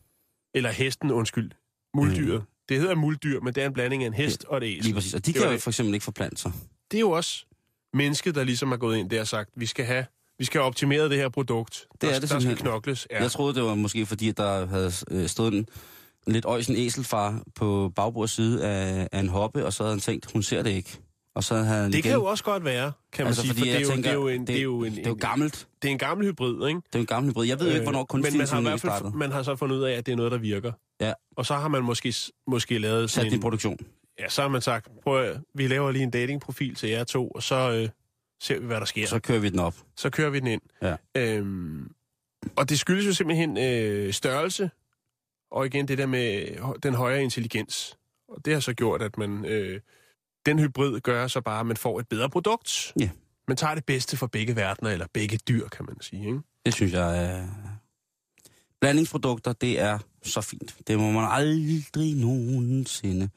Eller 0.54 0.70
hesten, 0.70 1.10
undskyld. 1.10 1.50
Muldyret. 1.94 2.40
Mm. 2.40 2.46
Det 2.68 2.80
hedder 2.80 2.94
muldyr, 2.94 3.40
men 3.40 3.54
det 3.54 3.62
er 3.62 3.66
en 3.66 3.72
blanding 3.72 4.02
af 4.02 4.06
en 4.06 4.14
hest 4.14 4.44
og 4.44 4.56
et 4.56 4.62
æsel. 4.64 4.82
Lige 4.84 4.94
præcis. 4.94 5.14
Og 5.14 5.26
de 5.26 5.32
Det 5.32 5.40
kan 5.40 5.46
jo 5.48 5.52
det. 5.52 5.62
for 5.62 5.70
eksempel 5.70 5.94
ikke 5.94 6.04
forplante 6.04 6.36
sig. 6.36 6.52
Det 6.90 6.96
er 6.96 7.00
jo 7.00 7.10
også 7.10 7.44
mennesket, 7.94 8.34
der 8.34 8.44
ligesom 8.44 8.72
er 8.72 8.76
gået 8.76 8.96
ind 8.96 9.10
der 9.10 9.20
og 9.20 9.26
sagt, 9.26 9.50
vi 9.56 9.66
skal 9.66 9.84
have, 9.84 10.04
vi 10.38 10.44
skal 10.44 10.60
have 10.60 10.66
optimeret 10.66 11.10
det 11.10 11.18
her 11.18 11.28
produkt. 11.28 11.86
Det 11.92 12.00
der, 12.00 12.08
er 12.08 12.12
det 12.12 12.22
der 12.22 12.26
skal 12.26 12.40
simpelthen. 12.40 12.66
knokles. 12.66 13.06
Ja. 13.10 13.22
Jeg 13.22 13.30
troede, 13.30 13.54
det 13.54 13.62
var 13.62 13.74
måske 13.74 14.06
fordi, 14.06 14.32
der 14.32 14.66
havde 14.66 14.92
øh, 15.10 15.26
stået 15.28 15.54
en, 15.54 15.68
lidt 16.26 16.44
øjsen 16.44 16.76
æselfar 16.76 17.42
på 17.54 17.92
bagbords 17.96 18.30
side 18.30 18.66
af, 18.66 19.08
af 19.12 19.20
en 19.20 19.28
hoppe, 19.28 19.66
og 19.66 19.72
så 19.72 19.82
havde 19.82 19.94
han 19.94 20.00
tænkt, 20.00 20.32
hun 20.32 20.42
ser 20.42 20.62
det 20.62 20.70
ikke. 20.70 20.98
Og 21.34 21.44
så 21.44 21.54
havde 21.54 21.66
han 21.66 21.86
det 21.86 21.94
igen, 21.94 22.02
kan 22.02 22.12
jo 22.12 22.24
også 22.24 22.44
godt 22.44 22.64
være, 22.64 22.92
kan 23.12 23.24
man 23.24 23.26
altså, 23.26 23.42
sige, 23.42 23.54
fordi 23.54 23.60
for 23.60 23.64
det 23.64 23.76
er, 23.76 23.80
jo, 23.80 23.88
tænker, 23.88 24.02
det 24.02 24.10
er 24.10 24.14
jo 24.14 24.28
en, 24.28 24.46
det 24.46 24.56
er 24.56 24.62
jo 24.62 24.84
en, 24.84 24.96
det 24.96 25.06
er 25.06 25.10
jo 25.10 25.16
gammelt. 25.20 25.68
det 25.82 25.88
er 25.88 25.92
en 25.92 25.98
gammel 25.98 26.26
hybrid, 26.26 26.68
ikke? 26.68 26.80
Det 26.86 26.94
er 26.94 26.98
en 26.98 27.06
gammel 27.06 27.32
hybrid. 27.32 27.48
Jeg 27.48 27.60
ved 27.60 27.66
jo 27.66 27.72
ikke, 27.72 27.82
hvornår 27.82 28.00
Øh, 28.00 28.06
kunstig 28.06 28.32
Men 28.32 28.38
man 28.38 28.48
har, 28.48 28.58
i 28.58 28.62
hvert 28.62 28.80
fald, 28.80 29.12
man 29.12 29.32
har 29.32 29.42
så 29.42 29.56
fundet 29.56 29.76
ud 29.76 29.82
af, 29.82 29.92
at 29.92 30.06
det 30.06 30.12
er 30.12 30.16
noget, 30.16 30.32
der 30.32 30.38
virker. 30.38 30.72
Ja. 31.00 31.12
Og 31.36 31.46
så 31.46 31.54
har 31.54 31.68
man 31.68 31.82
måske, 31.82 32.14
måske 32.46 32.78
lavet 32.78 33.10
Sat 33.10 33.14
sådan 33.14 33.26
det 33.26 33.32
i 33.32 33.34
en, 33.34 33.40
produktion. 33.40 33.78
Ja, 34.18 34.28
så 34.28 34.42
har 34.42 34.48
man 34.48 34.62
sagt, 34.62 34.88
prøv 35.02 35.24
at, 35.24 35.40
vi 35.54 35.66
laver 35.68 35.90
lige 35.90 36.02
en 36.02 36.10
datingprofil 36.10 36.74
til 36.74 36.88
jer 36.88 37.04
to, 37.04 37.28
og 37.28 37.42
så 37.42 37.72
øh, 37.72 37.88
ser 38.40 38.58
vi, 38.58 38.66
hvad 38.66 38.80
der 38.80 38.86
sker. 38.86 39.06
Så 39.06 39.18
kører 39.20 39.38
vi 39.38 39.48
den 39.48 39.58
op. 39.58 39.74
så 39.96 40.10
kører 40.10 40.30
vi 40.30 40.40
den 40.40 40.46
ind. 40.46 40.60
Ja. 40.82 40.96
Øhm, 41.14 41.92
og 42.56 42.68
det 42.68 42.80
skyldes 42.80 43.06
jo 43.06 43.12
simpelthen 43.12 43.58
øh, 43.58 44.12
størrelse, 44.12 44.70
og 45.50 45.66
igen 45.66 45.88
det 45.88 45.98
der 45.98 46.06
med 46.06 46.46
den 46.82 46.94
højere 46.94 47.22
intelligens. 47.22 47.98
Og 48.28 48.44
det 48.44 48.52
har 48.52 48.60
så 48.60 48.72
gjort, 48.74 49.02
at 49.02 49.18
man 49.18 49.44
øh, 49.44 49.80
den 50.46 50.58
hybrid 50.58 51.00
gør 51.00 51.26
så 51.26 51.40
bare, 51.40 51.60
at 51.60 51.66
man 51.66 51.76
får 51.76 52.00
et 52.00 52.08
bedre 52.08 52.30
produkt. 52.30 52.92
Ja. 53.00 53.10
Man 53.48 53.56
tager 53.56 53.74
det 53.74 53.84
bedste 53.84 54.16
fra 54.16 54.26
begge 54.26 54.56
verdener, 54.56 54.90
eller 54.90 55.06
begge 55.12 55.38
dyr, 55.48 55.68
kan 55.68 55.86
man 55.86 55.96
sige. 56.00 56.26
Ikke? 56.26 56.40
Det 56.66 56.74
synes 56.74 56.92
jeg 56.92 57.24
er... 57.24 57.46
Blandingsprodukter, 58.80 59.52
det 59.52 59.80
er 59.80 59.98
så 60.22 60.40
fint. 60.40 60.76
Det 60.86 60.98
må 60.98 61.10
man 61.10 61.28
aldrig 61.30 62.14
nogensinde. 62.14 63.28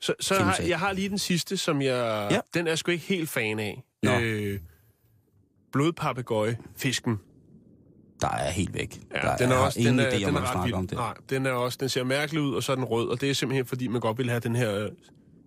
Så, 0.00 0.14
så 0.20 0.34
har, 0.34 0.62
jeg 0.68 0.78
har 0.78 0.92
lige 0.92 1.08
den 1.08 1.18
sidste, 1.18 1.56
som 1.56 1.82
jeg... 1.82 2.28
Ja. 2.30 2.40
Den 2.54 2.66
er 2.66 2.70
jeg 2.70 2.78
sgu 2.78 2.90
ikke 2.90 3.04
helt 3.04 3.28
fan 3.28 3.58
af. 3.58 3.82
Nå. 4.02 4.20
Øh, 4.20 4.60
blodpapegøje, 5.72 6.58
fisken. 6.76 7.20
Der 8.20 8.28
er 8.28 8.50
helt 8.50 8.74
væk. 8.74 9.00
Ja, 9.14 9.20
der 9.20 9.36
den 9.36 9.50
er 9.50 9.54
har 9.54 9.64
også, 9.64 9.80
ingen 9.80 9.98
den 9.98 10.06
er, 10.06 10.10
idé, 10.10 10.14
den 10.14 10.24
om 10.28 10.34
er 10.34 10.40
man 10.40 10.48
ret 10.48 10.72
om 10.72 10.86
det. 10.86 10.98
Nej, 10.98 11.14
den 11.30 11.46
er 11.46 11.50
også, 11.50 11.78
den 11.80 11.88
ser 11.88 12.04
mærkelig 12.04 12.42
ud, 12.42 12.54
og 12.54 12.62
så 12.62 12.72
er 12.72 12.76
den 12.76 12.84
rød, 12.84 13.08
og 13.08 13.20
det 13.20 13.30
er 13.30 13.34
simpelthen, 13.34 13.66
fordi 13.66 13.88
man 13.88 14.00
godt 14.00 14.18
vil 14.18 14.28
have 14.30 14.40
den 14.40 14.56
her 14.56 14.84
øh, 14.84 14.90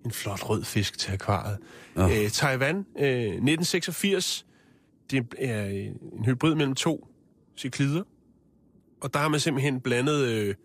en 0.05 0.11
flot 0.11 0.49
rød 0.49 0.63
fisk 0.63 0.97
til 0.97 1.11
akvariet. 1.11 1.57
Nå. 1.95 2.09
Øh, 2.09 2.29
Taiwan, 2.29 2.75
øh, 2.75 3.05
1986, 3.05 4.45
det 5.11 5.25
er 5.39 5.67
øh, 5.67 5.75
en 6.19 6.25
hybrid 6.25 6.55
mellem 6.55 6.75
to 6.75 7.07
ciklider, 7.57 8.03
og 9.01 9.13
der 9.13 9.19
har 9.19 9.27
man 9.27 9.39
simpelthen 9.39 9.81
blandet 9.81 10.21
øh, 10.27 10.55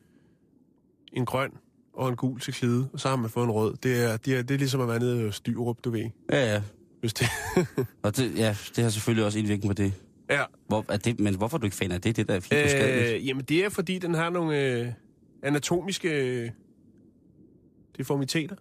en 1.13 1.27
grøn 1.27 1.51
og 1.99 2.09
en 2.09 2.17
gul 2.17 2.41
ciklide, 2.41 2.89
og 2.93 3.01
så 3.01 3.09
har 3.09 3.17
man 3.17 3.31
fået 3.31 3.45
en 3.45 3.51
rød. 3.51 3.77
Det 3.83 4.05
er, 4.05 4.17
det 4.17 4.39
er, 4.39 4.43
det 4.43 4.55
er 4.55 4.59
ligesom 4.59 4.81
at 4.81 4.89
være 4.89 4.99
nede 4.99 5.29
i 5.29 5.33
Styrup, 5.33 5.77
du 5.85 5.91
ved. 5.91 6.11
Ja, 6.33 6.53
ja. 6.53 6.63
Hvis 7.01 7.15
det, 7.15 7.27
Og 8.03 8.17
det, 8.17 8.37
ja, 8.37 8.57
det 8.77 8.85
har 8.85 8.91
selvfølgelig 8.91 9.25
også 9.25 9.39
indvirkning 9.39 9.71
på 9.71 9.83
det. 9.83 9.93
ja. 10.31 10.43
Hvor, 10.69 10.85
er 10.89 10.97
det. 10.97 11.21
Men 11.21 11.37
hvorfor 11.37 11.57
er 11.57 11.59
du 11.59 11.65
ikke 11.65 11.77
fan 11.77 11.93
af 11.93 12.01
det? 12.01 12.17
Det 12.17 12.29
der 12.29 12.35
er. 12.53 13.15
Øh, 13.15 13.29
jamen, 13.29 13.45
det 13.45 13.65
er, 13.65 13.69
fordi 13.69 13.99
den 13.99 14.15
har 14.15 14.31
nogle 14.31 14.63
øh, 14.63 14.89
anatomiske 15.43 16.09
øh, 16.09 16.51
deformiteter. 17.99 18.57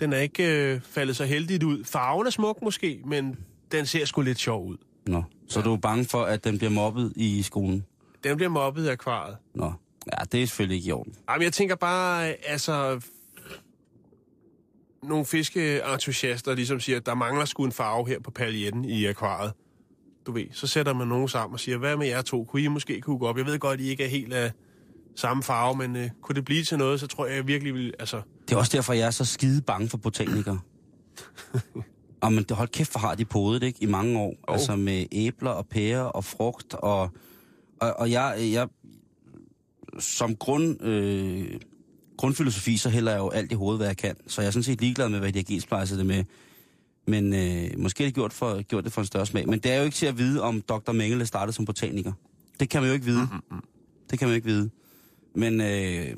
Den 0.00 0.12
er 0.12 0.18
ikke 0.18 0.72
øh, 0.74 0.80
faldet 0.80 1.16
så 1.16 1.24
heldigt 1.24 1.62
ud. 1.62 1.84
Farven 1.84 2.26
er 2.26 2.30
smuk 2.30 2.62
måske, 2.62 3.00
men 3.06 3.36
den 3.72 3.86
ser 3.86 4.04
sgu 4.04 4.20
lidt 4.20 4.38
sjov 4.38 4.66
ud. 4.66 4.76
Nå. 5.06 5.22
Så 5.48 5.60
du 5.60 5.72
er 5.72 5.76
bange 5.76 6.04
for, 6.04 6.22
at 6.22 6.44
den 6.44 6.58
bliver 6.58 6.70
mobbet 6.70 7.12
i 7.16 7.42
skolen? 7.42 7.84
Den 8.24 8.36
bliver 8.36 8.50
mobbet 8.50 8.86
af 8.86 8.92
akvariet. 8.92 9.36
Nå. 9.54 9.72
Ja, 10.12 10.24
det 10.32 10.42
er 10.42 10.46
selvfølgelig 10.46 10.76
ikke 10.76 10.88
i 10.88 10.92
orden. 10.92 11.14
Jamen, 11.30 11.42
jeg 11.42 11.52
tænker 11.52 11.74
bare, 11.74 12.26
altså... 12.48 13.00
Nogle 15.02 15.24
fiskeentusiaster 15.24 16.54
ligesom 16.54 16.80
siger, 16.80 16.96
at 16.96 17.06
der 17.06 17.14
mangler 17.14 17.44
sgu 17.44 17.64
en 17.64 17.72
farve 17.72 18.08
her 18.08 18.20
på 18.20 18.30
paljetten 18.30 18.84
i 18.84 19.06
akvariet. 19.06 19.52
Du 20.26 20.32
ved, 20.32 20.46
så 20.52 20.66
sætter 20.66 20.94
man 20.94 21.08
nogen 21.08 21.28
sammen 21.28 21.54
og 21.54 21.60
siger, 21.60 21.78
hvad 21.78 21.96
med 21.96 22.06
jer 22.06 22.22
to? 22.22 22.44
Kunne 22.44 22.62
I 22.62 22.66
måske 22.68 23.00
kunne 23.00 23.18
gå 23.18 23.26
op? 23.26 23.38
Jeg 23.38 23.46
ved 23.46 23.58
godt, 23.58 23.80
I 23.80 23.88
ikke 23.88 24.04
er 24.04 24.08
helt 24.08 24.32
af 24.32 24.52
samme 25.16 25.42
farve, 25.42 25.76
men 25.76 25.96
øh, 25.96 26.10
kunne 26.22 26.36
det 26.36 26.44
blive 26.44 26.64
til 26.64 26.78
noget, 26.78 27.00
så 27.00 27.06
tror 27.06 27.26
jeg, 27.26 27.36
jeg 27.36 27.46
virkelig 27.46 27.74
vil... 27.74 27.94
Altså, 27.98 28.22
Det 28.48 28.54
er 28.54 28.58
også 28.58 28.76
derfor, 28.76 28.92
jeg 28.92 29.06
er 29.06 29.10
så 29.10 29.24
skide 29.24 29.62
bange 29.62 29.88
for 29.88 29.98
botanikere. 29.98 30.60
Og 32.20 32.32
men 32.32 32.44
hold 32.50 32.68
kæft, 32.68 32.92
for 32.92 32.98
har 32.98 33.14
de 33.14 33.24
podet, 33.24 33.62
ikke? 33.62 33.78
I 33.82 33.86
mange 33.86 34.18
år. 34.18 34.34
Jo. 34.48 34.52
Altså 34.52 34.76
med 34.76 35.06
æbler 35.12 35.50
og 35.50 35.66
pærer 35.66 36.00
og 36.02 36.24
frugt. 36.24 36.74
Og, 36.74 37.10
og, 37.80 37.94
og 37.98 38.10
jeg, 38.10 38.36
jeg, 38.52 38.68
som 39.98 40.36
grund, 40.36 40.82
øh, 40.82 41.60
grundfilosofi, 42.16 42.76
så 42.76 42.90
hælder 42.90 43.12
jeg 43.12 43.18
jo 43.18 43.28
alt 43.28 43.52
i 43.52 43.54
hovedet, 43.54 43.78
hvad 43.78 43.86
jeg 43.86 43.96
kan. 43.96 44.16
Så 44.26 44.40
jeg 44.40 44.46
er 44.46 44.50
sådan 44.50 44.62
set 44.62 44.80
ligeglad 44.80 45.08
med, 45.08 45.18
hvad 45.18 45.32
de 45.32 45.38
har 45.38 45.44
gensplejset 45.44 45.98
det 45.98 46.06
med. 46.06 46.24
Men 47.06 47.34
øh, 47.34 47.78
måske 47.78 48.04
har 48.04 48.08
de 48.10 48.14
gjort, 48.14 48.32
for, 48.32 48.62
gjort 48.62 48.84
det 48.84 48.92
for 48.92 49.00
en 49.00 49.06
større 49.06 49.26
smag. 49.26 49.48
Men 49.48 49.58
det 49.58 49.72
er 49.72 49.78
jo 49.78 49.84
ikke 49.84 49.94
til 49.94 50.06
at 50.06 50.18
vide, 50.18 50.42
om 50.42 50.60
Dr. 50.60 50.92
Mengele 50.92 51.26
startede 51.26 51.52
som 51.52 51.64
botaniker. 51.64 52.12
Det 52.60 52.68
kan 52.68 52.80
man 52.80 52.88
jo 52.88 52.94
ikke 52.94 53.06
vide. 53.06 53.28
Mm-hmm. 53.32 53.64
Det 54.10 54.18
kan 54.18 54.28
man 54.28 54.32
jo 54.32 54.36
ikke 54.36 54.46
vide. 54.46 54.70
Men 55.34 55.60
øh, 55.60 56.16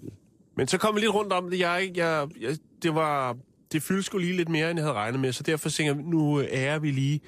Men 0.57 0.69
så 0.69 0.79
kom 0.79 0.95
vi 0.95 1.01
lidt 1.01 1.15
rundt 1.15 1.33
om 1.33 1.51
det. 1.51 1.59
Jeg, 1.59 1.91
jeg, 1.95 2.29
jeg, 2.41 2.57
det 2.83 2.95
var 2.95 3.37
det 3.73 3.83
fyldte 3.83 4.03
sgu 4.03 4.19
lige 4.19 4.37
lidt 4.37 4.49
mere, 4.49 4.71
end 4.71 4.79
jeg 4.79 4.85
havde 4.85 4.97
regnet 4.97 5.21
med. 5.21 5.33
Så 5.33 5.43
derfor 5.43 5.69
tænker 5.69 5.95
jeg, 5.95 6.03
nu 6.05 6.41
ærer 6.41 6.79
vi 6.79 6.91
lige 6.91 7.21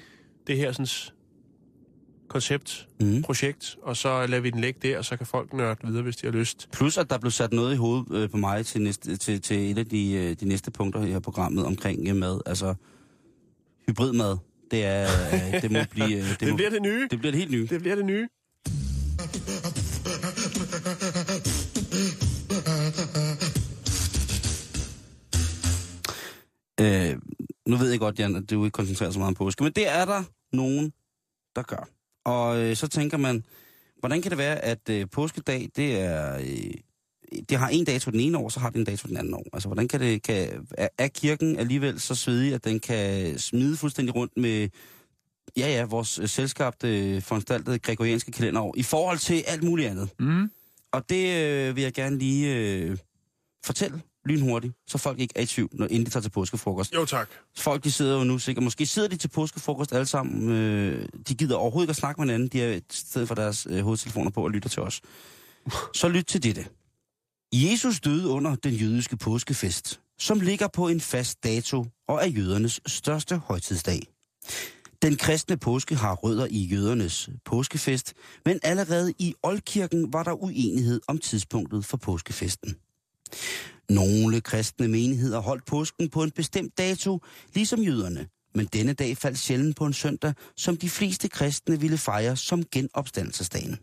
det 0.47 0.57
her 0.57 0.71
sådan, 0.71 0.87
koncept, 2.31 2.87
Mhm. 2.99 3.21
projekt, 3.21 3.77
og 3.83 3.97
så 3.97 4.25
lader 4.27 4.41
vi 4.41 4.49
den 4.49 4.61
ligge 4.61 4.79
der, 4.89 4.97
og 4.97 5.05
så 5.05 5.17
kan 5.17 5.25
folk 5.27 5.53
nørde 5.53 5.87
videre, 5.87 6.03
hvis 6.03 6.15
de 6.17 6.27
har 6.27 6.31
lyst. 6.31 6.69
Plus, 6.73 6.97
at 6.97 7.09
der 7.09 7.17
blev 7.17 7.31
sat 7.31 7.53
noget 7.53 7.73
i 7.73 7.77
hovedet 7.77 8.15
øh, 8.23 8.29
på 8.29 8.37
mig 8.37 8.65
til, 8.65 8.81
næste, 8.81 9.17
til, 9.17 9.41
til 9.41 9.71
et 9.71 9.77
af 9.77 9.85
de, 9.85 10.11
øh, 10.13 10.35
de 10.39 10.45
næste 10.45 10.71
punkter 10.71 11.01
her 11.01 11.17
i 11.17 11.19
programmet 11.19 11.65
omkring 11.65 12.07
øh, 12.09 12.15
mad. 12.15 12.41
Altså, 12.45 12.75
hybridmad, 13.87 14.37
det, 14.71 14.85
er, 14.85 15.07
øh, 15.33 15.61
det 15.61 15.71
må 15.71 15.79
blive... 15.91 16.17
Øh, 16.17 16.23
det, 16.29 16.39
Det 16.39 16.49
må, 16.49 16.55
bliver 16.55 16.69
det 16.69 16.81
nye. 16.81 17.07
det 17.11 17.19
bliver 17.19 17.31
det 17.31 17.39
helt 17.39 17.51
nye. 17.51 17.67
Det 17.67 17.79
bliver 17.81 17.95
det 17.95 18.05
nye. 18.05 18.27
Øh, 26.81 27.15
nu 27.67 27.75
ved 27.77 27.89
jeg 27.89 27.99
godt, 27.99 28.19
Jan, 28.19 28.35
at 28.35 28.49
du 28.49 28.65
ikke 28.65 28.75
koncentrerer 28.75 29.11
så 29.11 29.19
meget 29.19 29.27
om 29.27 29.33
påske, 29.35 29.63
men 29.63 29.71
det 29.73 29.87
er 29.89 30.05
der 30.05 30.23
nogen, 30.53 30.93
der 31.55 31.61
gør. 31.61 31.87
Og 32.23 32.59
øh, 32.59 32.75
så 32.75 32.87
tænker 32.87 33.17
man, 33.17 33.43
hvordan 33.99 34.21
kan 34.21 34.31
det 34.31 34.37
være, 34.37 34.59
at 34.59 34.89
øh, 34.89 35.07
påskedag, 35.11 35.69
det 35.75 36.01
er... 36.01 36.37
Øh, 36.37 36.73
det 37.49 37.57
har 37.57 37.69
en 37.69 37.85
dato 37.85 38.11
den 38.11 38.19
ene 38.19 38.37
år, 38.37 38.49
så 38.49 38.59
har 38.59 38.69
det 38.69 38.77
en 38.77 38.85
dato 38.85 39.07
den 39.07 39.17
anden 39.17 39.33
år. 39.33 39.45
Altså, 39.53 39.69
hvordan 39.69 39.87
kan 39.87 39.99
det... 39.99 40.23
Kan, 40.23 40.67
er, 40.97 41.07
kirken 41.07 41.57
alligevel 41.57 41.99
så 41.99 42.15
svedig, 42.15 42.53
at 42.53 42.63
den 42.63 42.79
kan 42.79 43.37
smide 43.39 43.77
fuldstændig 43.77 44.15
rundt 44.15 44.37
med 44.37 44.69
ja, 45.57 45.67
ja, 45.67 45.85
vores 45.85 46.19
øh, 46.19 46.27
selskabte, 46.27 47.21
foranstaltede 47.21 47.79
gregorianske 47.79 48.31
kalenderår, 48.31 48.73
i 48.77 48.83
forhold 48.83 49.17
til 49.17 49.43
alt 49.47 49.63
muligt 49.63 49.89
andet. 49.89 50.09
Mm. 50.19 50.51
Og 50.91 51.09
det 51.09 51.43
øh, 51.43 51.75
vil 51.75 51.83
jeg 51.83 51.93
gerne 51.93 52.17
lige 52.17 52.55
øh, 52.55 52.97
fortælle 53.65 54.01
lynhurtigt, 54.25 54.73
så 54.87 54.97
folk 54.97 55.19
ikke 55.19 55.33
er 55.37 55.41
i 55.41 55.45
tvivl, 55.45 55.69
når 55.73 55.87
inden 55.87 56.05
de 56.05 56.09
tager 56.09 56.21
til 56.21 56.29
påskefrokost. 56.29 56.93
Jo, 56.93 57.05
tak. 57.05 57.29
Folk, 57.57 57.83
de 57.83 57.91
sidder 57.91 58.17
jo 58.17 58.23
nu 58.23 58.39
sikkert, 58.39 58.63
måske 58.63 58.85
sidder 58.85 59.07
de 59.07 59.17
til 59.17 59.27
påskefrokost 59.27 59.93
alle 59.93 60.05
sammen, 60.05 60.49
øh, 60.49 61.07
de 61.27 61.35
gider 61.35 61.55
overhovedet 61.55 61.85
ikke 61.85 61.91
at 61.91 61.95
snakke 61.95 62.21
med 62.21 62.27
hinanden, 62.27 62.47
de 62.47 62.61
er 62.61 62.75
i 62.75 62.81
stedet 62.91 63.27
for 63.27 63.35
deres 63.35 63.67
øh, 63.69 63.83
hovedtelefoner 63.83 64.31
på 64.31 64.43
og 64.43 64.51
lytter 64.51 64.69
til 64.69 64.81
os. 64.81 65.01
Så 65.93 66.07
lyt 66.07 66.25
til 66.25 66.43
dette. 66.43 66.65
Jesus 67.53 67.99
døde 67.99 68.27
under 68.27 68.55
den 68.55 68.73
jødiske 68.73 69.17
påskefest, 69.17 69.99
som 70.19 70.39
ligger 70.39 70.67
på 70.67 70.87
en 70.87 71.01
fast 71.01 71.43
dato 71.43 71.85
og 72.07 72.19
er 72.21 72.27
jødernes 72.27 72.81
største 72.85 73.37
højtidsdag. 73.37 74.01
Den 75.01 75.17
kristne 75.17 75.57
påske 75.57 75.95
har 75.95 76.15
rødder 76.15 76.47
i 76.49 76.57
jødernes 76.57 77.29
påskefest, 77.45 78.13
men 78.45 78.59
allerede 78.63 79.13
i 79.19 79.33
Oldkirken 79.43 80.13
var 80.13 80.23
der 80.23 80.43
uenighed 80.43 81.01
om 81.07 81.17
tidspunktet 81.17 81.85
for 81.85 81.97
påskefesten. 81.97 82.75
Nogle 83.93 84.41
kristne 84.41 84.87
menigheder 84.87 85.39
holdt 85.39 85.65
påsken 85.65 86.09
på 86.09 86.23
en 86.23 86.31
bestemt 86.31 86.77
dato, 86.77 87.19
ligesom 87.53 87.79
jøderne, 87.79 88.27
men 88.55 88.65
denne 88.65 88.93
dag 88.93 89.17
faldt 89.17 89.39
sjældent 89.39 89.75
på 89.75 89.85
en 89.85 89.93
søndag, 89.93 90.33
som 90.57 90.77
de 90.77 90.89
fleste 90.89 91.27
kristne 91.27 91.79
ville 91.79 91.97
fejre 91.97 92.37
som 92.37 92.63
genopstandelsesdagen. 92.71 93.77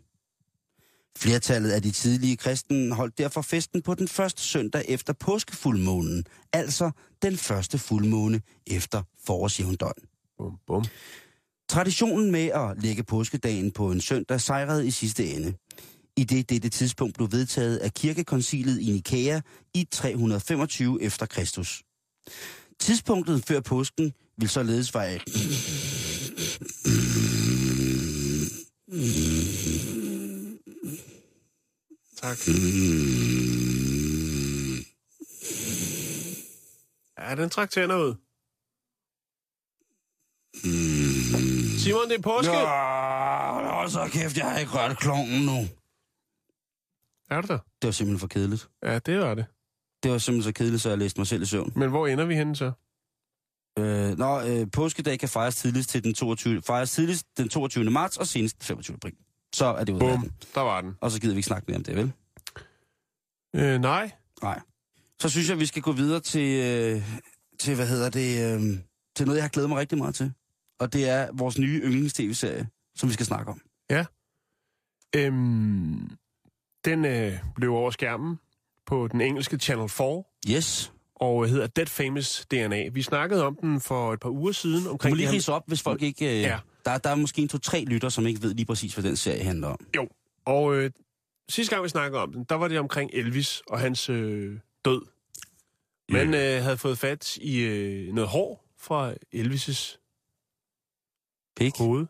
Flertallet 1.17 1.71
af 1.71 1.81
de 1.81 1.91
tidlige 1.91 2.37
kristne 2.37 2.95
holdt 2.95 3.17
derfor 3.17 3.41
festen 3.41 3.81
på 3.81 3.93
den 3.93 4.07
første 4.07 4.41
søndag 4.41 4.85
efter 4.87 5.13
påskefuldmånen, 5.13 6.25
altså 6.53 6.91
den 7.21 7.37
første 7.37 7.77
fuldmåne 7.77 8.41
efter 8.67 9.03
forårsjævndøgn. 9.25 10.03
Bum, 10.37 10.57
bum. 10.67 10.85
Traditionen 11.69 12.31
med 12.31 12.45
at 12.47 12.83
lægge 12.83 13.03
påskedagen 13.03 13.71
på 13.71 13.91
en 13.91 14.01
søndag 14.01 14.41
sejrede 14.41 14.87
i 14.87 14.91
sidste 14.91 15.25
ende, 15.27 15.53
i 16.19 16.23
det 16.23 16.49
dette 16.49 16.69
tidspunkt 16.69 17.15
blev 17.15 17.31
vedtaget 17.31 17.77
af 17.77 17.93
kirkekoncilet 17.93 18.81
i 18.81 18.91
Nikæa 18.91 19.41
i 19.73 19.87
325 19.91 21.01
efter 21.01 21.25
Kristus. 21.25 21.83
Tidspunktet 22.79 23.45
før 23.45 23.59
påsken 23.59 24.13
vil 24.37 24.49
således 24.49 24.95
være... 24.95 25.19
Tak. 32.21 32.37
Ja, 37.19 37.35
den 37.35 37.49
trak 37.49 37.69
tænder 37.71 37.95
ud. 37.95 38.15
Simon, 41.79 42.09
det 42.09 42.17
er 42.17 42.21
påske. 42.21 42.51
Nå, 42.51 43.89
så 43.89 44.09
kæft, 44.11 44.37
jeg 44.37 44.45
har 44.51 44.57
ikke 44.59 44.71
rørt 44.71 44.97
klongen 44.97 45.45
nu. 45.45 45.67
Er 47.29 47.41
det 47.41 47.49
der? 47.49 47.57
Det 47.57 47.87
var 47.87 47.91
simpelthen 47.91 48.19
for 48.19 48.27
kedeligt. 48.27 48.69
Ja, 48.83 48.99
det 48.99 49.19
var 49.19 49.33
det. 49.33 49.45
Det 50.03 50.11
var 50.11 50.17
simpelthen 50.17 50.53
så 50.53 50.57
kedeligt, 50.57 50.81
så 50.81 50.89
jeg 50.89 50.97
læste 50.97 51.19
mig 51.19 51.27
selv 51.27 51.41
i 51.41 51.45
søvn. 51.45 51.73
Men 51.75 51.89
hvor 51.89 52.07
ender 52.07 52.25
vi 52.25 52.35
henne 52.35 52.55
så? 52.55 52.71
Øh, 53.79 54.17
nå, 54.17 54.41
øh, 54.41 54.71
påskedag 54.71 55.19
kan 55.19 55.29
fejres 55.29 55.55
tidligst, 55.55 55.89
til 55.89 56.03
den 56.03 56.13
22, 56.13 56.61
fejres 56.61 56.91
tidligst 56.91 57.25
den 57.37 57.49
22. 57.49 57.83
marts 57.83 58.17
og 58.17 58.27
senest 58.27 58.59
den 58.59 58.65
25. 58.65 58.95
april. 58.95 59.13
Så 59.55 59.65
er 59.65 59.83
det 59.83 59.93
ud 59.93 59.99
Bum, 59.99 60.31
der 60.55 60.61
var 60.61 60.81
den. 60.81 60.95
Og 61.01 61.11
så 61.11 61.21
gider 61.21 61.33
vi 61.33 61.37
ikke 61.37 61.47
snakke 61.47 61.65
mere 61.67 61.77
om 61.77 61.83
det, 61.83 61.95
vel? 61.95 62.11
Øh, 63.55 63.81
nej. 63.81 64.11
Nej. 64.41 64.59
Så 65.21 65.29
synes 65.29 65.49
jeg, 65.49 65.59
vi 65.59 65.65
skal 65.65 65.81
gå 65.81 65.91
videre 65.91 66.19
til, 66.19 66.59
øh, 66.59 67.19
til 67.59 67.75
hvad 67.75 67.87
hedder 67.87 68.09
det, 68.09 68.55
øh, 68.55 68.61
til 69.15 69.25
noget, 69.25 69.37
jeg 69.37 69.43
har 69.43 69.49
glædet 69.49 69.69
mig 69.69 69.77
rigtig 69.77 69.97
meget 69.97 70.15
til. 70.15 70.33
Og 70.79 70.93
det 70.93 71.09
er 71.09 71.29
vores 71.33 71.59
nye 71.59 71.81
yndlings-tv-serie, 71.83 72.67
som 72.95 73.09
vi 73.09 73.13
skal 73.13 73.25
snakke 73.25 73.51
om. 73.51 73.61
Øhm, 75.15 76.11
den 76.85 77.05
øh, 77.05 77.33
blev 77.55 77.73
over 77.73 77.91
skærmen 77.91 78.39
på 78.85 79.07
den 79.07 79.21
engelske 79.21 79.57
Channel 79.57 79.89
4 79.89 80.23
Yes. 80.55 80.93
og 81.15 81.47
hedder 81.47 81.67
Dead 81.67 81.85
Famous 81.87 82.45
DNA. 82.51 82.87
Vi 82.89 83.01
snakkede 83.01 83.45
om 83.45 83.55
den 83.61 83.81
for 83.81 84.13
et 84.13 84.19
par 84.19 84.29
uger 84.29 84.51
siden. 84.51 84.83
Du 84.83 84.89
Omkring 84.89 85.11
må 85.13 85.15
lige 85.17 85.31
rise 85.31 85.53
op, 85.53 85.63
hvis 85.67 85.81
folk 85.81 86.01
ikke... 86.01 86.35
Øh, 86.37 86.41
Ja. 86.41 86.59
der, 86.85 86.97
der 86.97 87.09
er 87.09 87.15
måske 87.15 87.41
en 87.41 87.47
to-tre 87.47 87.83
lytter, 87.85 88.09
som 88.09 88.27
ikke 88.27 88.41
ved 88.41 88.53
lige 88.53 88.65
præcis, 88.65 88.93
hvad 88.93 89.03
den 89.03 89.15
serie 89.15 89.43
handler 89.43 89.67
om. 89.67 89.77
Jo, 89.95 90.07
og 90.45 90.75
øh, 90.75 90.91
sidste 91.49 91.75
gang 91.75 91.83
vi 91.83 91.89
snakkede 91.89 92.21
om 92.21 92.33
den, 92.33 92.43
der 92.49 92.55
var 92.55 92.67
det 92.67 92.79
omkring 92.79 93.09
Elvis 93.13 93.61
og 93.67 93.79
hans 93.79 94.09
øh, 94.09 94.59
død. 94.85 95.01
Man 96.11 96.33
øh, 96.33 96.63
havde 96.63 96.77
fået 96.77 96.97
fat 96.97 97.37
i 97.37 97.59
øh, 97.59 98.13
noget 98.13 98.29
hår 98.29 98.65
fra 98.77 99.13
Elvis' 99.35 99.95
Pik. 101.55 101.77
hoved. 101.77 102.05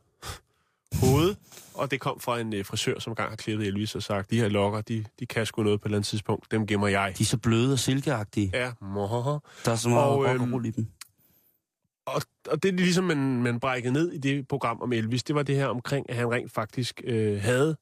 Hoved. 0.96 1.36
Og 1.74 1.92
det 1.92 2.00
kom 2.00 2.20
fra 2.20 2.40
en 2.40 2.54
øh, 2.54 2.66
frisør, 2.66 3.00
som 3.00 3.12
engang 3.12 3.30
har 3.30 3.36
klippet 3.36 3.68
Elvis 3.68 3.96
og 3.96 4.04
sagt, 4.04 4.32
de 4.32 4.40
her 4.40 4.50
lokker, 4.50 4.82
de, 4.82 5.06
de 5.20 5.26
kan 5.26 5.46
sgu 5.46 5.64
noget 5.64 5.82
på 5.82 5.86
et 5.86 5.90
eller 5.90 5.98
andet 5.98 6.08
tidspunkt. 6.08 6.52
Dem 6.52 6.68
gemmer 6.68 6.88
jeg. 6.88 7.14
De 7.18 7.24
er 7.24 7.26
så 7.26 7.38
bløde 7.38 7.74
og 7.74 7.80
silkeagtige. 7.80 8.52
Ja, 8.54 8.72
mohoho. 8.82 9.40
Der 9.66 9.72
er 9.72 9.76
så 9.76 9.90
meget 9.90 10.06
Og, 10.06 10.18
og 10.20 10.36
øhm, 10.36 10.54
roll 10.54 10.66
i 10.66 10.72
dem. 10.72 10.88
Og, 12.06 12.22
og 12.52 12.64
det, 12.64 12.74
ligesom 12.74 13.04
man, 13.04 13.18
man 13.18 13.60
brækkede 13.60 13.94
ned 13.94 14.12
i 14.12 14.18
det 14.18 14.48
program 14.48 14.82
om 14.82 14.94
Elvis, 14.94 15.24
det 15.24 15.36
var 15.36 15.44
det 15.44 15.56
her 15.56 15.68
omkring, 15.68 16.10
at 16.10 16.16
han 16.16 16.32
rent 16.32 16.52
faktisk 16.52 17.02
øh, 17.04 17.42
havde 17.42 17.78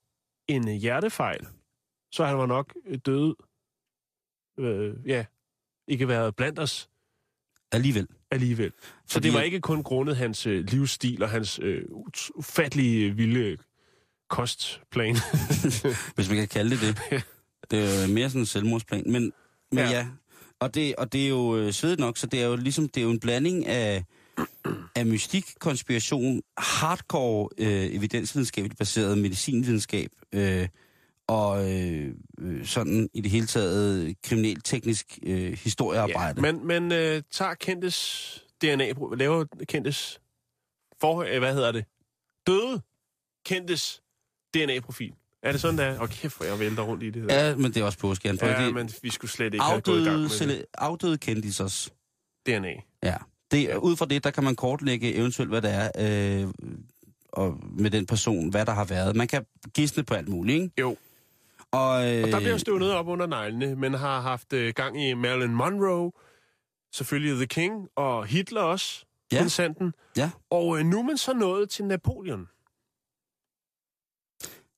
en 0.47 0.69
øh, 0.69 0.75
hjertefejl. 0.75 1.47
Så 2.11 2.25
han 2.25 2.37
var 2.37 2.45
nok 2.45 2.73
øh, 2.85 2.99
død. 3.05 3.35
Øh, 4.59 4.95
ja, 5.05 5.25
ikke 5.87 6.07
været 6.07 6.35
blandt 6.35 6.59
os 6.59 6.89
Alligevel. 7.71 8.07
Alligevel. 8.31 8.71
Så 9.05 9.13
Fordi 9.13 9.27
det 9.27 9.33
var 9.33 9.41
ikke 9.41 9.59
kun 9.59 9.83
grundet 9.83 10.17
hans 10.17 10.47
øh, 10.47 10.65
livsstil 10.65 11.23
og 11.23 11.29
hans 11.29 11.59
øh, 11.63 11.81
ufattelige 12.35 13.05
øh, 13.05 13.17
vilde 13.17 13.57
kostplan. 14.29 15.15
Hvis 16.15 16.29
man 16.29 16.37
kan 16.37 16.47
kalde 16.47 16.69
det 16.69 16.81
det. 16.81 17.23
Det 17.71 17.79
er 17.79 18.01
jo 18.01 18.13
mere 18.13 18.29
sådan 18.29 18.41
en 18.41 18.45
selvmordsplan. 18.45 19.03
Men, 19.05 19.33
men 19.71 19.79
ja. 19.79 19.89
Ja. 19.89 19.97
ja. 19.97 20.07
Og 20.59 20.75
det, 20.75 20.95
og 20.95 21.13
det 21.13 21.25
er 21.25 21.29
jo 21.29 21.57
øh, 21.57 21.71
svedigt 21.71 21.99
nok, 21.99 22.17
så 22.17 22.27
det 22.27 22.41
er 22.41 22.47
jo 22.47 22.55
ligesom 22.55 22.89
det 22.89 23.01
er 23.01 23.05
jo 23.05 23.11
en 23.11 23.19
blanding 23.19 23.65
af, 23.65 24.03
af 24.95 25.05
mystik, 25.05 25.45
konspiration, 25.59 26.41
hardcore 26.57 27.49
øh, 27.57 27.95
evidensvidenskabeligt 27.95 28.77
baseret 28.79 29.17
medicinvidenskab 29.17 30.09
øh, 30.33 30.67
og 31.27 31.71
øh, 31.73 32.13
øh, 32.39 32.65
sådan 32.65 33.09
i 33.13 33.21
det 33.21 33.31
hele 33.31 33.45
taget 33.45 34.15
kriminalteknisk 34.23 35.19
øh, 35.23 35.53
historiearbejde. 35.53 36.45
ja, 36.47 36.51
men 36.51 36.67
man 36.67 36.91
øh, 36.91 37.21
tager 37.31 37.53
kendtes 37.53 38.43
DNA, 38.61 38.93
laver 39.15 39.45
kendtes 39.67 40.21
for, 41.01 41.25
øh, 41.31 41.39
hvad 41.39 41.53
hedder 41.53 41.71
det? 41.71 41.85
Døde 42.47 42.81
kendtes 43.45 44.01
DNA-profil. 44.53 45.13
Er 45.43 45.51
det 45.51 45.61
sådan, 45.61 45.77
der? 45.77 46.01
Åh, 46.01 46.09
kæft, 46.09 46.37
hvor 46.37 46.45
jeg 46.45 46.59
vælter 46.59 46.83
rundt 46.83 47.03
i 47.03 47.09
det 47.09 47.29
der. 47.29 47.47
Ja, 47.47 47.55
men 47.55 47.73
det 47.73 47.77
er 47.77 47.83
også 47.83 47.97
påske, 47.99 48.27
Jan. 48.27 48.37
Ja, 48.41 48.65
det, 48.65 48.73
men 48.73 48.89
vi 49.01 49.09
skulle 49.09 49.31
slet 49.31 49.53
ikke 49.53 49.63
have 49.63 49.81
gået 49.81 50.01
i 50.01 50.03
gang 50.03 50.09
afdøde, 50.09 50.21
med 50.21 50.29
cele, 50.29 50.65
afdøde 50.73 51.17
kendisers. 51.17 51.93
DNA. 52.45 52.73
Ja. 53.03 53.15
Det, 53.51 53.75
ud 53.75 53.95
fra 53.95 54.05
det, 54.05 54.23
der 54.23 54.31
kan 54.31 54.43
man 54.43 54.55
kortlægge 54.55 55.15
eventuelt, 55.15 55.51
hvad 55.51 55.61
det 55.61 55.71
er, 55.73 55.91
øh, 55.99 56.47
og 57.31 57.59
med 57.63 57.91
den 57.91 58.05
person, 58.05 58.49
hvad 58.49 58.65
der 58.65 58.71
har 58.71 58.85
været. 58.85 59.15
Man 59.15 59.27
kan 59.27 59.45
gisne 59.73 60.03
på 60.03 60.13
alt 60.13 60.27
muligt, 60.27 60.61
ikke? 60.61 60.81
Jo. 60.81 60.97
Og, 61.71 62.15
øh, 62.17 62.23
Og 62.23 62.29
der 62.31 62.39
bliver 62.39 62.57
støvnet 62.57 62.93
op 62.93 63.07
under 63.07 63.25
neglene, 63.27 63.75
men 63.75 63.93
har 63.93 64.21
haft 64.21 64.53
øh, 64.53 64.73
gang 64.75 65.03
i 65.03 65.13
Marilyn 65.13 65.49
Monroe, 65.53 66.11
selvfølgelig 66.93 67.35
The 67.35 67.45
King, 67.47 67.89
og 67.95 68.25
Hitler 68.25 68.61
også, 68.61 69.05
Ja. 69.31 69.37
ja. 69.37 69.47
sanden. 69.47 69.93
Ja. 70.17 70.31
Og 70.49 70.79
øh, 70.79 70.85
nu 70.85 70.99
er 70.99 71.03
man 71.03 71.17
så 71.17 71.33
nået 71.33 71.69
til 71.69 71.85
Napoleon. 71.85 72.47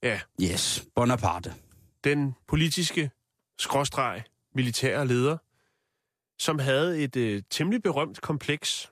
Ja, 0.04 0.22
Yes, 0.42 0.86
Bonaparte. 0.96 1.54
den 2.04 2.36
politiske 2.48 3.12
skråstreg 3.60 4.24
militære 4.56 5.08
leder, 5.08 5.38
som 6.40 6.60
havde 6.60 7.04
et 7.04 7.16
øh, 7.16 7.44
temmelig 7.50 7.84
berømt 7.84 8.22
kompleks, 8.22 8.92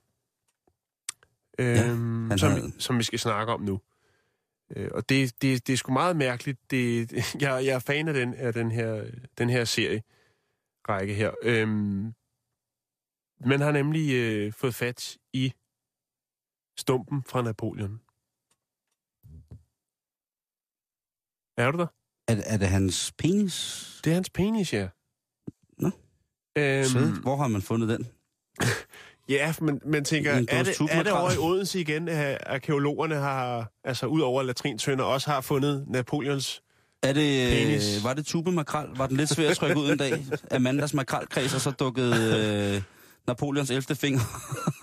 øhm, 1.59 2.29
han 2.29 2.39
som, 2.39 2.51
havde- 2.51 2.73
som 2.79 2.97
vi 2.97 3.03
skal 3.03 3.19
snakke 3.19 3.53
om 3.53 3.61
nu. 3.61 3.81
Øh, 4.75 4.89
og 4.93 5.09
det, 5.09 5.41
det, 5.41 5.67
det 5.67 5.73
er 5.73 5.77
sgu 5.77 5.91
meget 5.93 6.15
mærkeligt. 6.15 6.71
Det, 6.71 7.11
jeg, 7.41 7.65
jeg 7.65 7.75
er 7.75 7.79
fan 7.79 8.07
af 8.07 8.13
den, 8.13 8.33
af 8.33 8.53
den 8.53 8.71
her, 8.71 9.11
den 9.37 9.49
her 9.49 9.65
serie 9.65 10.03
række 10.89 11.13
her. 11.13 11.31
Øhm, 11.43 12.13
man 13.49 13.59
har 13.61 13.71
nemlig 13.71 14.13
øh, 14.13 14.53
fået 14.53 14.75
fat 14.75 15.17
i 15.33 15.53
stumpen 16.79 17.23
fra 17.23 17.41
Napoleon. 17.41 18.01
Er 21.57 21.71
du 21.71 21.77
der? 21.77 21.87
Er, 22.27 22.53
er 22.53 22.57
det 22.57 22.67
hans 22.67 23.13
penis? 23.17 23.55
Det 24.03 24.09
er 24.09 24.13
hans 24.15 24.29
penis, 24.29 24.73
ja. 24.73 24.89
Nå. 25.77 25.87
Øhm, 26.57 26.97
Øhm, 26.97 27.21
Hvor 27.21 27.35
har 27.35 27.47
man 27.47 27.61
fundet 27.61 27.89
den? 27.89 28.07
Ja, 29.29 29.53
men 29.61 29.81
man 29.85 30.03
tænker, 30.05 30.31
er 30.31 30.63
det, 30.63 30.79
er 30.91 31.03
det 31.03 31.11
over 31.11 31.31
i 31.31 31.37
Odense 31.37 31.79
igen, 31.79 32.07
at 32.07 32.37
arkeologerne 32.45 33.15
har, 33.15 33.71
altså 33.83 34.05
ud 34.05 34.21
over 34.21 34.43
latrintønder, 34.43 35.05
også 35.05 35.29
har 35.29 35.41
fundet 35.41 35.85
Napoleons... 35.87 36.63
Er 37.03 37.13
det, 37.13 37.49
Penis. 37.49 37.97
øh, 37.97 38.03
var 38.03 38.13
det 38.13 38.25
tube 38.25 38.51
makrel? 38.51 38.87
Var 38.97 39.07
den 39.07 39.17
lidt 39.17 39.29
svær 39.29 39.49
at 39.49 39.57
trykke 39.57 39.77
ud 39.77 39.91
en 39.91 39.97
dag? 39.97 40.25
Amandas 40.51 40.93
makrelkreds, 40.93 41.53
og 41.53 41.61
så 41.61 41.71
dukkede 41.71 42.75
øh, 42.75 42.81
Napoleons 43.27 43.69
11. 43.69 43.95
finger. 43.95 44.19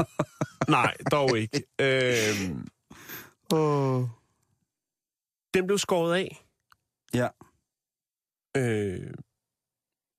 Nej, 0.70 0.94
dog 1.10 1.38
ikke. 1.38 1.62
øhm, 1.80 2.68
Oh. 3.52 4.04
den 5.54 5.66
blev 5.66 5.78
skåret 5.78 6.14
af 6.16 6.44
Ja. 7.14 7.28
øh, 8.56 9.10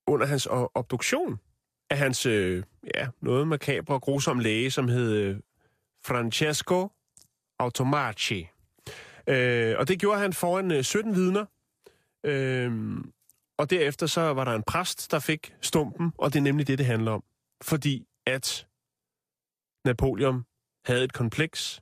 under 0.08 0.26
hans 0.26 0.48
obduktion 0.76 1.40
af 1.90 1.98
hans, 1.98 2.26
øh, 2.26 2.64
ja, 2.96 3.08
noget 3.22 3.48
makabre 3.48 3.94
og 3.94 4.02
grusom 4.02 4.40
læge, 4.40 4.72
som 4.72 4.88
hed 4.88 5.12
øh, 5.12 5.40
Francesco 6.06 6.92
Automaci. 7.60 8.48
Øh, 9.28 9.76
og 9.78 9.88
det 9.88 10.00
gjorde 10.00 10.20
han 10.20 10.34
foran 10.34 10.72
øh, 10.72 10.84
17 10.84 11.16
vidner. 11.16 11.46
Øh, 12.24 12.98
og 13.58 13.70
derefter 13.70 14.08
så 14.08 14.22
var 14.22 14.44
der 14.44 14.52
en 14.52 14.64
præst, 14.64 15.12
der 15.12 15.20
fik 15.20 15.54
stumpen, 15.62 16.12
og 16.18 16.34
det 16.34 16.40
er 16.40 16.44
nemlig 16.44 16.68
det, 16.68 16.78
det 16.78 16.86
handler 16.86 17.12
om. 17.12 17.24
Fordi 17.62 18.08
at 18.26 18.68
Napoleon 19.86 20.46
havde 20.86 21.04
et 21.04 21.14
kompleks, 21.14 21.82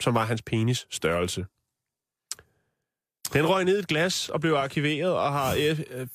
som 0.00 0.14
var 0.14 0.24
hans 0.24 0.42
penis 0.42 0.86
størrelse. 0.90 1.46
Den 3.32 3.48
røg 3.48 3.64
ned 3.64 3.76
i 3.76 3.78
et 3.78 3.88
glas 3.88 4.28
og 4.28 4.40
blev 4.40 4.52
arkiveret 4.52 5.12
og 5.12 5.32
har 5.32 5.54
øh, 5.90 6.06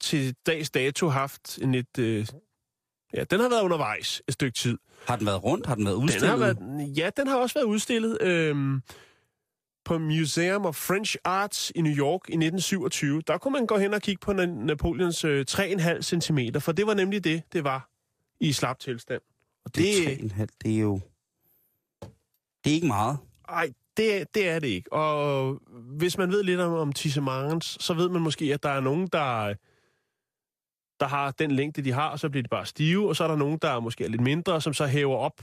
til 0.00 0.34
dags 0.46 0.70
dato 0.70 1.08
haft 1.08 1.58
en 1.62 1.72
lidt... 1.72 1.98
Øh, 1.98 2.26
ja, 3.14 3.24
den 3.24 3.40
har 3.40 3.48
været 3.48 3.62
undervejs 3.62 4.22
et 4.28 4.34
stykke 4.34 4.58
tid. 4.58 4.78
Har 5.06 5.16
den 5.16 5.26
været 5.26 5.44
rundt? 5.44 5.66
Har 5.66 5.74
den 5.74 5.84
været 5.84 5.96
Den 5.96 6.04
udstillet? 6.04 6.28
har 6.30 6.36
været, 6.36 6.98
ja, 6.98 7.10
den 7.16 7.26
har 7.26 7.36
også 7.36 7.54
været 7.54 7.64
udstillet 7.66 8.22
øh, 8.22 8.80
på 9.84 9.98
Museum 9.98 10.66
of 10.66 10.76
French 10.76 11.16
Arts 11.24 11.72
i 11.74 11.80
New 11.80 11.92
York 11.92 12.20
i 12.28 12.32
1927. 12.32 13.22
Der 13.26 13.38
kunne 13.38 13.52
man 13.52 13.66
gå 13.66 13.78
hen 13.78 13.94
og 13.94 14.02
kigge 14.02 14.20
på 14.20 14.30
Na- 14.32 14.46
Napoleons 14.46 15.24
øh, 15.24 15.44
3,5 15.50 16.02
cm, 16.02 16.38
for 16.58 16.72
det 16.72 16.86
var 16.86 16.94
nemlig 16.94 17.24
det, 17.24 17.42
det 17.52 17.64
var 17.64 17.90
i 18.40 18.52
slap 18.52 18.78
tilstand. 18.78 19.22
Og 19.64 19.74
Det 19.74 20.12
er 20.12 20.16
3,5, 20.16 20.46
det 20.64 20.74
er 20.76 20.80
jo... 20.80 21.00
Det 22.64 22.70
er 22.70 22.74
ikke 22.74 22.86
meget. 22.86 23.18
Ej, 23.48 23.72
det, 23.96 24.34
det 24.34 24.48
er 24.48 24.58
det 24.58 24.66
ikke. 24.68 24.92
Og 24.92 25.60
hvis 25.96 26.18
man 26.18 26.30
ved 26.30 26.42
lidt 26.42 26.60
om, 26.60 26.72
om 26.72 26.92
tissemangens, 26.92 27.76
så 27.80 27.94
ved 27.94 28.08
man 28.08 28.22
måske, 28.22 28.54
at 28.54 28.62
der 28.62 28.68
er 28.68 28.80
nogen, 28.80 29.06
der, 29.12 29.54
der 31.00 31.06
har 31.06 31.30
den 31.30 31.50
længde, 31.50 31.82
de 31.82 31.92
har, 31.92 32.08
og 32.08 32.18
så 32.20 32.28
bliver 32.28 32.42
de 32.42 32.48
bare 32.48 32.66
stive, 32.66 33.08
og 33.08 33.16
så 33.16 33.24
er 33.24 33.28
der 33.28 33.36
nogen, 33.36 33.58
der 33.62 33.80
måske 33.80 34.04
er 34.04 34.08
lidt 34.08 34.20
mindre, 34.20 34.60
som 34.60 34.74
så 34.74 34.86
hæver 34.86 35.16
op. 35.16 35.42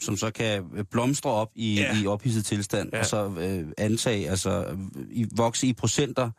som 0.00 0.16
så 0.16 0.30
kan 0.30 0.64
øh, 0.76 0.84
blomstre 0.90 1.30
op 1.30 1.50
i, 1.54 1.74
Ja. 1.74 2.02
i 2.02 2.06
ophidset 2.06 2.44
tilstand, 2.44 2.90
Ja. 2.92 2.98
og 2.98 3.06
så 3.06 3.30
øh, 3.38 3.66
antage, 3.78 4.30
altså 4.30 4.76
i, 5.10 5.26
vokse 5.36 5.66
i 5.66 5.72
procenter 5.72 6.30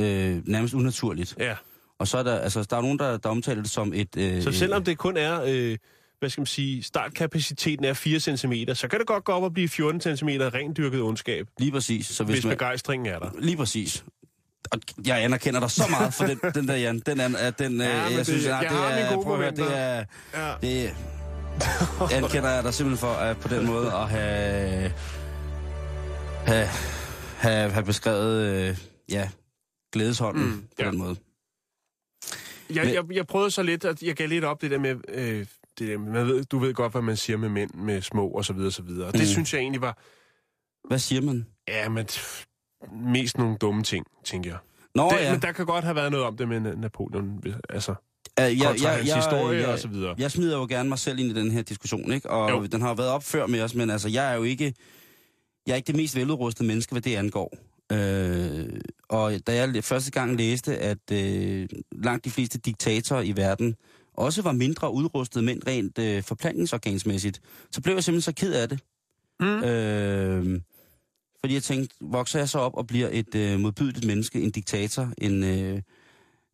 øh, 0.00 0.48
nærmest 0.48 0.74
unaturligt. 0.74 1.34
Ja. 1.38 1.54
Og 1.98 2.08
så 2.08 2.18
er 2.18 2.22
der, 2.22 2.38
altså, 2.38 2.62
der 2.62 2.76
er 2.76 2.80
nogen, 2.80 2.98
der, 2.98 3.16
der 3.16 3.28
omtaler 3.28 3.62
det 3.62 3.70
som 3.70 3.92
et... 3.94 4.16
Øh, 4.16 4.42
Så 4.42 4.52
selvom 4.52 4.84
det 4.84 4.98
kun 4.98 5.16
er, 5.16 5.42
øh, 5.46 5.78
hvad 6.18 6.30
skal 6.30 6.40
man 6.40 6.46
sige, 6.46 6.82
startkapaciteten 6.82 7.84
er 7.84 7.92
4 7.92 8.20
cm, 8.20 8.52
så 8.74 8.88
kan 8.88 8.98
det 8.98 9.06
godt 9.06 9.24
gå 9.24 9.32
op 9.32 9.42
og 9.42 9.52
blive 9.52 9.68
14 9.68 10.16
cm 10.16 10.28
rendyrket 10.28 11.00
ondskab, 11.02 11.48
Lige 11.58 11.72
præcis. 11.72 12.06
Så 12.06 12.24
hvis, 12.24 12.34
hvis 12.36 12.44
man, 12.44 12.50
begejstringen 12.52 13.06
er 13.14 13.18
der. 13.18 13.30
Lige 13.38 13.56
præcis. 13.56 14.04
Og 14.74 15.06
jeg 15.06 15.24
anerkender 15.24 15.60
dig 15.60 15.70
så 15.70 15.86
meget 15.90 16.14
for 16.14 16.24
den, 16.26 16.40
den 16.54 16.68
der, 16.68 16.76
Jan. 16.76 16.98
Den 17.00 17.20
er, 17.20 17.38
at 17.38 17.58
den, 17.58 17.80
Ja, 17.80 17.86
ja, 17.88 18.02
men 18.02 18.10
jeg 18.10 18.18
det- 18.18 18.26
synes, 18.26 18.44
jeg 18.44 18.60
at 18.60 18.66
har 18.70 18.88
det 18.94 19.00
er, 19.04 19.22
prøv 19.22 19.32
at 19.34 19.38
høre, 19.40 19.50
det 19.50 19.78
er, 19.78 20.04
Ja. 20.34 20.54
det 20.62 20.94
anerkender 22.12 22.50
jeg 22.50 22.64
dig 22.64 22.74
simpelthen 22.74 22.98
for, 23.08 23.12
at 23.12 23.36
på 23.40 23.48
den 23.48 23.66
måde 23.72 23.86
at 23.92 24.08
have, 24.08 24.92
have, 26.46 26.66
have, 27.36 27.70
have 27.70 27.84
beskrevet, 27.84 28.42
øh, 28.42 28.78
ja, 29.10 29.30
glædeshånden 29.92 30.44
Mm, 30.44 30.60
på 30.60 30.66
ja. 30.78 30.86
den 30.90 30.98
måde. 30.98 31.16
Jeg, 32.70 32.84
Men- 32.84 32.94
jeg, 32.94 33.04
jeg 33.12 33.26
prøvede 33.26 33.50
så 33.50 33.62
lidt, 33.62 33.84
at 33.84 34.02
jeg 34.02 34.14
gav 34.16 34.28
lidt 34.28 34.44
op 34.44 34.60
det 34.62 34.70
der 34.70 34.78
med, 34.78 34.96
øh, 35.08 35.46
det 35.78 35.88
der, 35.88 35.98
man 35.98 36.26
ved, 36.26 36.44
du 36.44 36.58
ved 36.58 36.74
godt, 36.74 36.92
hvad 36.92 37.02
man 37.02 37.16
siger 37.16 37.36
med 37.36 37.48
mænd, 37.48 37.70
med 37.74 38.02
små 38.02 38.28
og 38.28 38.44
så 38.44 38.52
videre, 38.52 38.68
og 38.68 38.72
så 38.72 38.82
videre. 38.82 39.06
Og 39.06 39.12
det 39.12 39.20
Mm. 39.20 39.26
synes 39.26 39.52
jeg 39.54 39.60
egentlig 39.60 39.80
var, 39.80 39.98
Hvad 40.88 40.98
siger 40.98 41.20
man? 41.22 41.46
ja, 41.68 41.88
men 41.88 42.06
mest 42.92 43.38
nogle 43.38 43.56
dumme 43.56 43.82
ting, 43.82 44.06
tænker 44.24 44.50
jeg. 44.50 44.58
Nå 44.94 45.10
det, 45.10 45.16
ja, 45.24 45.32
Men 45.32 45.42
der 45.42 45.52
kan 45.52 45.66
godt 45.66 45.84
have 45.84 45.96
været 45.96 46.10
noget 46.10 46.26
om 46.26 46.36
det 46.36 46.48
med 46.48 46.60
Na- 46.60 46.80
Napoleon, 46.80 47.42
altså 47.70 47.94
øh, 48.40 48.58
kontra 48.60 48.88
hans 48.88 49.12
historie 49.12 49.60
jeg, 49.60 49.68
og 49.68 49.78
så 49.78 49.88
videre. 49.88 50.14
jeg 50.18 50.30
smider 50.30 50.58
jo 50.58 50.66
gerne 50.68 50.88
mig 50.88 50.98
selv 50.98 51.18
ind 51.18 51.30
i 51.30 51.34
den 51.34 51.50
her 51.50 51.62
diskussion, 51.62 52.12
ikke? 52.12 52.30
Og 52.30 52.50
Jo. 52.50 52.66
den 52.66 52.80
har 52.80 52.88
jo 52.88 52.94
været 52.94 53.10
op 53.10 53.24
før 53.24 53.46
med 53.46 53.60
os, 53.62 53.74
men 53.74 53.90
altså, 53.90 54.08
jeg 54.08 54.30
er 54.32 54.36
jo 54.36 54.42
ikke, 54.42 54.74
jeg 55.66 55.72
er 55.72 55.76
ikke 55.76 55.86
det 55.86 55.96
mest 55.96 56.16
veludrustede 56.16 56.66
menneske, 56.68 56.92
hvad 56.92 57.02
det 57.02 57.16
angår. 57.16 57.56
Øh, 57.92 58.80
og 59.08 59.32
da 59.46 59.54
jeg 59.54 59.84
første 59.84 60.10
gang 60.10 60.36
læste, 60.36 60.78
at 60.78 61.12
øh, 61.12 61.68
langt 61.92 62.24
de 62.24 62.30
fleste 62.30 62.58
diktatorer 62.58 63.22
i 63.22 63.32
verden 63.36 63.74
også 64.14 64.42
var 64.42 64.52
mindre 64.52 64.92
udrustede 64.92 65.44
mænd 65.44 65.62
rent 65.66 65.98
øh, 65.98 66.22
forplantningsorgansmæssigt, 66.22 67.40
så 67.70 67.80
blev 67.80 67.94
jeg 67.94 68.04
simpelthen 68.04 68.34
så 68.34 68.40
ked 68.46 68.52
af 68.52 68.68
det. 68.68 68.80
Mm. 69.40 69.64
Øh, 69.64 70.60
fordi 71.44 71.54
jeg 71.54 71.62
tænkte, 71.62 71.96
vokser 72.00 72.38
jeg 72.38 72.48
så 72.48 72.58
op 72.58 72.74
og 72.74 72.86
bliver 72.86 73.08
et 73.12 73.34
øh, 73.34 73.60
modbydeligt 73.60 74.06
menneske, 74.06 74.40
en 74.40 74.50
diktator, 74.50 75.12
en, 75.18 75.44
øh, 75.44 75.82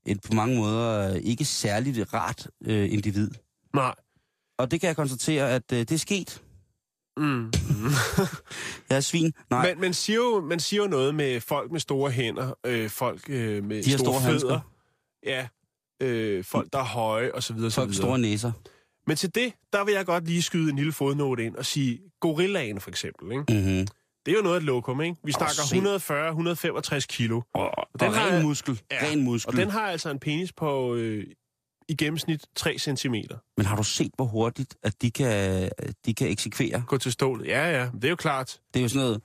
et 0.07 0.20
på 0.20 0.35
mange 0.35 0.57
måder 0.57 1.11
øh, 1.14 1.16
ikke 1.22 1.44
særligt 1.44 2.14
rart 2.14 2.48
øh, 2.64 2.92
individ. 2.92 3.31
Nej. 3.74 3.94
Og 4.59 4.70
det 4.70 4.81
kan 4.81 4.88
jeg 4.88 4.96
konstatere, 4.96 5.50
at 5.50 5.72
øh, 5.72 5.79
det 5.79 5.92
er 5.92 5.96
sket. 5.98 6.42
Mm. 7.16 7.44
Jeg 8.90 8.96
er 8.96 9.00
svin. 9.00 9.33
Nej, 9.50 9.68
Men 9.74 9.81
man 9.81 9.94
siger, 9.94 10.16
jo, 10.16 10.40
man 10.40 10.61
siger 10.61 10.83
jo 10.83 10.88
noget 10.88 11.14
med 11.14 11.40
folk 11.40 11.70
med 11.72 11.81
store 11.81 12.11
hænder, 12.11 12.53
øh, 12.66 12.90
folk 12.90 13.31
øh, 13.31 13.64
med 13.64 13.83
De 13.83 13.90
store, 13.90 13.98
store 13.98 14.20
fødder. 14.20 14.31
handsker. 14.31 14.61
Ja, 15.26 15.48
øh, 16.03 16.44
folk, 16.44 16.72
der 16.72 16.79
er 16.79 16.85
høje, 16.85 17.33
og 17.35 17.42
så 17.42 17.55
videre, 17.55 17.70
så 17.70 17.74
folk 17.74 17.88
med 17.88 17.94
videre. 17.94 18.07
store 18.07 18.18
næser. 18.18 18.53
Men 19.07 19.16
til 19.16 19.35
det, 19.35 19.53
der 19.72 19.85
vil 19.85 19.94
jeg 19.94 20.07
godt 20.07 20.26
lige 20.26 20.42
skyde 20.42 20.70
en 20.70 20.76
lille 20.76 20.92
fodnote 20.92 21.44
ind 21.44 21.57
og 21.57 21.66
sige, 21.66 22.00
gorillaen 22.20 22.81
for 22.81 22.90
eksempel, 22.90 23.33
ikke? 23.33 23.44
Mm-hmm. 23.48 23.87
Det 24.26 24.33
er 24.33 24.37
jo 24.37 24.42
noget 24.42 24.54
af 24.56 24.61
et 24.61 24.64
lokum, 24.64 25.00
ikke? 25.00 25.16
Vi 25.24 25.33
snakker 25.33 25.54
se. 25.54 26.96
140-165 27.00 27.06
kilo. 27.09 27.42
Og, 27.54 27.70
den 28.00 28.09
og 28.09 28.14
har- 28.14 28.30
ren 28.30 28.42
muskel. 28.42 28.80
Ja, 28.90 28.96
Ren 29.06 29.22
muskel. 29.22 29.50
Og 29.54 29.56
den 29.56 29.70
har 29.70 29.80
altså 29.90 30.11
en 30.11 30.18
penis 30.18 30.52
på 30.52 30.94
øh, 30.94 31.26
i 31.88 31.94
gennemsnit 31.96 32.44
3 32.56 32.78
cm. 32.78 33.14
Men 33.56 33.66
har 33.66 33.76
du 33.76 33.83
set, 33.83 34.11
hvor 34.16 34.24
hurtigt, 34.24 34.76
at 34.83 35.02
de 35.02 35.11
kan, 35.11 35.70
de 36.06 36.14
kan 36.14 36.28
eksekvere? 36.28 36.83
Gå 36.87 36.98
til 36.98 37.12
stålet. 37.12 37.46
Ja, 37.46 37.70
ja, 37.80 37.90
det 37.94 38.04
er 38.04 38.09
jo 38.09 38.16
klart. 38.16 38.61
Det 38.74 38.80
er 38.80 38.85
jo 38.85 38.88
sådan 38.88 39.00
noget... 39.06 39.20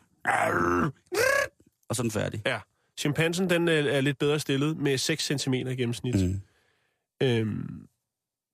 Og 1.90 1.96
så 1.96 2.02
er 2.02 2.04
den 2.04 2.12
færdig. 2.12 2.42
Ja. 2.46 2.60
Chimpansen, 3.00 3.50
den 3.50 3.68
øh, 3.68 3.86
er 3.86 4.02
lidt 4.02 4.20
bedre 4.20 4.40
stillet 4.40 4.78
med 4.78 4.98
6 4.98 5.24
cm 5.40 5.54
i 5.54 5.76
gennemsnit. 5.76 6.16
Mm. 6.16 6.42
Øhm, 7.24 7.88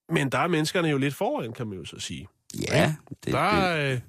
men 0.10 0.30
der 0.30 0.38
er 0.38 0.48
menneskerne 0.48 0.88
jo 0.90 0.98
lidt 0.98 1.14
foran, 1.16 1.54
kan 1.54 1.68
man 1.68 1.78
jo 1.78 1.86
så 1.86 2.00
sige. 2.00 2.28
Ja, 2.68 2.96
det, 3.10 3.18
Det, 3.26 3.34
der 3.34 3.40
er, 3.40 3.94
øh, 3.94 4.00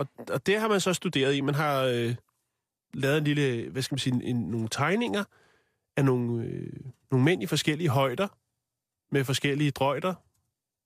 og, 0.00 0.06
og 0.30 0.46
det 0.46 0.60
har 0.60 0.68
man 0.68 0.80
så 0.80 0.92
studeret 0.92 1.34
i. 1.34 1.40
Man 1.40 1.54
har 1.54 1.82
øh, 1.82 2.14
lavet 2.94 3.18
en 3.18 3.24
lille, 3.24 3.70
hvad 3.70 3.82
skal 3.82 3.94
man 3.94 3.98
sige, 3.98 4.24
en, 4.24 4.36
nogle 4.36 4.68
tegninger 4.68 5.24
af 5.96 6.04
nogle, 6.04 6.44
øh, 6.44 6.72
nogle 7.10 7.24
mænd 7.24 7.42
i 7.42 7.46
forskellige 7.46 7.88
højder, 7.88 8.28
med 9.12 9.24
forskellige 9.24 9.70
drøjder, 9.70 10.14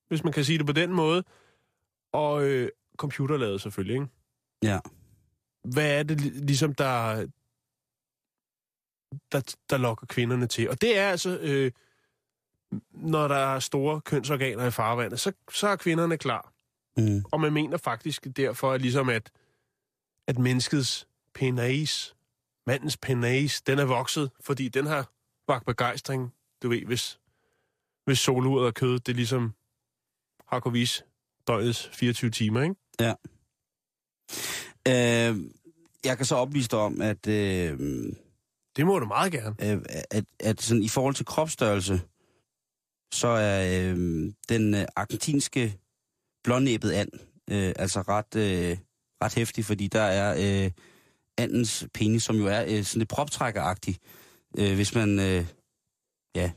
hvis 0.08 0.24
man 0.24 0.32
kan 0.32 0.44
sige 0.44 0.58
det 0.58 0.66
på 0.66 0.72
den 0.72 0.92
måde. 0.92 1.24
Og 2.12 2.44
øh, 2.44 2.68
computerlavet 2.96 3.60
selvfølgelig, 3.60 3.94
ikke? 3.94 4.06
Ja. 4.62 4.80
Hvad 5.64 5.98
er 5.98 6.02
det 6.02 6.20
li- 6.20 6.44
ligesom, 6.44 6.74
der, 6.74 7.26
der, 9.32 9.54
der 9.70 9.76
lokker 9.76 10.06
kvinderne 10.06 10.46
til? 10.46 10.70
Og 10.70 10.80
det 10.80 10.98
er 10.98 11.08
altså, 11.08 11.38
øh, 11.42 11.72
når 12.90 13.28
der 13.28 13.34
er 13.34 13.58
store 13.58 14.00
kønsorganer 14.00 14.66
i 14.66 14.70
farvandet, 14.70 15.20
så, 15.20 15.32
så 15.52 15.68
er 15.68 15.76
kvinderne 15.76 16.18
klar. 16.18 16.53
Mm. 16.96 17.24
Og 17.32 17.40
man 17.40 17.52
mener 17.52 17.76
faktisk 17.76 18.26
derfor, 18.36 18.72
at 18.72 18.80
ligesom 18.82 19.08
at, 19.08 19.30
at 20.26 20.38
menneskets 20.38 21.08
penis, 21.34 22.14
mandens 22.66 22.96
penis, 22.96 23.62
den 23.62 23.78
er 23.78 23.84
vokset, 23.84 24.30
fordi 24.40 24.68
den 24.68 24.86
har 24.86 25.10
vagt 25.48 25.66
begejstring. 25.66 26.32
Du 26.62 26.68
ved, 26.68 26.84
hvis, 26.84 27.20
hvis 28.04 28.18
soluret 28.18 28.66
og 28.66 28.74
kød, 28.74 29.00
det 29.00 29.16
ligesom 29.16 29.54
har 30.48 30.60
kunnet 30.60 30.74
vise 30.74 31.02
døgnets 31.46 31.88
24 31.92 32.30
timer, 32.30 32.62
ikke? 32.62 32.74
Øh, 34.88 35.50
jeg 36.04 36.16
kan 36.16 36.26
så 36.26 36.34
oplyse 36.36 36.68
dig 36.68 36.78
om, 36.78 37.00
at, 37.00 37.26
øh, 37.26 37.78
Det 38.76 38.86
må 38.86 38.98
du 38.98 39.06
meget 39.06 39.32
gerne. 39.32 39.56
øh, 39.72 39.82
at, 40.10 40.24
at 40.40 40.62
sådan, 40.62 40.82
i 40.82 40.88
forhold 40.88 41.14
til 41.14 41.26
kropsstørrelse, 41.26 42.00
så 43.12 43.28
er 43.28 43.82
øh, 43.90 43.96
den 44.48 44.74
øh, 44.74 44.84
argentinske 44.96 45.78
blånæbet 46.44 46.92
and 46.92 47.08
øh, 47.50 47.72
altså 47.76 48.00
ret, 48.00 48.36
øh, 48.36 48.76
ret 49.22 49.34
hæftig, 49.34 49.64
fordi 49.64 49.86
der 49.86 50.00
er 50.02 50.64
øh, 50.64 50.70
andens 51.38 51.86
penis, 51.94 52.22
som 52.22 52.36
jo 52.36 52.46
er 52.46 52.64
øh, 52.68 52.84
sådan 52.84 52.98
lidt 52.98 53.08
proptrækkeragtig. 53.08 53.96
Øh, 54.58 54.74
hvis 54.74 54.94
man, 54.94 55.18
øh, 55.20 55.46
ja, 56.34 56.52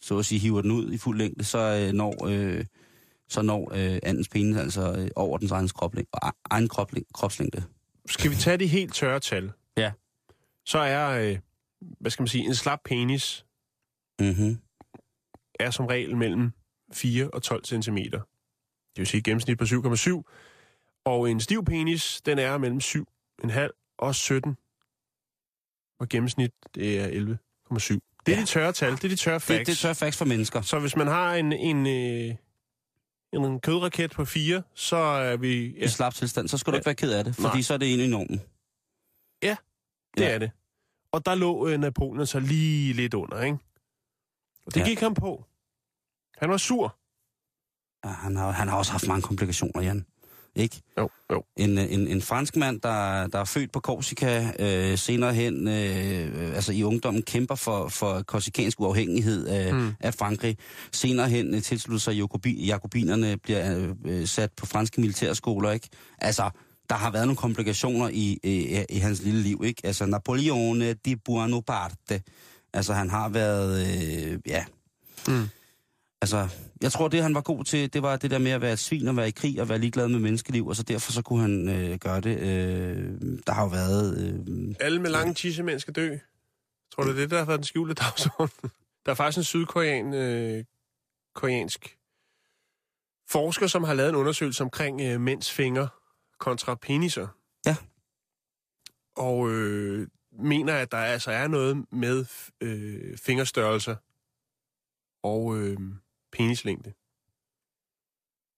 så 0.00 0.18
at 0.18 0.26
sige, 0.26 0.38
hiver 0.38 0.62
den 0.62 0.70
ud 0.70 0.92
i 0.92 0.98
fuld 0.98 1.18
længde, 1.18 1.44
så 1.44 1.58
øh, 1.58 1.92
når, 1.92 2.26
øh, 2.26 2.64
så 3.28 3.42
når 3.42 3.72
øh, 3.74 3.98
andens 4.02 4.28
penis 4.28 4.56
altså 4.56 4.92
øh, 4.98 5.08
over 5.16 5.38
dens 5.38 5.50
egen, 5.50 5.68
kroplæng, 5.68 6.08
egen 6.50 6.68
kroplæng, 6.68 7.06
kropslængde. 7.14 7.64
Skal 8.06 8.30
vi 8.30 8.36
tage 8.36 8.56
de 8.56 8.66
helt 8.66 8.94
tørre 8.94 9.20
tal? 9.20 9.52
Ja. 9.76 9.92
Så 10.66 10.78
er, 10.78 11.08
øh, 11.08 11.38
hvad 12.00 12.10
skal 12.10 12.22
man 12.22 12.28
sige, 12.28 12.44
en 12.44 12.54
slap 12.54 12.80
penis 12.84 13.46
Mm-hmm. 14.20 14.58
er 15.60 15.70
som 15.70 15.86
regel 15.86 16.16
mellem 16.16 16.52
4 16.92 17.30
og 17.30 17.42
12 17.42 17.64
cm. 17.64 17.98
Det 18.96 18.98
vil 18.98 19.06
sige 19.06 19.22
gennemsnit 19.22 19.58
på 19.58 19.64
7,7. 19.64 20.22
Og 21.04 21.30
en 21.30 21.40
stiv 21.40 21.64
penis, 21.64 22.20
den 22.26 22.38
er 22.38 22.58
mellem 22.58 22.78
7,5 22.80 23.94
og 23.98 24.14
17. 24.14 24.56
Og 26.00 26.08
gennemsnit, 26.08 26.50
det 26.74 27.00
er 27.00 27.06
11,7. 27.08 27.08
Det 28.26 28.32
er 28.32 28.32
Ja. 28.32 28.34
ja. 28.34 28.40
de 28.40 28.46
tørre 28.46 28.72
tal, 28.72 28.92
det 28.92 29.04
er 29.04 29.08
de 29.08 29.16
tørre 29.16 29.40
facts. 29.40 29.58
Det, 29.58 29.66
det 29.66 29.72
er 29.72 29.88
tør 29.88 29.92
facts 29.92 30.18
for 30.18 30.24
mennesker. 30.24 30.60
Så 30.60 30.78
hvis 30.78 30.96
man 30.96 31.06
har 31.06 31.34
en, 31.34 31.52
en, 31.52 31.86
øh, 31.86 32.34
en 33.32 33.60
kødraket 33.60 34.10
på 34.10 34.24
4, 34.24 34.62
så 34.74 34.96
er 34.96 35.36
vi... 35.36 35.64
I 35.66 35.78
Ja, 35.80 35.86
slap 35.86 36.14
tilstand, 36.14 36.48
så 36.48 36.58
skal 36.58 36.72
du 36.72 36.76
Ja. 36.76 36.78
ikke 36.78 36.86
være 36.86 36.94
ked 36.94 37.12
af 37.12 37.24
det, 37.24 37.34
fordi 37.34 37.46
Nej. 37.56 37.62
så 37.62 37.74
er 37.74 37.78
det 37.78 37.94
en 37.94 38.00
i 38.00 38.06
normen. 38.06 38.40
det 40.16 40.22
ja. 40.22 40.28
er 40.34 40.38
det. 40.38 40.50
Og 41.12 41.26
der 41.26 41.34
lå 41.34 41.68
øh, 41.68 41.78
Napoleon 41.80 42.26
så 42.26 42.40
lige 42.40 42.92
lidt 42.92 43.14
under, 43.14 43.42
ikke? 43.42 43.58
Og 44.66 44.74
det 44.74 44.80
Ja. 44.80 44.84
ja. 44.84 44.88
gik 44.88 45.00
ham 45.00 45.14
på. 45.14 45.44
Han 46.38 46.50
var 46.50 46.56
sur. 46.56 46.96
Ja, 48.06 48.10
han, 48.12 48.36
har, 48.36 48.50
han 48.50 48.68
har 48.68 48.76
også 48.76 48.92
haft 48.92 49.08
mange 49.08 49.22
komplikationer, 49.22 49.82
Jan. 49.82 50.04
Ikke? 50.56 50.82
Jo, 50.98 51.08
jo. 51.32 51.42
En, 51.56 51.78
øh, 51.78 51.92
en, 51.92 52.08
en 52.08 52.22
fransk 52.22 52.56
mand, 52.56 52.80
der, 52.80 53.26
der 53.26 53.38
er 53.38 53.44
født 53.44 53.72
på 53.72 53.80
Korsika, 53.80 54.52
øh, 54.58 54.98
senere 54.98 55.34
hen, 55.34 55.68
øh, 55.68 56.54
altså 56.54 56.72
i 56.72 56.82
ungdommen, 56.82 57.22
kæmper 57.22 57.54
for, 57.54 57.88
for 57.88 58.22
korsikansk 58.22 58.80
uafhængighed 58.80 59.46
af, 59.46 59.74
mm. 59.74 59.80
Mm. 59.80 59.94
af 60.00 60.14
Frankrig. 60.14 60.56
Senere 60.92 61.28
hen 61.28 61.54
øh, 61.54 61.62
tilslutter 61.62 62.00
sig 62.00 62.14
Jacobi, 62.14 62.66
Jakobinerne, 62.66 63.36
bliver 63.36 63.78
øh, 63.78 63.94
øh, 64.04 64.26
sat 64.26 64.52
på 64.52 64.66
franske 64.66 65.00
militærskoler, 65.00 65.70
ikke? 65.70 65.88
Altså, 66.18 66.50
der 66.90 66.96
har 66.96 67.10
været 67.10 67.26
nogle 67.26 67.36
komplikationer 67.36 68.08
i, 68.08 68.38
i, 68.42 68.84
i 68.88 68.98
hans 68.98 69.22
lille 69.22 69.42
liv, 69.42 69.62
ikke? 69.64 69.82
Altså, 69.84 70.06
Napoleone 70.06 70.92
di 70.92 71.16
Buonaparte. 71.16 72.22
Altså, 72.72 72.92
han 72.92 73.10
har 73.10 73.28
været, 73.28 73.86
øh, 73.86 74.38
ja... 74.46 74.64
Mm. 75.28 75.48
Altså, 76.22 76.48
jeg 76.82 76.92
tror, 76.92 77.08
det 77.08 77.22
han 77.22 77.34
var 77.34 77.40
god 77.40 77.64
til, 77.64 77.92
det 77.92 78.02
var 78.02 78.16
det 78.16 78.30
der 78.30 78.38
med 78.38 78.50
at 78.50 78.60
være 78.60 78.72
et 78.72 78.78
svin 78.78 79.08
og 79.08 79.16
være 79.16 79.28
i 79.28 79.30
krig 79.30 79.60
og 79.60 79.68
være 79.68 79.78
ligeglad 79.78 80.08
med 80.08 80.18
menneskeliv, 80.18 80.66
og 80.66 80.76
så 80.76 80.82
derfor 80.82 81.12
så 81.12 81.22
kunne 81.22 81.40
han 81.40 81.68
øh, 81.68 81.98
gøre 81.98 82.20
det. 82.20 82.38
Øh, 82.40 83.20
der 83.46 83.52
har 83.52 83.62
jo 83.62 83.68
været... 83.68 84.18
Øh, 84.18 84.74
Alle 84.80 85.02
med 85.02 85.10
lange 85.10 85.34
tissemænd 85.34 85.80
skal 85.80 85.94
dø. 85.94 86.16
Tror 86.94 87.02
du, 87.02 87.10
det 87.10 87.16
er 87.16 87.20
det, 87.20 87.30
der 87.30 87.38
har 87.38 87.44
været 87.44 87.58
den 87.58 87.64
skjulte 87.64 87.94
dagsorden? 87.94 88.70
Der 89.06 89.12
er 89.12 89.16
faktisk 89.16 89.38
en 89.38 89.44
sydkorean, 89.44 90.14
øh, 90.14 90.64
koreansk 91.34 91.96
forsker, 93.28 93.66
som 93.66 93.84
har 93.84 93.94
lavet 93.94 94.08
en 94.08 94.16
undersøgelse 94.16 94.62
omkring 94.62 95.00
øh, 95.00 95.20
mænds 95.20 95.52
fingre 95.52 95.88
kontra 96.38 96.74
peniser. 96.74 97.28
Ja. 97.66 97.76
Og 99.16 99.50
øh, 99.50 100.08
mener, 100.32 100.74
at 100.74 100.92
der 100.92 100.98
altså 100.98 101.30
er 101.30 101.48
noget 101.48 101.84
med 101.92 102.24
øh, 102.60 103.18
fingerstørrelser 103.18 103.96
og 105.22 105.58
øh, 105.58 105.78
penislængde. 106.36 106.92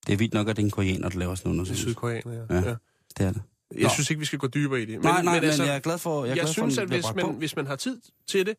det 0.06 0.12
er 0.12 0.16
vildt 0.16 0.34
nok, 0.34 0.48
at 0.48 0.56
det 0.56 0.62
er 0.62 0.66
en 0.66 0.70
koreaner, 0.70 1.08
der 1.08 1.18
laver 1.18 1.34
sådan 1.34 1.52
noget. 1.52 1.68
Det 1.68 1.74
er 1.74 1.78
sydkoreaner, 1.78 2.32
ja. 2.32 2.54
Ja. 2.54 2.68
ja. 2.68 2.74
Det 3.18 3.26
er 3.26 3.32
det. 3.32 3.42
Jeg 3.74 3.82
Nå. 3.82 3.88
synes 3.88 4.10
ikke, 4.10 4.20
vi 4.20 4.26
skal 4.26 4.38
gå 4.38 4.46
dybere 4.46 4.82
i 4.82 4.84
det. 4.84 4.94
Men, 4.94 5.02
nej, 5.02 5.22
nej, 5.22 5.34
men, 5.34 5.44
altså, 5.44 5.64
jeg 5.64 5.76
er 5.76 5.80
glad 5.80 5.98
for, 5.98 6.24
jeg 6.24 6.30
er 6.30 6.34
jeg 6.34 6.42
glad 6.42 6.52
synes, 6.52 6.74
for, 6.74 6.82
at 6.82 6.88
hvis 6.88 7.14
man, 7.14 7.24
på. 7.24 7.32
hvis 7.32 7.56
man 7.56 7.66
har 7.66 7.76
tid 7.76 8.00
til 8.26 8.46
det, 8.46 8.56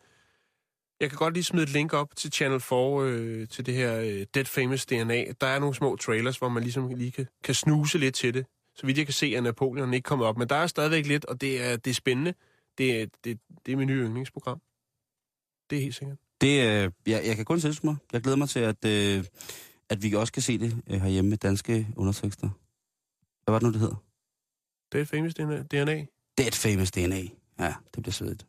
jeg 0.99 1.09
kan 1.09 1.17
godt 1.17 1.33
lige 1.33 1.43
smide 1.43 1.63
et 1.63 1.69
link 1.69 1.93
op 1.93 2.15
til 2.15 2.31
Channel 2.31 2.59
4, 2.59 2.77
øh, 3.03 3.47
til 3.47 3.65
det 3.65 3.73
her 3.73 3.99
øh, 3.99 4.25
Dead 4.33 4.45
Famous 4.45 4.85
DNA. 4.85 5.25
Der 5.41 5.47
er 5.47 5.59
nogle 5.59 5.75
små 5.75 5.95
trailers, 5.95 6.37
hvor 6.37 6.49
man 6.49 6.63
ligesom 6.63 6.89
lige 6.89 7.11
kan, 7.11 7.27
kan 7.43 7.55
snuse 7.55 7.97
lidt 7.97 8.15
til 8.15 8.33
det. 8.33 8.45
Så 8.75 8.85
vidt 8.85 8.97
jeg 8.97 9.05
kan 9.05 9.13
se, 9.13 9.33
at 9.37 9.43
Napoleon 9.43 9.93
ikke 9.93 10.05
kommet 10.05 10.27
op. 10.27 10.37
Men 10.37 10.49
der 10.49 10.55
er 10.55 10.67
stadigvæk 10.67 11.05
lidt, 11.05 11.25
og 11.25 11.41
det 11.41 11.65
er, 11.65 11.77
det 11.77 11.89
er 11.89 11.95
spændende. 11.95 12.33
Det 12.77 13.01
er, 13.01 13.05
det, 13.23 13.39
det 13.65 13.71
er 13.71 13.75
mit 13.75 13.87
nye 13.87 14.03
yndlingsprogram. 14.03 14.61
Det 15.69 15.77
er 15.77 15.81
helt 15.81 15.95
sikkert. 15.95 16.17
Det, 16.41 16.67
øh, 16.67 16.91
jeg, 17.07 17.25
jeg 17.25 17.35
kan 17.35 17.45
kun 17.45 17.59
tilslutte 17.59 17.85
mig. 17.87 17.95
Jeg 18.13 18.21
glæder 18.21 18.37
mig 18.37 18.49
til, 18.49 18.59
at, 18.59 18.85
øh, 18.85 19.23
at 19.89 20.03
vi 20.03 20.13
også 20.13 20.33
kan 20.33 20.41
se 20.41 20.57
det 20.57 20.81
øh, 20.89 21.01
herhjemme 21.01 21.29
med 21.29 21.37
danske 21.37 21.87
undertekster. 21.95 22.49
Hvad 23.43 23.51
var 23.51 23.59
det 23.59 23.65
nu, 23.65 23.71
det 23.71 23.79
hedder? 23.79 24.03
Dead 24.93 25.05
Famous 25.05 25.33
DNA. 25.33 25.63
Dead 26.37 26.51
Famous 26.51 26.91
DNA. 26.91 27.21
Ja, 27.59 27.73
det 27.95 28.03
bliver 28.03 28.11
svedigt. 28.11 28.45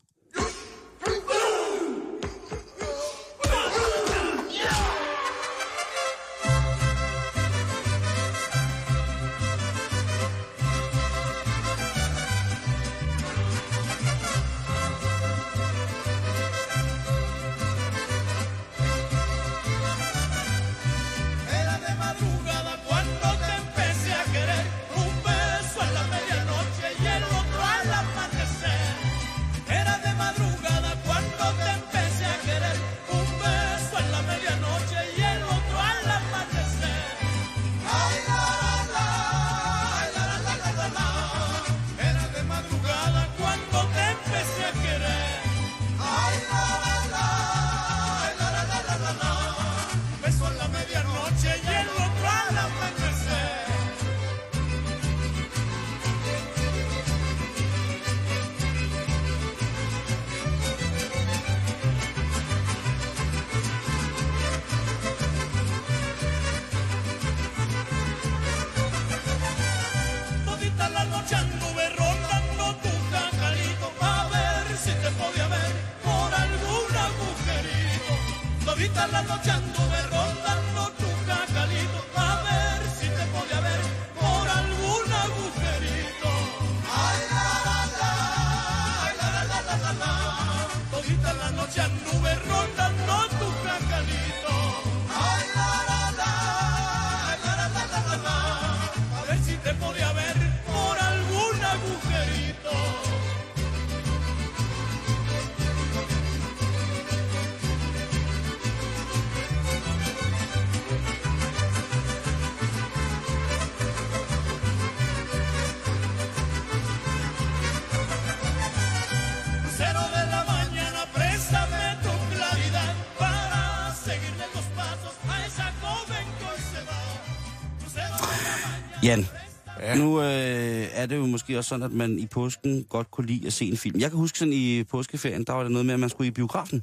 Nu 130.01 130.21
øh, 130.21 130.89
er 130.93 131.07
det 131.07 131.17
jo 131.17 131.27
måske 131.27 131.59
også 131.59 131.69
sådan, 131.69 131.83
at 131.83 131.93
man 131.93 132.19
i 132.19 132.27
påsken 132.27 132.85
godt 132.85 133.11
kunne 133.11 133.27
lide 133.27 133.47
at 133.47 133.53
se 133.53 133.65
en 133.65 133.77
film. 133.77 134.01
Jeg 134.01 134.11
kan 134.11 134.19
huske 134.19 134.39
sådan 134.39 134.53
i 134.53 134.85
påskeferien, 134.85 135.45
der 135.45 135.53
var 135.53 135.63
det 135.63 135.73
noget 135.73 135.87
med, 135.87 135.95
at 135.95 136.01
man 136.01 136.09
skulle 136.09 136.29
i 136.29 136.31
biografen, 136.31 136.83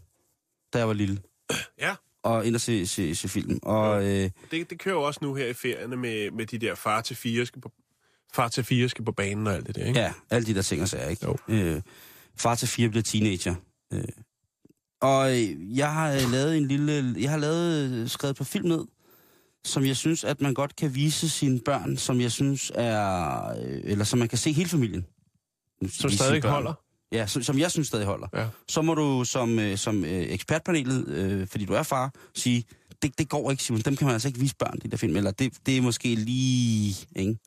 da 0.74 0.78
jeg 0.78 0.88
var 0.88 0.94
lille, 0.94 1.20
Ja, 1.80 1.96
og 2.24 2.46
ind 2.46 2.56
og 2.56 2.62
se, 2.62 2.88
se, 2.88 3.16
se 3.16 3.30
film. 3.30 3.60
Og 3.64 4.06
øh, 4.06 4.30
det, 4.52 4.70
det 4.70 4.80
kører 4.80 4.96
jo 4.96 5.02
også 5.02 5.20
nu 5.24 5.34
her 5.34 5.48
i 5.48 5.54
ferierne 5.54 5.96
med, 5.96 6.32
med 6.32 6.46
de 6.46 6.58
der 6.58 6.76
far 6.76 7.02
til 7.02 7.16
fire 7.16 7.46
skal 7.46 7.62
på, 7.62 7.72
far 8.34 8.48
til 8.48 8.64
fire 8.64 8.90
skal 8.90 9.06
på 9.06 9.12
banen 9.12 9.48
og 9.48 9.54
alt 9.54 9.68
det 9.68 9.76
der, 9.76 9.86
ikke? 9.86 10.00
ja, 10.00 10.14
alle 10.30 10.46
de 10.46 10.54
der 10.54 10.62
ting 10.62 10.82
og 10.82 10.88
sager, 10.88 11.10
ikke? 11.10 11.26
Jo. 11.26 11.38
Øh, 11.48 11.82
far 12.36 12.56
til 12.56 12.68
fire 12.68 12.90
bliver 12.90 13.04
teenager. 13.04 13.56
Øh. 13.94 14.04
Og 15.02 15.32
øh, 15.32 15.78
jeg 15.78 15.94
har 15.94 16.14
øh, 16.14 16.32
lavet 16.32 16.58
en 16.58 16.68
lille... 16.68 17.16
Jeg 17.18 17.30
har 17.30 17.38
lavet, 17.38 18.12
skrevet 18.12 18.36
på 18.36 18.44
film 18.44 18.68
ned, 18.68 18.86
som 19.68 19.86
jeg 19.86 19.98
synes, 19.98 20.24
at 20.24 20.42
man 20.42 20.54
godt 20.54 20.76
kan 20.76 20.96
vise 20.96 21.30
sine 21.30 21.60
børn, 21.60 21.98
som 21.98 22.22
jeg 22.22 22.32
synes 22.32 22.72
er... 22.76 23.48
øh, 23.62 23.80
Eller 23.84 24.06
som 24.06 24.20
man 24.20 24.28
kan 24.28 24.38
se 24.38 24.52
hele 24.52 24.70
familien. 24.70 25.06
Som 25.90 26.10
stadig 26.10 26.42
holder. 26.44 26.74
Ja, 27.12 27.28
som, 27.28 27.44
som 27.44 27.60
jeg 27.60 27.72
synes 27.72 27.88
stadig 27.88 28.06
holder. 28.06 28.28
Ja. 28.34 28.48
Så 28.68 28.82
må 28.82 28.94
du 28.96 29.24
som, 29.24 29.60
øh, 29.60 29.78
som 29.78 30.06
øh, 30.06 30.12
ekspertpanelet, 30.12 31.08
øh, 31.08 31.48
fordi 31.48 31.66
du 31.66 31.74
er 31.74 31.84
far, 31.84 32.14
sige, 32.36 32.64
det, 33.02 33.18
det 33.20 33.30
går 33.30 33.52
ikke, 33.52 33.64
Simon. 33.64 33.82
Dem 33.82 33.96
kan 33.96 34.06
man 34.06 34.14
altså 34.14 34.28
ikke 34.28 34.40
vise 34.40 34.56
børn, 34.56 34.80
de 34.84 34.90
der 34.90 34.98
film. 34.98 35.16
Eller 35.16 35.32
det, 35.32 35.54
det 35.66 35.78
er 35.78 35.82
måske 35.82 36.16
lige... 36.16 37.08
Ikke? 37.16 37.38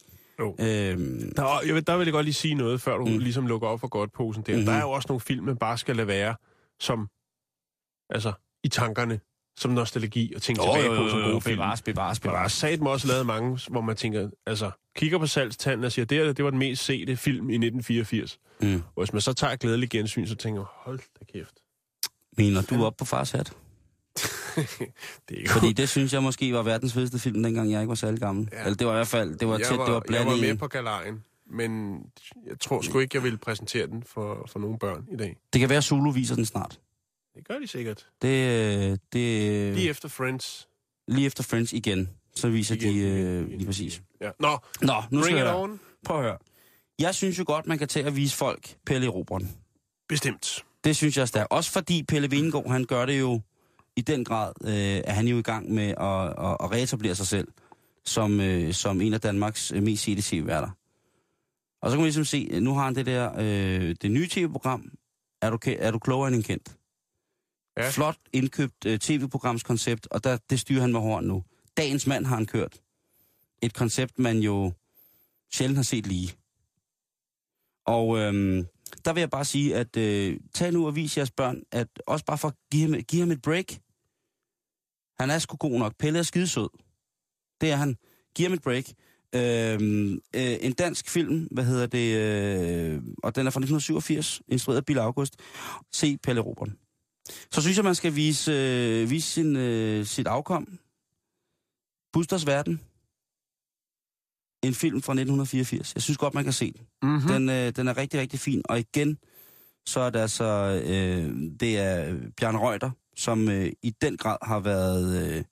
Jo. 0.41 0.57
Øhm, 0.59 1.33
Der, 1.37 1.43
er- 1.43 1.61
jeg 1.67 1.75
vil, 1.75 1.87
der 1.87 1.97
vil 1.97 2.05
jeg 2.05 2.13
godt 2.13 2.25
lige 2.25 2.35
sige 2.35 2.55
noget, 2.55 2.81
før 2.81 2.97
du 2.99 3.05
Mm. 3.07 3.19
ligesom 3.19 3.47
lukker 3.47 3.69
op 3.69 3.81
for 3.81 3.89
godt 3.89 4.13
posen 4.13 4.43
der. 4.43 4.53
Mhm. 4.53 4.59
Mm-hmm. 4.59 4.67
Der 4.67 4.79
er 4.79 4.83
jo 4.83 4.91
også 4.91 5.07
nogle 5.09 5.21
film, 5.21 5.45
man 5.45 5.57
bare 5.57 5.79
skal 5.79 5.97
lade 5.97 6.09
være 6.09 6.35
som, 6.81 7.09
altså, 8.11 8.33
i 8.65 8.69
tankerne, 8.69 9.21
som 9.57 9.71
nostalgi 9.71 10.33
og 10.37 10.43
tænke 10.43 10.63
tilbage 10.63 10.89
på 10.89 11.09
som 11.09 11.21
gode 11.23 11.41
film. 11.41 11.57
bevares, 11.57 11.83
bevares, 11.83 12.19
der 12.19 12.29
er 12.29 12.33
bevares. 12.33 12.53
sat 12.53 12.81
også 12.81 13.09
lavet 13.09 13.27
mange, 13.27 13.61
hvor 13.69 13.81
man 13.81 13.97
tænker, 13.97 14.31
altså, 14.47 14.71
kigger 14.97 15.19
på 15.19 15.27
salgstanden 15.27 15.85
og 15.85 15.93
siger, 15.93 16.07
det, 16.07 16.19
her, 16.19 16.33
det 16.33 16.45
var 16.45 16.51
den 16.51 16.59
mest 16.59 16.85
sete 16.85 17.17
film 17.17 17.51
i 17.51 17.55
1984. 17.55 18.39
Mm. 18.61 18.75
Og 18.75 19.03
hvis 19.05 19.13
man 19.13 19.23
så 19.23 19.33
tager 19.33 19.53
et 19.53 19.61
glædeligt 19.61 19.91
gensyn, 19.91 20.27
så 20.27 20.35
tænker 20.35 20.61
jeg, 20.61 20.67
hold 20.71 21.01
da 21.21 21.25
kæft. 21.33 21.55
Mener 22.37 22.63
du 22.63 22.85
op 22.85 22.97
på 22.97 23.05
fars 23.05 23.31
hat? 23.31 23.53
Det 25.29 25.45
er 25.45 25.49
Fordi 25.49 25.73
det 25.73 25.89
synes 25.89 26.13
jeg 26.13 26.23
måske 26.23 26.53
var 26.55 26.63
verdens 26.63 26.93
fedeste 26.93 27.19
film, 27.19 27.43
dengang 27.43 27.71
jeg 27.73 27.81
ikke 27.81 27.89
var 27.89 27.95
særlig 27.95 28.21
gammel. 28.21 28.49
Ja. 28.53 28.59
Eller 28.65 28.75
det 28.75 28.87
var 28.87 28.93
i 28.93 28.97
hvert 28.97 29.07
fald, 29.07 29.37
det 29.39 29.49
var 29.49 29.59
jeg 29.59 29.67
tæt, 29.67 29.79
var, 29.79 29.85
det 29.85 29.93
var 29.93 29.99
jeg 29.99 30.07
blandt 30.07 30.27
var 30.27 30.37
med 30.37 30.57
på 30.57 30.67
galejen, 30.67 31.25
men 31.51 32.03
jeg 32.47 32.61
tror 32.61 32.81
sgu 32.81 32.99
ikke, 32.99 33.17
jeg 33.17 33.23
vil 33.23 33.39
præsentere 33.39 33.87
den 33.87 34.03
for, 34.07 34.49
for 34.53 34.59
nogle 34.59 34.79
børn 34.79 35.07
i 35.13 35.17
dag. 35.17 35.37
Det 35.53 35.61
kan 35.61 35.69
være, 35.69 35.83
Zulu 35.83 36.11
viser 36.11 36.35
den 36.35 36.47
snart. 36.47 36.79
Det 37.41 37.49
gør 37.49 37.59
de 37.59 37.67
sikkert. 37.67 38.07
Det, 38.23 38.29
øh, 38.29 38.99
det, 39.13 39.75
Lige 39.75 39.91
efter 39.91 40.09
Friends. 40.09 40.69
lige 41.09 41.27
efter 41.27 41.43
Friends 41.43 41.73
igen, 41.73 42.09
så 42.35 42.49
viser 42.49 42.75
Igen, 42.75 42.95
de 42.95 42.99
øh, 43.01 43.49
lige 43.49 43.67
præcis. 43.67 44.03
Ja. 44.21 44.31
Nå, 44.41 44.59
Nå, 44.83 44.93
nu 45.11 45.23
skal 45.23 45.33
bring 45.33 45.39
it 45.39 45.45
jeg 45.47 45.55
on. 45.57 45.81
prøv 46.07 46.17
at 46.19 46.23
høre. 46.23 46.39
Jeg 46.99 47.15
synes 47.15 47.39
jo 47.39 47.45
godt, 47.47 47.67
man 47.67 47.79
kan 47.79 47.89
tage 47.89 48.07
og 48.07 48.17
vise 48.17 48.37
folk 48.37 48.77
Pelle 48.87 49.09
Robren. 49.09 49.51
Bestemt. 50.09 50.65
Det 50.85 50.97
synes 50.97 51.17
jeg 51.17 51.29
stærkt. 51.29 51.51
Også 51.53 51.71
fordi 51.71 52.03
Pelle 52.03 52.31
Vingård, 52.31 52.71
han 52.71 52.85
gør 52.85 53.07
det 53.07 53.21
jo 53.21 53.41
i 53.97 54.01
den 54.01 54.25
grad, 54.25 54.53
øh, 54.65 54.71
er 55.05 55.13
han 55.13 55.29
jo 55.29 55.39
i 55.39 55.43
gang 55.43 55.71
med 55.73 55.89
at, 55.89 56.47
at, 56.47 56.57
at 56.65 56.71
reetablere 56.73 57.15
sig 57.15 57.27
selv 57.27 57.49
som, 58.05 58.41
øh, 58.41 58.73
som 58.73 59.01
en 59.01 59.15
af 59.15 59.21
Danmarks 59.21 59.73
øh, 59.73 59.83
mest 59.83 60.03
sete 60.03 60.23
tv-værter. 60.23 60.71
Og 61.83 61.91
så 61.91 61.97
kan 61.97 62.01
man 62.01 62.05
ligesom 62.07 62.25
se, 62.25 62.49
øh, 62.51 62.63
nu 62.63 62.75
har 62.75 62.85
han 62.85 62.95
det 62.95 63.07
der, 63.07 63.33
øh, 63.39 63.97
det 64.03 64.11
nye 64.11 64.29
tv-program, 64.29 64.93
er 65.43 65.51
du, 65.51 65.59
er 65.79 65.91
du 65.91 65.99
klogere 65.99 66.29
end 66.29 66.37
en 66.37 66.43
kendt? 66.43 66.73
Ja. 67.85 67.91
Flot 67.91 68.17
indkøbt 68.33 68.87
øh, 68.87 68.99
tv-programskoncept, 68.99 70.07
og 70.11 70.25
der, 70.25 70.39
det 70.51 70.61
styrer 70.61 70.81
han 70.81 70.93
med 70.93 71.01
hården 71.01 71.29
nu. 71.29 71.45
Dagens 71.77 72.07
mand 72.07 72.27
har 72.27 72.37
han 72.37 72.47
kørt. 72.47 72.81
Et 73.63 73.75
koncept, 73.75 74.19
man 74.19 74.39
jo 74.39 74.73
sjældent 75.53 75.79
har 75.79 75.83
set 75.83 76.07
lige. 76.07 76.35
Og 77.87 78.19
øhm, 78.19 78.67
der 79.05 79.13
vil 79.13 79.21
jeg 79.21 79.31
bare 79.31 79.45
sige, 79.45 79.77
at 79.77 79.97
øh, 79.97 80.37
tag 80.55 80.73
nu 80.73 80.87
og 80.87 80.97
vis 80.97 81.17
jeres 81.17 81.31
børn, 81.31 81.63
at 81.73 81.89
også 82.07 82.25
bare 82.25 82.39
for 82.39 82.49
at 82.49 82.55
give 82.73 82.91
ham, 82.91 83.03
give 83.03 83.21
ham 83.21 83.31
et 83.31 83.43
break. 83.43 83.67
Han 85.21 85.31
er 85.31 85.39
sgu 85.39 85.57
god 85.57 85.79
nok. 85.79 85.95
Pelle 85.99 86.19
er 86.19 86.23
skidesød. 86.23 86.69
Det 87.61 87.71
er 87.71 87.77
han. 87.77 87.97
Giv 88.35 88.45
ham 88.47 88.53
et 88.53 88.63
break. 88.63 88.85
Øhm, 89.35 90.13
øh, 90.13 90.57
en 90.61 90.73
dansk 90.73 91.11
film, 91.11 91.49
hvad 91.51 91.65
hedder 91.65 91.87
det, 91.87 92.17
øh, 92.17 93.03
og 93.23 93.37
den 93.37 93.47
er 93.47 93.51
fra 93.51 93.61
1987, 93.61 94.43
instrueret 94.49 94.77
af 94.77 94.85
Bill 94.85 94.99
August. 94.99 95.37
Se 95.93 96.19
Pelle 96.23 96.41
Robert. 96.41 96.69
Så 97.51 97.63
synes 97.63 97.77
jeg, 97.77 97.85
man 97.85 97.95
skal 97.95 98.15
vise, 98.15 98.53
øh, 98.53 99.11
vise 99.11 99.31
sin, 99.31 99.57
øh, 99.57 100.07
sit 100.07 100.27
afkom. 100.27 100.79
Busters 102.13 102.47
Verden. 102.47 102.81
En 104.63 104.75
film 104.75 105.03
fra 105.03 105.13
1984. 105.13 105.95
Jeg 105.95 106.03
synes 106.03 106.19
godt, 106.19 106.35
man 106.35 106.45
kan 106.45 106.53
se 106.53 106.73
den. 106.73 106.87
Mm-hmm. 107.03 107.29
Den, 107.29 107.49
øh, 107.49 107.73
den 107.77 107.89
er 107.89 107.97
rigtig, 107.97 108.21
rigtig 108.21 108.41
fin. 108.41 108.63
Og 108.65 108.79
igen, 108.79 109.19
så 109.87 110.01
er 110.01 110.11
det 110.11 110.19
altså, 110.19 110.45
øh, 110.85 111.51
det 111.61 111.79
er 111.79 112.17
Bjørn 112.37 112.57
Reuter, 112.57 112.91
som 113.17 113.49
øh, 113.49 113.73
i 113.83 113.91
den 113.91 114.17
grad 114.17 114.37
har 114.43 114.61
været, 114.61 115.23
øh, 115.23 115.45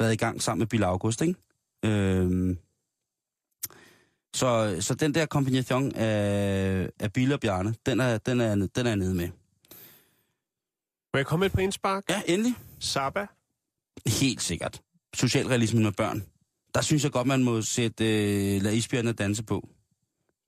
været 0.00 0.12
i 0.12 0.16
gang 0.16 0.42
sammen 0.42 0.58
med 0.58 0.66
Bill 0.66 0.84
August, 0.84 1.22
ikke? 1.22 1.34
Øh, 1.84 2.56
så, 4.34 4.76
så 4.80 4.94
den 4.94 5.14
der 5.14 5.26
kombination 5.26 5.94
af, 5.94 6.88
af 7.00 7.12
Bill 7.12 7.32
og 7.32 7.40
Bjarne, 7.40 7.74
den 7.86 8.00
er, 8.00 8.18
den, 8.18 8.40
er, 8.40 8.54
den 8.54 8.86
er 8.86 8.94
nede 8.94 9.14
med. 9.14 9.28
Må 11.14 11.18
jeg 11.18 11.26
komme 11.26 11.42
med 11.42 11.46
et 11.46 11.52
på 11.52 11.60
indspark? 11.60 12.04
Ja, 12.08 12.22
endelig. 12.26 12.54
Saba. 12.80 13.26
Helt 14.06 14.42
sikkert. 14.42 14.82
Socialrealisme 15.14 15.82
med 15.82 15.92
børn. 15.92 16.22
Der 16.74 16.80
synes 16.80 17.04
jeg 17.04 17.12
godt, 17.12 17.26
man 17.26 17.44
må 17.44 17.62
sætte 17.62 18.04
øh, 18.04 18.62
Lad 18.62 18.72
isbjørnene 18.72 19.12
danse 19.12 19.44
på. 19.44 19.68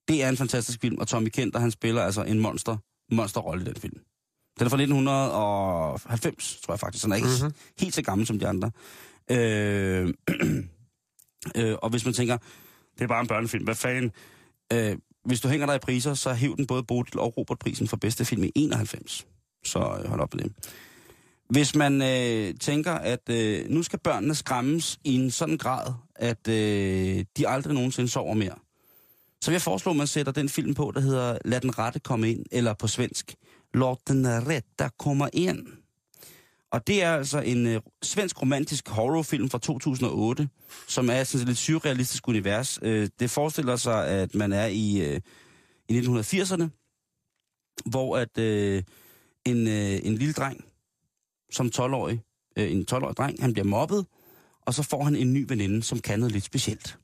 Det 0.09 0.23
er 0.23 0.29
en 0.29 0.37
fantastisk 0.37 0.81
film, 0.81 0.99
og 0.99 1.09
Tommy 1.09 1.29
Kenter, 1.29 1.59
han 1.59 1.71
spiller 1.71 2.03
altså 2.03 2.23
en 2.23 2.41
monster, 2.41 2.77
monsterrolle 3.13 3.63
i 3.63 3.65
den 3.65 3.77
film. 3.77 3.99
Den 4.59 4.67
er 4.67 4.71
fra 4.71 4.77
1990, 4.77 6.61
tror 6.61 6.75
jeg 6.75 6.81
faktisk. 6.81 7.03
Så 7.03 7.07
den 7.07 7.13
er 7.13 7.17
ikke 7.17 7.29
mm-hmm. 7.43 7.55
helt 7.81 7.95
så 7.95 8.03
gammel 8.03 8.27
som 8.27 8.39
de 8.39 8.49
andre. 8.49 8.71
Øh, 9.31 10.15
øh, 11.57 11.77
og 11.83 11.91
hvis 11.91 12.05
man 12.05 12.15
tænker, 12.15 12.39
det 12.95 13.05
er 13.05 13.09
bare 13.09 13.21
en 13.21 13.27
børnefilm, 13.27 13.65
hvad 13.65 13.75
fanden? 13.75 14.13
Øh, 14.73 14.97
hvis 15.25 15.41
du 15.41 15.49
hænger 15.49 15.67
dig 15.67 15.77
i 15.77 15.79
priser, 15.79 16.15
så 16.15 16.33
hæv 16.33 16.57
den 16.57 16.67
både 16.67 16.85
Bodil 16.85 17.19
og 17.19 17.37
Robert-prisen 17.37 17.89
for 17.89 17.97
bedste 17.97 18.25
film 18.25 18.45
i 18.45 18.53
91. 18.55 19.27
Så 19.65 19.79
øh, 19.79 20.09
hold 20.09 20.21
op 20.21 20.35
med 20.35 20.45
det. 20.45 20.53
Hvis 21.51 21.75
man 21.75 22.03
øh, 22.03 22.55
tænker, 22.61 22.93
at 22.93 23.31
øh, 23.31 23.71
nu 23.71 23.83
skal 23.83 23.99
børnene 23.99 24.35
skræmmes 24.35 24.99
i 25.05 25.15
en 25.15 25.31
sådan 25.31 25.59
grad, 25.59 25.93
at 26.17 26.49
øh, 26.49 27.25
de 27.37 27.49
aldrig 27.49 27.75
nogensinde 27.75 28.09
sover 28.09 28.35
mere, 28.35 28.55
så 29.41 29.51
vil 29.51 29.55
jeg 29.55 29.63
foreslå, 29.63 29.91
at 29.91 29.97
man 29.97 30.07
sætter 30.07 30.33
den 30.33 30.49
film 30.49 30.75
på, 30.75 30.93
der 30.95 31.01
hedder 31.01 31.39
Lad 31.45 31.61
den 31.61 31.79
rette 31.79 32.01
komme 32.01 32.31
ind, 32.31 32.47
eller 32.53 32.75
på 32.75 32.87
svensk, 32.87 33.35
Låt 33.75 33.99
den 34.09 34.27
rette 34.29 34.91
komme 34.99 35.29
ind. 35.33 35.67
Og 36.75 36.87
det 36.87 37.03
er 37.03 37.15
altså 37.15 37.41
en 37.41 37.67
øh, 37.67 37.81
svensk 38.03 38.43
romantisk 38.43 38.89
horrorfilm 38.89 39.51
fra 39.51 39.59
2008, 39.59 40.49
som 40.89 41.11
er 41.11 41.25
sådan 41.25 41.43
et 41.43 41.47
lidt 41.47 41.59
surrealistisk 41.59 42.29
univers. 42.29 42.79
Øh, 42.83 43.09
det 43.21 43.31
forestiller 43.31 43.77
sig, 43.77 44.07
at 44.07 44.35
man 44.35 44.53
er 44.53 44.67
i, 44.67 45.01
øh, 45.01 45.21
i 45.89 46.01
1980'erne, 46.01 46.65
hvor 47.87 48.17
at 48.17 48.39
øh, 48.39 48.83
en, 49.47 49.67
øh, 49.69 50.07
en 50.07 50.15
lille 50.15 50.33
dreng, 50.33 50.65
som 51.53 51.67
12-årig, 51.75 52.23
øh, 52.57 52.73
en 52.73 52.87
12-årig 52.93 53.17
dreng, 53.17 53.43
han 53.43 53.53
bliver 53.53 53.67
mobbet, 53.67 54.07
og 54.61 54.75
så 54.75 54.83
får 54.83 55.05
han 55.05 55.17
en 55.17 55.33
ny 55.33 55.45
veninde, 55.49 55.83
som 55.83 55.99
kan 55.99 56.19
noget 56.19 56.33
lidt 56.33 56.45
specielt. 56.45 56.99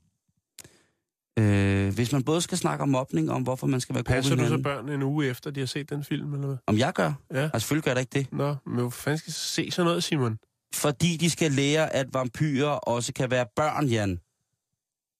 Øh, 1.39 1.93
hvis 1.93 2.11
man 2.11 2.23
både 2.23 2.41
skal 2.41 2.57
snakke 2.57 2.81
om 2.81 2.89
mobning, 2.89 3.31
om 3.31 3.43
hvorfor 3.43 3.67
man 3.67 3.81
skal 3.81 3.95
være 3.95 4.03
god 4.03 4.13
Passer 4.13 4.31
ved 4.35 4.37
du 4.37 4.43
så 4.43 4.55
hinanden, 4.55 4.63
børn 4.63 4.89
en 4.89 5.03
uge 5.03 5.27
efter, 5.27 5.51
de 5.51 5.59
har 5.59 5.67
set 5.67 5.89
den 5.89 6.03
film, 6.03 6.33
eller 6.33 6.47
hvad? 6.47 6.57
om 6.67 6.77
jeg 6.77 6.93
gør, 6.93 7.13
Ja. 7.33 7.49
og 7.53 7.61
selvfølgelig 7.61 7.83
gør 7.83 7.91
jeg 7.91 7.95
da 7.95 7.99
ikke 7.99 8.13
det, 8.19 8.33
Nå, 8.33 8.55
men 8.65 8.79
hvor 8.79 8.89
fanden 8.89 9.17
skal 9.17 9.33
se 9.33 9.71
sådan 9.71 9.85
noget, 9.87 10.03
Simon? 10.03 10.37
fordi 10.73 11.17
de 11.17 11.29
skal 11.29 11.51
lære, 11.51 11.93
at 11.95 12.13
vampyrer 12.13 12.69
også 12.69 13.13
kan 13.13 13.31
være 13.31 13.45
børn, 13.55 13.87
Jan. 13.87 14.19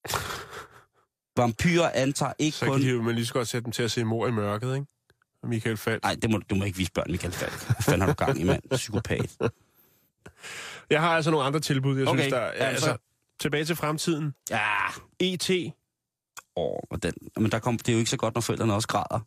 Vampyrer 1.38 1.90
antager 1.94 2.34
ikke 2.40 2.58
Så 2.58 2.66
kun... 2.66 2.80
kan 2.80 2.88
de 2.88 2.92
jo 2.94 3.02
man 3.02 3.16
lige 3.16 3.26
så 3.26 3.34
godt 3.34 3.48
sætte 3.48 3.66
dem 3.66 3.72
til 3.72 3.84
at 3.84 3.92
se 3.92 4.04
mor 4.04 4.28
i 4.28 4.32
mørket, 4.32 4.76
ikke? 4.76 4.88
Michael 5.44 5.78
Falk. 5.78 6.04
Nej, 6.04 6.16
det 6.22 6.30
må, 6.30 6.38
du 6.38 6.56
må 6.56 6.64
ikke 6.64 6.78
vise 6.78 6.92
børn, 6.92 7.12
Michael 7.12 7.34
Falk. 7.34 7.66
Hvad 7.66 7.76
fanden 7.82 8.02
har 8.02 8.08
du 8.08 8.14
gang 8.14 8.40
i, 8.40 8.44
mand? 8.44 8.62
Psykopat. 8.72 9.38
Jeg 10.90 11.02
har 11.02 11.10
altså 11.16 11.32
nogle 11.32 11.46
andre 11.46 11.60
tilbud, 11.60 11.98
jeg 12.00 12.08
Okay, 12.08 12.20
synes, 12.20 12.34
der 12.34 12.40
er... 12.40 12.46
ja, 12.66 12.70
Altså, 12.70 12.86
så- 12.86 12.98
tilbage 13.40 13.66
til 13.66 13.76
fremtiden. 13.76 14.34
Ja, 14.50 14.68
E.T. 15.20 15.50
åh, 16.56 16.80
og 16.90 17.04
den, 17.04 17.14
men 17.38 17.52
der 17.52 17.60
kom, 17.60 17.78
det 17.78 17.90
er 17.90 17.94
jo 17.94 18.00
ikke 18.00 18.12
så 18.12 18.18
godt, 18.18 18.34
når 18.34 18.42
forældrene 18.42 18.74
også 18.74 18.88
græder. 18.88 19.20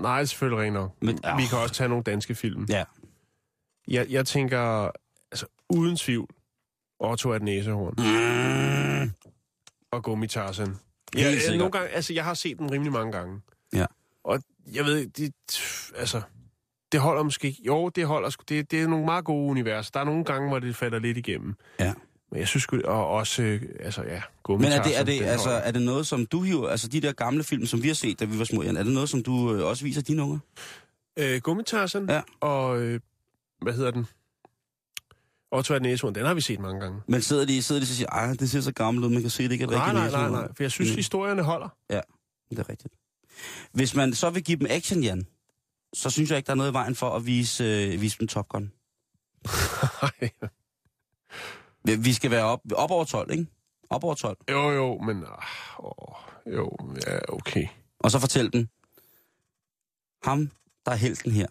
Nej, 0.00 0.24
selvfølgelig 0.24 0.64
rent 0.64 0.74
nok. 0.74 0.96
Men, 1.02 1.18
Men, 1.24 1.36
Vi 1.38 1.42
kan 1.50 1.58
også 1.58 1.74
tage 1.74 1.88
nogle 1.88 2.04
danske 2.04 2.34
film. 2.34 2.66
Ja, 2.68 2.84
Jeg, 3.88 4.06
jeg 4.10 4.26
tænker, 4.26 4.90
altså 5.32 5.46
uden 5.70 5.96
tvivl, 5.96 6.28
Otto 7.00 7.30
er 7.30 7.36
et 7.36 7.42
næsehorn 7.42 7.94
mm, 7.98 8.04
og. 9.92 10.18
Helt 11.14 11.26
Ja, 11.26 11.30
jeg, 11.50 11.56
nogle 11.58 11.72
gange, 11.72 11.88
altså, 11.88 12.12
jeg 12.12 12.24
har 12.24 12.34
set 12.34 12.58
den 12.58 12.70
rimelig 12.70 12.92
mange 12.92 13.12
gange. 13.12 13.40
Ja. 13.72 13.86
Jeg 14.74 14.84
ved, 14.84 15.06
det, 15.06 15.32
altså, 15.96 16.22
det 16.92 17.00
holder 17.00 17.22
måske 17.22 17.48
ikke. 17.48 17.62
Jo, 17.66 17.88
det 17.88 18.06
holder. 18.06 18.30
Det, 18.48 18.70
det 18.70 18.82
er 18.82 18.86
nogle 18.86 19.04
meget 19.04 19.24
gode 19.24 19.50
universer. 19.50 19.90
Der 19.94 20.00
er 20.00 20.04
nogle 20.04 20.24
gange, 20.24 20.48
hvor 20.48 20.58
det 20.58 20.76
falder 20.76 20.98
lidt 20.98 21.16
igennem. 21.16 21.54
ja. 21.80 21.92
Men 22.30 22.38
jeg 22.40 22.48
synes 22.48 22.66
og 22.84 23.08
også, 23.08 23.42
øh, 23.42 23.62
altså 23.80 24.02
ja, 24.02 24.08
Men 24.12 24.20
Gummitarsen. 24.42 24.80
er 24.80 24.84
det, 24.84 24.98
er, 24.98 25.04
det, 25.04 25.24
altså, 25.24 25.48
holder. 25.48 25.62
er 25.62 25.70
det 25.70 25.82
noget, 25.82 26.06
som 26.06 26.26
du 26.26 26.40
hiver, 26.42 26.68
altså 26.68 26.88
de 26.88 27.00
der 27.00 27.12
gamle 27.12 27.44
film, 27.44 27.66
som 27.66 27.82
vi 27.82 27.88
har 27.88 27.94
set, 27.94 28.20
da 28.20 28.24
vi 28.24 28.38
var 28.38 28.44
små, 28.44 28.62
Jan, 28.62 28.76
er 28.76 28.82
det 28.82 28.92
noget, 28.92 29.08
som 29.08 29.22
du 29.22 29.54
øh, 29.54 29.66
også 29.66 29.84
viser 29.84 30.02
dine 30.02 30.22
unger? 30.22 30.38
Øh, 31.18 31.40
Gummitarsen 31.40 32.08
Ja. 32.10 32.22
og, 32.40 32.80
øh, 32.80 33.00
hvad 33.62 33.72
hedder 33.72 33.90
den? 33.90 34.06
Otto 35.52 35.74
et 35.74 35.82
næsehorn, 35.82 36.14
den 36.14 36.26
har 36.26 36.34
vi 36.34 36.40
set 36.40 36.60
mange 36.60 36.80
gange. 36.80 37.00
Men 37.08 37.22
sidder 37.22 37.44
de, 37.46 37.62
sidder 37.62 37.80
de 37.80 37.84
og 37.84 37.86
siger, 37.88 38.08
ej, 38.08 38.32
det 38.40 38.50
ser 38.50 38.60
så 38.60 38.72
gammelt 38.72 39.06
ud, 39.06 39.10
man 39.12 39.20
kan 39.20 39.30
se, 39.30 39.42
det 39.44 39.52
ikke 39.52 39.64
er 39.64 39.68
Nej, 39.68 39.78
nej, 39.78 39.92
nej, 39.92 40.04
næsehorn." 40.04 40.30
nej, 40.32 40.48
for 40.56 40.62
jeg 40.62 40.70
synes, 40.70 40.90
Mm. 40.90 40.96
historierne 40.96 41.42
holder. 41.42 41.68
Det 41.90 42.58
er 42.58 42.68
rigtigt. 42.68 42.94
Hvis 43.72 43.94
man 43.94 44.14
så 44.14 44.30
vil 44.30 44.44
give 44.44 44.58
dem 44.58 44.66
action, 44.70 45.02
Jan, 45.02 45.26
så 45.94 46.10
synes 46.10 46.30
jeg 46.30 46.36
ikke, 46.36 46.46
der 46.46 46.52
er 46.52 46.56
noget 46.56 46.70
i 46.70 46.74
vejen 46.74 46.94
for 46.94 47.10
at 47.16 47.26
vise, 47.26 47.64
øh, 47.64 48.00
vise 48.00 48.18
dem 48.18 48.28
Top 48.28 48.48
Gun. 48.48 48.72
Vi- 51.84 52.12
skal 52.12 52.30
være 52.30 52.44
op, 52.44 52.60
op 52.74 52.90
over 52.90 53.04
12, 53.04 53.30
ikke? 53.30 53.46
Op 53.90 54.04
over 54.04 54.14
12. 54.14 54.36
Jo, 54.50 54.70
jo, 54.70 54.98
men... 54.98 55.24
ah, 55.24 55.84
Åh, 55.84 56.14
jo, 56.54 56.70
ja, 57.06 57.18
okay. 57.28 57.66
Og 57.98 58.10
så 58.10 58.18
fortæl 58.18 58.52
den. 58.52 58.68
Ham, 60.24 60.50
der 60.86 60.92
er 60.92 60.96
helten 60.96 61.32
her. 61.32 61.46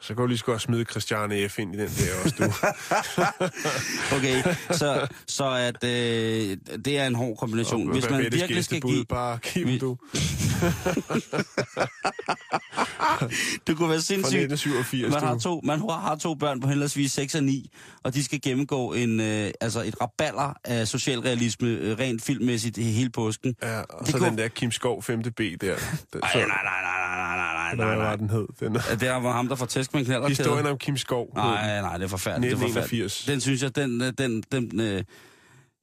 Så 0.00 0.06
kan 0.08 0.16
du 0.16 0.26
lige 0.26 0.38
så 0.38 0.44
godt 0.44 0.62
smide 0.62 0.84
Christiane 0.90 1.48
F. 1.48 1.58
ind 1.58 1.74
i 1.74 1.78
den 1.78 1.88
der 1.88 2.22
også, 2.24 2.34
du. 2.38 2.44
Okay, 4.16 4.42
så, 4.70 5.06
så 5.26 5.50
at, 5.50 5.84
øh, 5.84 6.56
det 6.84 6.98
er 6.98 7.06
en 7.06 7.14
hård 7.14 7.36
kombination. 7.38 7.92
Hvis 7.92 8.10
man 8.10 8.20
virkelig 8.32 8.64
skal 8.64 8.80
give... 8.80 9.04
Bare 9.04 9.38
giv 9.38 9.66
Vi- 9.66 9.78
du. 9.78 9.96
Det 13.66 13.76
kunne 13.76 13.88
være 13.90 14.00
sindssygt. 14.00 14.42
1987, 14.52 15.12
Man 15.12 15.22
har, 15.22 15.38
to, 15.38 15.60
man 15.64 15.80
har 15.80 16.16
to 16.16 16.34
børn 16.34 16.60
på 16.60 16.68
henholdsvis 16.68 17.12
6 17.12 17.34
og 17.34 17.42
9, 17.44 17.70
og 18.02 18.14
de 18.14 18.24
skal 18.24 18.40
gennemgå 18.40 18.92
en, 18.92 19.20
øh, 19.20 19.50
altså 19.60 19.82
et 19.82 19.94
raballer 20.00 20.52
af 20.64 20.88
socialrealisme, 20.88 21.68
øh, 21.68 21.98
rent 21.98 22.22
filmmæssigt, 22.22 22.78
he- 22.78 22.82
hele 22.82 23.10
påsken. 23.10 23.54
Ja, 23.62 23.80
og 23.80 23.86
Det 24.06 24.08
så 24.12 24.18
kunne- 24.18 24.30
den 24.30 24.38
der 24.38 24.48
Kim 24.48 24.70
Skov 24.70 25.02
5. 25.02 25.22
B 25.22 25.24
der. 25.28 25.32
Ej, 25.40 25.50
så, 25.60 25.68
nej, 25.68 26.22
nej, 26.22 26.48
nej, 26.62 26.82
nej, 26.82 27.19
nej, 27.76 27.86
nej, 27.86 27.96
nej, 27.96 28.04
var 28.06 28.16
den 28.16 28.30
hed? 28.30 28.46
Den, 28.60 28.72
Ja, 28.90 28.94
Det 28.94 29.08
er 29.08 29.32
ham, 29.32 29.48
der 29.48 29.54
får 29.56 29.66
tæsk 29.66 29.92
med 29.92 30.00
en 30.00 30.06
knallerkæde. 30.06 30.36
historien 30.38 30.66
om 30.66 30.78
Kim 30.78 30.96
Skov. 30.96 31.32
Nej, 31.34 31.80
nej, 31.80 31.96
det 31.96 32.04
er 32.04 32.08
forfærdeligt. 32.08 32.50
Det 32.50 32.56
er 32.56 32.68
forfærdeligt. 32.68 33.14
1981. 33.14 33.24
Den 33.24 33.40
synes 33.40 33.62
jeg, 33.62 33.76
den, 33.76 34.02
øh, 34.02 34.12
den, 34.18 34.42
den, 34.52 34.80
øh, 34.80 35.04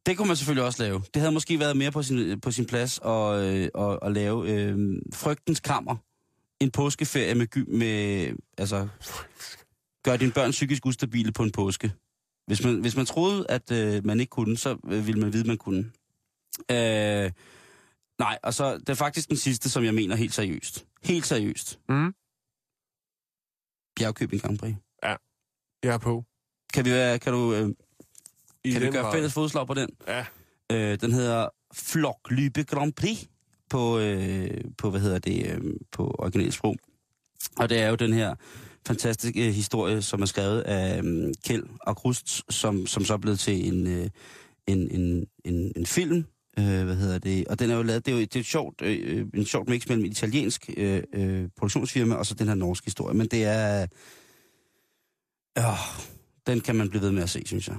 det 0.05 0.17
kunne 0.17 0.27
man 0.27 0.37
selvfølgelig 0.37 0.63
også 0.65 0.83
lave. 0.83 1.01
Det 1.13 1.19
havde 1.21 1.31
måske 1.33 1.59
været 1.59 1.77
mere 1.77 1.91
på 1.91 2.03
sin, 2.03 2.39
på 2.41 2.51
sin 2.51 2.65
plads 2.65 2.99
at, 3.05 3.33
øh, 3.43 3.69
at, 3.79 3.99
at 4.01 4.11
lave 4.11 4.49
øh, 4.51 4.77
Frygtens 5.13 5.59
Kammer. 5.59 5.95
En 6.59 6.71
påskeferie 6.71 7.35
med, 7.35 7.47
gy- 7.57 7.77
med 7.77 8.27
altså, 8.57 8.87
gør 10.03 10.17
dine 10.17 10.31
børn 10.31 10.51
psykisk 10.51 10.85
ustabile 10.85 11.31
på 11.31 11.43
en 11.43 11.51
påske. 11.51 11.91
Hvis 12.47 12.63
man, 12.63 12.75
hvis 12.81 12.95
man 12.95 13.05
troede, 13.05 13.45
at 13.49 13.71
øh, 13.71 14.05
man 14.05 14.19
ikke 14.19 14.29
kunne, 14.29 14.57
så 14.57 14.77
øh, 14.91 15.07
ville 15.07 15.21
man 15.21 15.33
vide, 15.33 15.47
man 15.47 15.57
kunne. 15.57 15.85
Øh, 16.71 17.31
nej, 18.19 18.39
og 18.43 18.53
så 18.53 18.77
det 18.77 18.89
er 18.89 18.93
faktisk 18.93 19.29
den 19.29 19.37
sidste, 19.37 19.69
som 19.69 19.83
jeg 19.83 19.93
mener 19.93 20.15
helt 20.15 20.33
seriøst. 20.33 20.85
Helt 21.03 21.25
seriøst. 21.25 21.79
Mm. 21.89 22.13
Bjergkøbing 23.95 24.41
Grand 24.41 24.57
Prix. 24.57 24.75
Jeg 25.83 25.93
er 25.93 25.97
på. 25.97 26.23
Kan 26.73 26.85
vi, 26.85 26.91
være, 26.91 27.19
kan 27.19 27.33
du, 27.33 27.53
øh, 27.53 27.69
I 28.63 28.71
kan 28.71 28.81
vi 28.81 28.85
den 28.85 28.93
gøre 28.93 29.03
grad. 29.03 29.13
fælles 29.13 29.33
fodslag 29.33 29.67
på 29.67 29.73
den? 29.73 29.89
Ja. 30.07 30.25
Øh, 30.71 30.99
den 31.01 31.11
hedder 31.11 31.49
Floklybe 31.73 32.63
Grand 32.63 32.93
Prix 32.93 33.25
på, 33.69 33.99
øh, 33.99 34.61
på 34.77 34.89
hvad 34.89 35.01
hedder 35.01 35.19
det, 35.19 35.51
øh, 35.51 35.73
på 35.91 36.15
originalsprog. 36.19 36.75
Og 37.57 37.69
det 37.69 37.79
er 37.79 37.89
jo 37.89 37.95
den 37.95 38.13
her 38.13 38.35
fantastiske 38.87 39.47
øh, 39.47 39.53
historie, 39.53 40.01
som 40.01 40.21
er 40.21 40.25
skrevet 40.25 40.61
af 40.61 41.01
øh, 41.03 41.33
Kjeld 41.45 41.63
og 41.81 41.97
Krust, 41.97 42.53
som, 42.53 42.87
som 42.87 43.05
så 43.05 43.13
er 43.13 43.17
blevet 43.17 43.39
til 43.39 43.67
en, 43.67 43.87
øh, 43.87 44.09
en, 44.67 44.91
en, 44.91 45.27
en, 45.45 45.71
en 45.75 45.85
film. 45.85 46.25
Øh, 46.59 46.85
hvad 46.85 46.95
hedder 46.95 47.17
det? 47.19 47.47
Og 47.47 47.59
den 47.59 47.71
er 47.71 47.75
jo 47.75 47.83
lavet, 47.83 48.05
det 48.05 48.11
er 48.11 48.15
jo 48.15 48.21
det 48.21 48.35
er 48.35 48.39
et 48.39 48.45
sjovt, 48.45 48.81
øh, 48.81 49.25
en 49.33 49.45
sjovt 49.45 49.69
mix 49.69 49.87
mellem 49.87 50.05
et 50.05 50.11
italiensk 50.11 50.69
øh, 50.77 51.03
øh, 51.13 51.49
produktionsfirma 51.57 52.15
og 52.15 52.25
så 52.25 52.33
den 52.33 52.47
her 52.47 52.55
norske 52.55 52.85
historie. 52.85 53.13
Men 53.17 53.27
det 53.27 53.43
er... 53.43 53.87
Øh, 55.57 55.63
den 56.47 56.61
kan 56.61 56.75
man 56.75 56.89
blive 56.89 57.01
ved 57.01 57.11
med 57.11 57.23
at 57.23 57.29
se, 57.29 57.43
synes 57.45 57.67
jeg. 57.67 57.75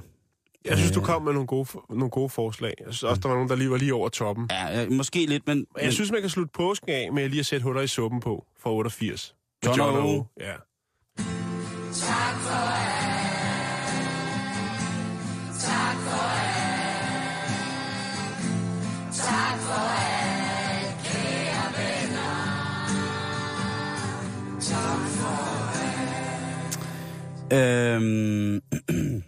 Jeg 0.64 0.79
synes, 0.79 0.93
du 0.93 1.01
Øh. 1.01 1.07
kom 1.07 1.22
med 1.22 1.33
nogle 1.33 1.47
gode, 1.47 1.68
nogle 1.91 2.11
gode 2.11 2.29
forslag. 2.29 2.74
Jeg 2.79 2.87
synes 2.95 3.03
også, 3.03 3.20
der 3.20 3.29
var 3.29 3.35
nogen, 3.35 3.49
der 3.49 3.57
lige 3.57 3.70
var 3.70 3.76
lige 3.76 3.95
over 3.95 4.09
toppen. 4.09 4.49
Ja, 4.51 4.89
måske 4.89 5.26
lidt, 5.26 5.47
men... 5.47 5.57
Men 5.59 5.66
men 5.76 5.85
jeg 5.85 5.93
synes, 5.93 6.11
man 6.12 6.20
kan 6.20 6.31
slutte 6.31 6.51
påsken 6.55 6.89
af 6.91 7.12
med 7.12 7.29
lige 7.29 7.41
at 7.41 7.47
sætte 7.47 7.64
huller 7.64 7.83
i 7.83 7.87
suppen 7.87 8.20
på 8.20 8.47
fra 8.61 8.72
88. 8.72 9.35
Med 9.64 9.74
John 9.74 9.95
John 9.95 10.07
O. 10.07 10.18
O. 10.18 10.24
Ja. 10.41 10.55
Øhm, 27.53 28.62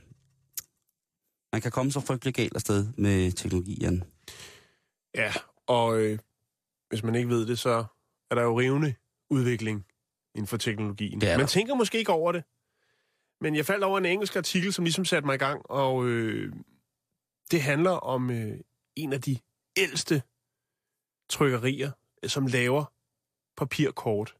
man 1.52 1.60
kan 1.62 1.70
komme 1.70 1.92
så 1.92 2.00
frygtelig 2.00 2.34
galt 2.34 2.54
afsted 2.54 2.88
med 2.96 3.32
teknologi, 3.32 3.78
Jan. 3.80 4.02
Ja, 5.14 5.32
og 5.66 6.00
øh, 6.00 6.18
hvis 6.88 7.02
man 7.02 7.14
ikke 7.14 7.28
ved 7.28 7.46
det, 7.46 7.58
så 7.58 7.84
er 8.30 8.34
der 8.34 8.42
jo 8.42 8.60
rivende 8.60 8.94
udvikling 9.30 9.86
inden 10.34 10.46
for 10.46 10.56
teknologien. 10.56 11.18
Man 11.18 11.46
tænker 11.46 11.74
måske 11.74 11.98
ikke 11.98 12.12
over 12.12 12.32
det. 12.32 12.44
Men 13.40 13.56
jeg 13.56 13.66
faldt 13.66 13.84
over 13.84 13.98
en 13.98 14.06
engelsk 14.06 14.36
artikel, 14.36 14.72
som 14.72 14.84
ligesom 14.84 15.04
satte 15.04 15.26
mig 15.26 15.34
i 15.34 15.38
gang, 15.38 15.70
og 15.70 16.06
øh, 16.06 16.52
det 17.50 17.62
handler 17.62 17.90
om 17.90 18.30
øh, 18.30 18.58
en 18.96 19.12
af 19.12 19.20
de 19.20 19.38
ældste 19.76 20.22
trykkerier, 21.30 21.90
øh, 22.22 22.30
som 22.30 22.46
laver 22.46 22.84
papirkort. 23.56 24.36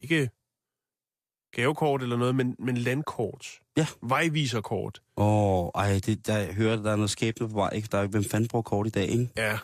Ikke 0.00 0.30
gavekort 1.52 2.02
eller 2.02 2.16
noget, 2.16 2.34
men, 2.34 2.56
men 2.58 2.76
landkort. 2.76 3.60
Ja. 3.76 3.86
Vejviserkort. 4.02 5.02
Åh, 5.16 5.64
oh, 5.64 5.70
ej, 5.74 6.00
det, 6.06 6.26
der, 6.26 6.38
jeg 6.38 6.54
hører, 6.54 6.76
der 6.76 6.92
er 6.92 6.96
noget 6.96 7.10
skæbne 7.10 7.48
på 7.48 7.54
vej. 7.54 7.70
Ikke? 7.70 7.88
Der 7.92 7.98
er, 7.98 8.06
hvem 8.06 8.24
fanden 8.24 8.48
bruger 8.48 8.62
kort 8.62 8.86
i 8.86 8.90
dag, 8.90 9.08
ikke? 9.08 9.28
Ja. 9.36 9.58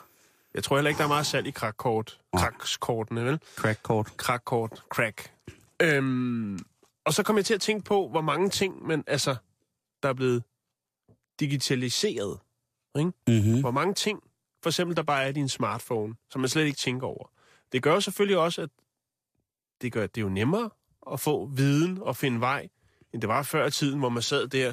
Jeg 0.54 0.64
tror 0.64 0.76
heller 0.76 0.88
ikke, 0.88 0.98
der 0.98 1.04
er 1.04 1.08
meget 1.08 1.26
salg 1.26 1.46
i 1.46 1.50
krakkort. 1.50 2.20
Nej. 2.34 2.42
Krakskortene, 2.42 3.24
vel? 3.24 3.40
Crackkort. 3.56 4.16
Krakkort. 4.16 4.84
Crack. 4.88 5.32
Øhm, 5.82 6.58
og 7.04 7.14
så 7.14 7.22
kom 7.22 7.36
jeg 7.36 7.44
til 7.44 7.54
at 7.54 7.60
tænke 7.60 7.84
på, 7.84 8.08
hvor 8.08 8.20
mange 8.20 8.50
ting, 8.50 8.86
men 8.86 9.04
altså, 9.06 9.36
der 10.02 10.08
er 10.08 10.12
blevet 10.12 10.42
digitaliseret. 11.40 12.38
Mm-hmm. 12.94 13.60
Hvor 13.60 13.70
mange 13.70 13.94
ting, 13.94 14.22
for 14.62 14.70
eksempel, 14.70 14.96
der 14.96 15.02
bare 15.02 15.24
er 15.24 15.28
i 15.28 15.32
din 15.32 15.48
smartphone, 15.48 16.14
som 16.30 16.40
man 16.40 16.48
slet 16.48 16.64
ikke 16.64 16.78
tænker 16.78 17.06
over. 17.06 17.30
Det 17.72 17.82
gør 17.82 18.00
selvfølgelig 18.00 18.38
også, 18.38 18.62
at 18.62 18.70
det 19.82 19.92
gør 19.92 20.06
det 20.06 20.20
er 20.20 20.22
jo 20.22 20.28
nemmere 20.28 20.70
at 21.12 21.20
få 21.20 21.46
viden 21.46 21.98
og 22.02 22.16
finde 22.16 22.40
vej, 22.40 22.68
end 23.12 23.20
det 23.22 23.28
var 23.28 23.42
før 23.42 23.66
i 23.66 23.70
tiden, 23.70 23.98
hvor 23.98 24.08
man 24.08 24.22
sad 24.22 24.48
der 24.48 24.72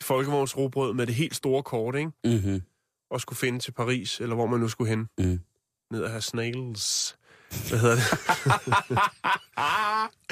i 0.00 0.02
folkevognsrobrød 0.04 0.94
med 0.94 1.06
det 1.06 1.14
helt 1.14 1.36
store 1.36 1.62
kort, 1.62 1.94
ikke? 1.94 2.10
Mm-hmm. 2.24 2.62
og 3.10 3.20
skulle 3.20 3.38
finde 3.38 3.58
til 3.58 3.72
Paris, 3.72 4.20
eller 4.20 4.34
hvor 4.34 4.46
man 4.46 4.60
nu 4.60 4.68
skulle 4.68 4.88
hen. 4.90 5.08
Mm. 5.18 5.40
Ned 5.90 6.02
og 6.02 6.10
have 6.10 6.20
snails. 6.22 7.16
Hvad 7.68 7.78
hedder 7.78 7.96
det? 7.96 8.04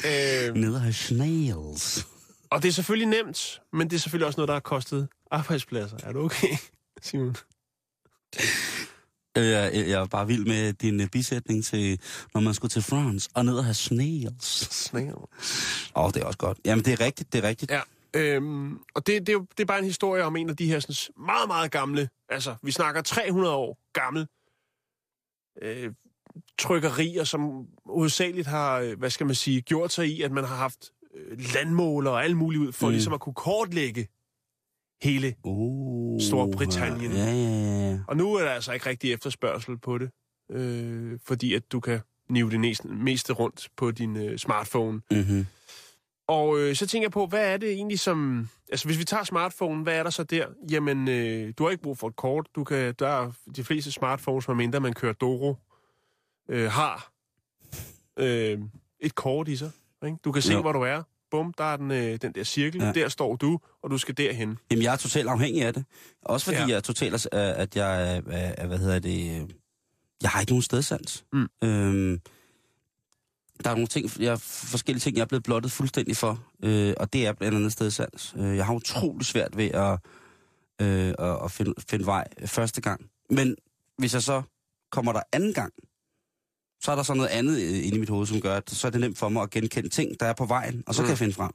øhm, 0.49 0.59
Nede 0.59 0.82
af 0.87 0.95
snails. 0.95 2.07
og 2.51 2.62
det 2.62 2.68
er 2.68 2.72
selvfølgelig 2.72 3.09
nemt, 3.09 3.61
men 3.72 3.91
det 3.91 3.97
er 3.97 4.01
selvfølgelig 4.01 4.26
også 4.26 4.37
noget, 4.41 4.49
der 4.49 4.55
har 4.55 4.61
kostet 4.61 5.09
arbejdspladser. 5.30 5.97
Er 6.03 6.12
du 6.12 6.24
okay, 6.24 6.57
Simon? 7.03 7.37
Øh, 9.37 9.47
Jeg, 9.47 9.72
jeg 9.74 10.03
er 10.03 10.07
bare 10.07 10.26
vild 10.26 10.47
med 10.47 10.72
din 10.72 11.01
øh, 11.01 11.09
bisætning 11.09 11.64
til, 11.64 12.01
når 12.34 12.41
man 12.41 12.55
skulle 12.55 12.70
til 12.70 12.82
France 12.82 13.30
og 13.34 13.45
ned 13.45 13.59
og 13.59 13.64
have 13.64 13.74
snails. 13.74 14.47
Snail. 14.70 15.14
Åh, 15.14 15.24
oh, 15.95 16.11
det 16.12 16.22
er 16.22 16.26
også 16.26 16.39
godt. 16.39 16.59
Jamen, 16.64 16.84
det 16.84 16.93
er 16.93 17.01
rigtigt, 17.01 17.32
det 17.32 17.45
er 17.45 17.49
rigtigt. 17.49 17.70
Ja. 17.70 17.80
Øhm, 18.14 18.78
og 18.95 19.07
det, 19.07 19.20
det, 19.20 19.28
er 19.28 19.32
jo, 19.32 19.47
det 19.57 19.61
er 19.61 19.66
bare 19.66 19.78
en 19.78 19.84
historie 19.84 20.24
om 20.24 20.37
en 20.37 20.51
af 20.51 20.57
de 20.57 20.66
her 20.66 20.80
sådan, 20.80 21.24
meget, 21.24 21.49
meget 21.49 21.70
gamle, 21.70 22.09
altså 22.28 22.55
vi 22.62 22.70
snakker 22.70 23.03
300 23.03 23.55
år 23.55 23.78
gammel, 23.93 24.26
øh, 25.62 25.93
trykkerier, 26.59 27.24
som 27.24 27.66
hovedsageligt 27.87 28.47
har, 28.47 28.78
øh, 28.78 28.99
hvad 28.99 29.11
skal 29.11 29.26
man 29.26 29.34
sige, 29.34 29.61
gjort 29.62 29.93
sig 29.93 30.07
i, 30.09 30.22
at 30.22 30.32
man 30.32 30.45
har 30.45 30.57
haft 30.57 30.91
landmåler 31.55 32.11
og 32.11 32.24
alt 32.24 32.37
muligt 32.37 32.62
ud, 32.62 32.72
for 32.72 32.87
mm. 32.87 32.93
ligesom 32.93 33.12
at 33.12 33.20
kunne 33.20 33.34
kortlægge 33.34 34.09
hele 35.03 35.35
Uh, 35.45 36.21
Storbritannien. 36.21 37.13
Ja, 37.13 37.25
ja, 37.33 37.91
ja. 37.91 37.99
Og 38.09 38.17
nu 38.17 38.35
er 38.35 38.43
der 38.45 38.51
altså 38.51 38.73
ikke 38.73 38.87
rigtig 38.87 39.13
efterspørgsel 39.13 39.79
på 39.79 39.99
det, 39.99 40.11
øh, 40.51 41.19
fordi 41.25 41.55
at 41.55 41.73
du 41.73 41.81
kan 41.81 42.01
nive 42.29 42.51
det 42.51 42.61
næste, 42.61 42.89
meste 42.89 43.33
rundt 43.33 43.69
på 43.77 43.91
din 43.91 44.17
øh, 44.17 44.39
smartphone. 44.39 45.01
Mm-hmm. 45.11 45.47
Og 46.29 46.59
øh, 46.59 46.75
så 46.77 46.87
tænker 46.87 47.05
jeg 47.05 47.13
på, 47.13 47.27
hvad 47.27 47.53
er 47.53 47.57
det 47.57 47.73
egentlig 47.73 48.01
som... 48.01 48.49
Altså, 48.71 48.89
hvis 48.89 48.99
vi 48.99 49.05
tager 49.05 49.25
smartphone, 49.25 49.83
hvad 49.83 49.95
er 49.99 50.03
der 50.03 50.11
så 50.11 50.25
der? 50.25 50.47
Jamen, 50.71 51.09
øh, 51.09 51.53
du 51.59 51.65
har 51.65 51.71
ikke 51.71 51.83
brug 51.83 51.99
for 51.99 52.09
et 52.09 52.17
kort. 52.17 52.49
Du 52.55 52.65
kan, 52.65 52.95
der 52.99 53.09
er 53.09 53.33
de 53.57 53.65
fleste 53.65 53.93
smartphones, 53.93 54.49
medmindre 54.49 54.81
man 54.81 54.93
kører 54.93 55.13
Doro, 55.13 55.57
øh, 56.49 56.71
har 56.71 57.13
øh, 58.17 58.59
et 59.01 59.15
kort 59.15 59.49
i 59.49 59.57
sig. 59.57 59.71
Ikke? 60.05 60.17
Du 60.25 60.33
kan 60.33 60.43
se, 60.43 60.53
Jo. 60.53 60.61
hvor 60.61 60.73
du 60.73 60.81
er. 60.81 61.03
Bum, 61.31 61.55
der 61.59 61.64
er 61.64 61.77
den, 61.77 61.91
øh, 61.91 62.18
den 62.22 62.33
der 62.33 62.45
cirkel. 62.45 62.81
Ja. 62.83 62.93
Der 62.93 63.09
står 63.09 63.37
du, 63.37 63.59
og 63.83 63.91
du 63.91 63.99
skal 63.99 64.16
derhen. 64.16 64.59
Jamen, 64.70 64.83
jeg 64.83 64.93
er 64.93 64.97
totalt 64.97 65.29
afhængig 65.29 65.62
af 65.62 65.74
det. 65.74 65.85
Også 66.22 66.47
fordi 66.47 66.59
ja. 66.59 66.66
Jeg 66.66 66.77
er 66.77 66.81
totalt, 66.81 67.29
øh, 67.33 67.41
at 67.41 67.77
jeg 67.77 68.16
er, 68.16 68.22
er, 68.29 68.66
hvad 68.66 68.79
hedder 68.79 68.99
det, 68.99 69.43
øh, 69.43 69.49
jeg 70.22 70.31
har 70.31 70.41
ikke 70.41 70.53
nogen 70.53 70.62
stedsans. 70.62 71.24
Mm. 71.33 71.47
Øhm, 71.64 72.20
der 73.64 73.70
er 73.70 73.74
nogle 73.74 73.87
ting, 73.87 74.11
jeg, 74.20 74.41
forskellige 74.41 75.01
ting, 75.01 75.16
jeg 75.16 75.22
er 75.22 75.27
blevet 75.27 75.45
blottet 75.45 75.72
fuldstændig 75.72 76.16
for, 76.16 76.45
øh, 76.62 76.95
og 76.97 77.12
det 77.12 77.27
er 77.27 77.33
blandt 77.33 77.57
andet 77.57 77.72
stedsans. 77.72 78.35
Øh, 78.39 78.57
jeg 78.57 78.66
har 78.66 78.74
utrolig 78.74 79.27
svært 79.27 79.57
ved 79.57 79.70
at, 79.70 79.99
øh, 80.83 81.14
at, 81.18 81.45
at 81.45 81.51
finde, 81.51 81.74
finde 81.89 82.07
vej 82.07 82.24
første 82.47 82.81
gang. 82.81 83.07
Men 83.31 83.57
hvis 83.99 84.14
jeg 84.14 84.22
så 84.22 84.43
kommer 84.91 85.12
der 85.12 85.22
anden 85.33 85.55
gang, 85.55 85.72
så 86.83 86.91
er 86.93 86.97
der 86.97 87.03
så 87.03 87.14
noget 87.14 87.29
andet 87.29 87.61
øh, 87.62 87.87
inde 87.87 87.97
i 87.97 88.01
mit 88.01 88.09
hoved, 88.09 88.27
som 88.27 88.41
gør, 88.41 88.57
at 88.57 88.70
så 88.70 88.87
er 88.87 88.91
det 88.91 89.01
nemt 89.01 89.18
for 89.18 89.29
mig 89.29 89.43
at 89.43 89.51
genkende 89.51 89.89
ting, 89.89 90.20
der 90.20 90.27
er 90.27 90.33
på 90.33 90.45
vejen, 90.47 90.83
og 90.87 90.95
så 90.95 91.03
mm. 91.03 91.07
kan 91.07 91.09
Mm. 91.09 91.11
jeg 91.11 91.18
finde 91.18 91.35
frem. 91.35 91.51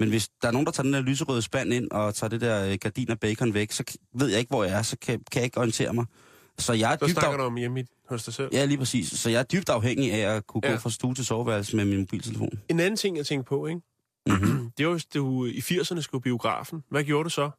Men 0.00 0.08
hvis 0.08 0.28
der 0.42 0.48
er 0.48 0.52
nogen, 0.52 0.66
der 0.66 0.72
tager 0.72 0.84
den 0.84 0.92
der 0.92 1.00
lyserøde 1.00 1.42
spand 1.42 1.72
ind 1.72 1.90
og 1.90 2.14
tager 2.14 2.28
det 2.28 2.40
der 2.40 2.66
øh, 2.66 2.78
gardin 2.80 3.10
og 3.10 3.20
bacon 3.20 3.54
væk, 3.54 3.72
så 3.72 3.84
ved 4.14 4.28
jeg 4.28 4.38
ikke, 4.38 4.48
hvor 4.48 4.64
jeg 4.64 4.78
er, 4.78 4.82
så 4.82 4.96
kan, 5.02 5.20
kan 5.32 5.38
jeg 5.40 5.44
ikke 5.44 5.58
orientere 5.58 5.92
mig. 5.94 6.04
Så 6.58 6.72
jeg 6.72 6.92
er 6.92 6.96
Så 7.00 7.06
dybt 7.06 7.12
snakker 7.12 7.30
af... 7.32 7.38
du 7.38 7.44
om 7.44 7.56
hjemme 7.56 7.84
hos 8.08 8.24
dig 8.24 8.34
selv. 8.34 8.48
Ja, 8.52 8.64
lige 8.64 8.78
præcis. 8.78 9.10
Så 9.10 9.30
jeg 9.30 9.38
er 9.38 9.42
dybt 9.42 9.68
afhængig 9.68 10.12
af 10.12 10.36
at 10.36 10.46
kunne 10.46 10.60
ja. 10.64 10.70
Gå 10.72 10.78
fra 10.78 10.90
stue 10.90 11.14
til 11.14 11.24
soveværelse 11.26 11.76
med 11.76 11.84
min 11.84 11.98
mobiltelefon. 11.98 12.50
En 12.68 12.80
anden 12.80 12.96
ting, 12.96 13.16
jeg 13.16 13.26
tænkte 13.26 13.48
på, 13.48 13.66
ikke? 13.66 13.80
Mm-hmm. 14.26 14.70
det 14.78 14.86
var, 14.86 14.92
hvis 14.92 15.04
du 15.06 15.44
i 15.46 15.58
80'erne 15.58 16.00
skulle 16.00 16.22
biografen. 16.22 16.84
Hvad 16.90 17.04
gjorde 17.04 17.24
du 17.24 17.30
så? 17.30 17.50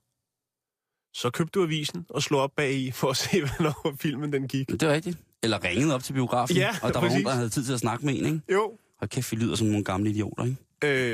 Så 1.14 1.30
købte 1.30 1.60
du 1.60 1.64
avisen 1.64 2.06
og 2.10 2.22
slog 2.24 2.42
op 2.42 2.52
bag 2.58 2.74
i 2.74 2.92
for 2.92 3.10
at 3.10 3.18
se, 3.18 3.30
hvornår 3.46 3.96
filmen 4.00 4.34
den 4.34 4.48
gik. 4.48 4.70
Det 4.70 4.84
er 4.84 4.94
rigtigt. 4.94 5.18
Eller 5.46 5.64
ringede 5.64 5.96
op 5.96 6.04
til 6.04 6.14
biografen, 6.14 6.56
Ja, 6.58 6.70
og 6.82 6.94
der 6.94 7.00
var 7.00 7.08
præcis. 7.08 7.12
nogen, 7.14 7.26
der 7.26 7.32
havde 7.34 7.50
tid 7.50 7.64
til 7.66 7.74
at 7.74 7.80
snakke 7.80 8.06
med 8.06 8.14
en, 8.20 8.26
ikke? 8.26 8.42
Jo. 8.54 8.72
Og 9.02 9.10
kæft, 9.10 9.32
vi 9.32 9.38
lyder 9.38 9.56
som 9.56 9.68
nogle 9.68 9.84
gamle 9.84 10.10
idioter, 10.10 10.44
ikke? 10.46 10.58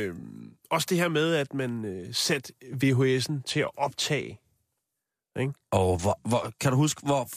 Øh, 0.07 0.15
også 0.71 0.88
det 0.89 0.97
her 0.97 1.07
med, 1.07 1.34
at 1.34 1.53
man 1.53 1.86
øh, 1.86 2.13
satte 2.13 2.53
VHS'en 2.84 3.41
til 3.45 3.59
at 3.59 3.69
optage. 3.77 4.39
Og 5.71 5.97
hvor, 6.01 6.19
hvor, 6.29 6.51
kan 6.59 6.71
du 6.71 6.77
huske, 6.77 7.01
hvor 7.05 7.29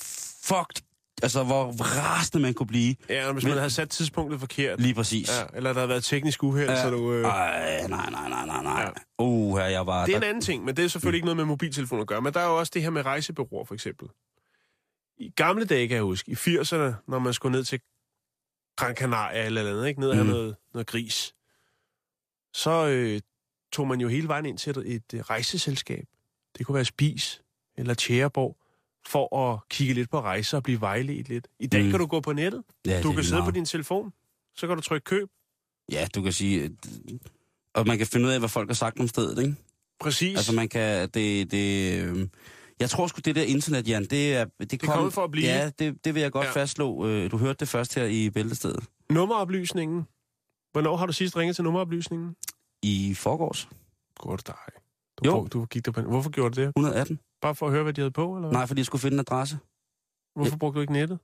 fucked, 0.44 0.82
altså 1.22 1.42
hvor 1.44 1.72
rasende 1.82 2.42
man 2.42 2.54
kunne 2.54 2.66
blive? 2.66 2.94
Ja, 3.08 3.32
hvis 3.32 3.44
Men- 3.44 3.50
man 3.50 3.58
havde 3.58 3.70
sat 3.70 3.90
tidspunktet 3.90 4.40
forkert. 4.40 4.80
Lige 4.80 4.94
præcis. 4.94 5.28
Ja, 5.38 5.44
eller 5.56 5.72
der 5.72 5.80
havde 5.80 5.88
været 5.88 6.04
teknisk 6.04 6.42
uheld, 6.42 6.70
Ja. 6.70 6.82
så 6.82 6.90
du... 6.90 7.12
Øh, 7.12 7.24
Ej, 7.24 7.86
nej, 7.88 8.10
nej, 8.10 8.28
nej, 8.28 8.46
nej, 8.46 8.62
nej. 8.62 8.82
Ja. 8.82 9.24
Uh, 9.24 9.58
her 9.58 9.64
jeg 9.64 9.86
var... 9.86 10.06
det 10.06 10.12
er 10.12 10.16
en 10.16 10.22
der, 10.22 10.28
anden 10.28 10.42
ting, 10.42 10.64
men 10.64 10.76
det 10.76 10.84
er 10.84 10.88
selvfølgelig 10.88 11.16
ikke 11.18 11.24
noget 11.26 11.36
med 11.36 11.44
mobiltelefon 11.44 12.00
at 12.00 12.06
gøre. 12.06 12.20
Men 12.22 12.32
der 12.34 12.40
er 12.40 12.46
jo 12.46 12.58
også 12.58 12.70
det 12.74 12.82
her 12.82 12.90
med 12.90 13.04
rejsebureauer, 13.04 13.64
for 13.64 13.74
eksempel. 13.74 14.08
I 15.18 15.28
gamle 15.36 15.64
dage, 15.64 15.88
kan 15.88 15.94
jeg 15.94 16.02
huske, 16.04 16.30
i 16.30 16.34
80'erne, 16.34 16.92
når 17.08 17.18
man 17.18 17.32
skulle 17.34 17.52
ned 17.56 17.64
til 17.64 17.80
Gran 18.76 18.94
Canaria 18.96 19.44
eller 19.46 19.70
andet, 19.70 19.86
ikke? 19.88 20.00
ned 20.00 20.08
og 20.08 20.16
Mhm. 20.16 20.26
noget, 20.26 20.56
noget 20.74 20.86
gris, 20.86 21.34
så 22.54 22.86
øh, 22.88 23.20
tog 23.72 23.86
man 23.88 24.00
jo 24.00 24.08
hele 24.08 24.28
vejen 24.28 24.46
ind 24.46 24.58
til 24.58 24.70
et, 24.78 24.94
et 24.94 25.14
øh, 25.14 25.20
rejseselskab. 25.20 26.04
Det 26.58 26.66
kunne 26.66 26.74
være 26.74 26.84
Spis 26.84 27.42
eller 27.76 27.94
Tjæreborg, 27.94 28.56
for 29.06 29.36
at 29.52 29.60
kigge 29.68 29.94
lidt 29.94 30.10
på 30.10 30.20
rejser 30.20 30.56
og 30.56 30.62
blive 30.62 30.80
vejledt 30.80 31.28
lidt. 31.28 31.48
I 31.58 31.66
dag 31.66 31.80
Mm. 31.80 31.86
mm. 31.86 31.90
kan 31.90 32.00
du 32.00 32.06
gå 32.06 32.20
på 32.20 32.32
nettet. 32.32 32.62
ja, 32.86 33.02
Du 33.02 33.12
kan 33.12 33.24
sidde 33.24 33.36
på 33.40 33.44
meget. 33.44 33.54
din 33.54 33.64
telefon, 33.64 34.12
så 34.56 34.66
kan 34.66 34.76
du 34.76 34.82
trykke 34.82 35.04
køb. 35.04 35.28
Ja, 35.92 36.06
du 36.14 36.22
kan 36.22 36.32
sige... 36.32 36.62
øh, 36.62 36.70
Og 37.74 37.86
man 37.86 37.98
kan 37.98 38.06
finde 38.06 38.26
ud 38.26 38.32
af, 38.32 38.38
hvad 38.38 38.48
folk 38.48 38.68
har 38.68 38.74
sagt 38.74 39.00
om 39.00 39.08
stedet, 39.08 39.42
ikke? 39.42 39.54
Præcis. 40.00 40.36
Altså, 40.36 40.52
man 40.52 40.68
kan... 40.68 41.08
Det, 41.08 41.50
det, 41.50 41.94
øh, 42.04 42.28
jeg 42.84 42.90
tror 42.90 43.06
sgu, 43.06 43.20
det 43.24 43.36
der 43.36 43.42
internet, 43.42 43.88
Jan, 43.88 44.04
det 44.04 44.34
er... 44.36 44.44
Det, 44.60 44.82
er 44.82 44.86
kommet 44.86 45.12
for 45.12 45.24
at 45.24 45.30
blive. 45.30 45.46
Ja, 45.46 45.70
det, 45.78 46.04
det 46.04 46.14
vil 46.14 46.20
jeg 46.22 46.32
godt 46.32 46.44
ja. 46.44 46.48
Ja. 46.50 46.54
fastslå. 46.60 47.06
Øh, 47.06 47.30
Du 47.30 47.38
hørte 47.38 47.56
det 47.60 47.68
først 47.68 47.94
her 47.94 48.04
i 48.04 48.30
Bæltestedet. 48.30 48.84
Nummeroplysningen. 49.10 50.02
Hvornår 50.72 50.96
har 50.96 51.06
du 51.06 51.12
sidst 51.12 51.36
ringet 51.36 51.54
til 51.56 51.64
nummeroplysningen? 51.64 52.36
I 52.82 53.14
forgårs. 53.14 53.68
Godt 54.16 54.46
dig. 54.46 54.54
Du, 55.18 55.22
Jo. 55.28 55.32
brug- 55.34 55.52
du 55.52 55.64
gik 55.64 55.84
der 55.86 55.92
på 55.92 56.00
Hvorfor 56.02 56.30
gjorde 56.30 56.54
du 56.54 56.60
det? 56.60 56.68
118. 56.68 57.20
Bare 57.42 57.54
for 57.54 57.66
at 57.66 57.72
høre, 57.72 57.82
hvad 57.82 57.92
de 57.92 58.00
havde 58.00 58.10
på, 58.10 58.36
eller 58.36 58.48
hvad? 58.48 58.58
Nej, 58.58 58.66
fordi 58.66 58.78
jeg 58.78 58.86
skulle 58.86 59.02
finde 59.02 59.14
en 59.14 59.20
adresse. 59.20 59.58
Hvorfor 60.36 60.56
brugte 60.56 60.76
du 60.76 60.80
ikke 60.80 60.92
nettet? 60.92 61.18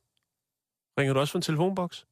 Ringer 0.99 1.15
du 1.15 1.21
også 1.21 1.33
fra 1.33 1.39
en 1.39 1.43
telefonboks? 1.43 2.07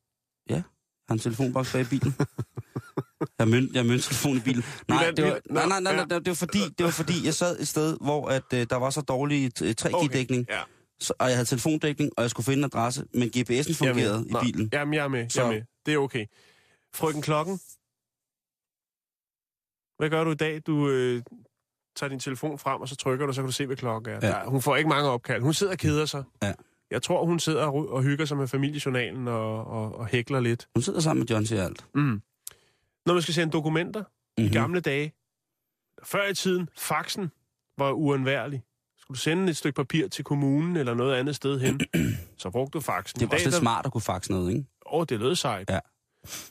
Jeg 0.48 0.62
har 1.08 1.12
en 1.14 1.18
telefonboks 1.18 1.72
bag 1.72 1.80
i 1.80 1.84
bilen. 1.84 2.14
Jeg 3.38 3.46
har 3.46 3.50
mønt, 3.50 3.72
jeg 3.72 3.82
har 3.82 3.88
mønttelefon 3.88 4.36
i 4.36 4.40
bilen. 4.40 4.62
Nej, 4.88 5.10
det 5.16 5.24
var, 5.24 5.40
nej, 5.50 5.66
nej, 5.68 5.80
nej, 5.80 5.96
nej, 6.06 6.18
det 6.18 6.28
var 6.28 6.34
fordi, 6.34 6.58
det 6.78 6.84
var 6.84 6.90
fordi, 6.90 7.12
jeg 7.24 7.34
sad 7.34 7.60
et 7.60 7.68
sted, 7.68 7.96
hvor 8.00 8.28
at, 8.28 8.42
øh, 8.54 8.66
der 8.70 8.76
var 8.76 8.90
så 8.90 9.00
dårlig 9.00 9.52
øh, 9.62 9.74
3G-dækning, 9.80 10.46
Ja. 10.50 10.60
så, 11.00 11.14
og 11.18 11.26
jeg 11.28 11.36
havde 11.36 11.44
telefondækning, 11.48 12.10
og 12.16 12.22
jeg 12.22 12.30
skulle 12.30 12.44
finde 12.44 12.58
en 12.58 12.64
adresse, 12.64 13.04
men 13.14 13.28
GPS'en 13.36 13.50
Jeg 13.50 13.58
er 13.70 13.74
fungerede 13.74 14.26
i 14.30 14.32
bilen. 14.42 14.68
Jamen, 14.72 14.94
jeg 14.94 15.04
er 15.04 15.08
med. 15.08 15.20
Jeg 15.20 15.30
Så- 15.32 15.42
er 15.42 15.50
med. 15.52 15.62
Det 15.86 15.94
er 15.94 15.98
okay. 15.98 16.26
Frøken 16.94 17.22
Klokken. 17.22 17.60
Hvad 19.98 20.10
gør 20.10 20.24
du 20.24 20.30
i 20.30 20.34
dag? 20.34 20.62
Du 20.66 20.88
øh, 20.88 21.22
tager 21.96 22.08
din 22.10 22.20
telefon 22.20 22.58
frem, 22.58 22.80
og 22.80 22.88
så 22.88 22.96
trykker 22.96 23.26
du, 23.26 23.32
så 23.32 23.40
kan 23.40 23.46
du 23.46 23.52
se, 23.52 23.66
hvad 23.66 23.76
klokken 23.76 24.12
er. 24.14 24.18
Ja. 24.22 24.38
Ja. 24.38 24.44
hun 24.44 24.62
får 24.62 24.76
ikke 24.76 24.88
mange 24.88 25.08
opkald. 25.10 25.42
Hun 25.42 25.54
sidder 25.54 25.72
og 25.72 25.78
keder 25.78 26.06
sig. 26.06 26.24
Ja. 26.42 26.52
Jeg 26.90 27.02
tror, 27.02 27.24
hun 27.26 27.38
sidder 27.40 27.64
og, 27.64 27.88
og 27.92 28.02
hygger 28.02 28.24
sig 28.24 28.36
med 28.36 28.48
familiejournalen 28.48 29.28
og, 29.28 29.64
og, 29.66 29.94
og 29.94 30.06
hækler 30.06 30.40
lidt. 30.40 30.68
Hun 30.74 30.82
sidder 30.82 31.00
sammen 31.00 31.20
med 31.20 31.26
John 31.26 31.44
til 31.44 31.54
alt. 31.56 31.86
Mm. 31.94 32.20
Når 33.08 33.14
man 33.14 33.22
skal 33.22 33.34
sende 33.34 33.52
dokumenter, 33.52 34.00
mm-hmm. 34.00 34.44
Mhm. 34.44 34.52
i 34.52 34.56
gamle 34.56 34.80
dage, 34.80 35.12
før 36.04 36.28
i 36.28 36.34
tiden, 36.34 36.68
faxen 36.76 37.30
var 37.78 37.92
uundværlig. 37.92 38.62
Skulle 38.98 39.16
du 39.16 39.20
sende 39.20 39.50
et 39.50 39.56
stykke 39.56 39.76
papir 39.76 40.08
til 40.08 40.24
kommunen 40.24 40.76
eller 40.76 40.94
noget 40.94 41.14
andet 41.14 41.36
sted 41.36 41.60
hen, 41.60 41.80
så 42.38 42.50
brugte 42.50 42.78
du 42.78 42.80
faxen. 42.80 43.20
Det 43.20 43.28
var 43.28 43.34
I 43.34 43.36
også 43.36 43.44
dag, 43.44 43.50
lidt 43.50 43.60
smart 43.60 43.86
at 43.86 43.92
kunne 43.92 44.00
faxe 44.00 44.30
noget, 44.32 44.50
ikke? 44.52 44.64
Åh, 44.86 45.06
det 45.08 45.18
lød 45.20 45.34
sejt. 45.34 45.70
Ja. 45.70 45.78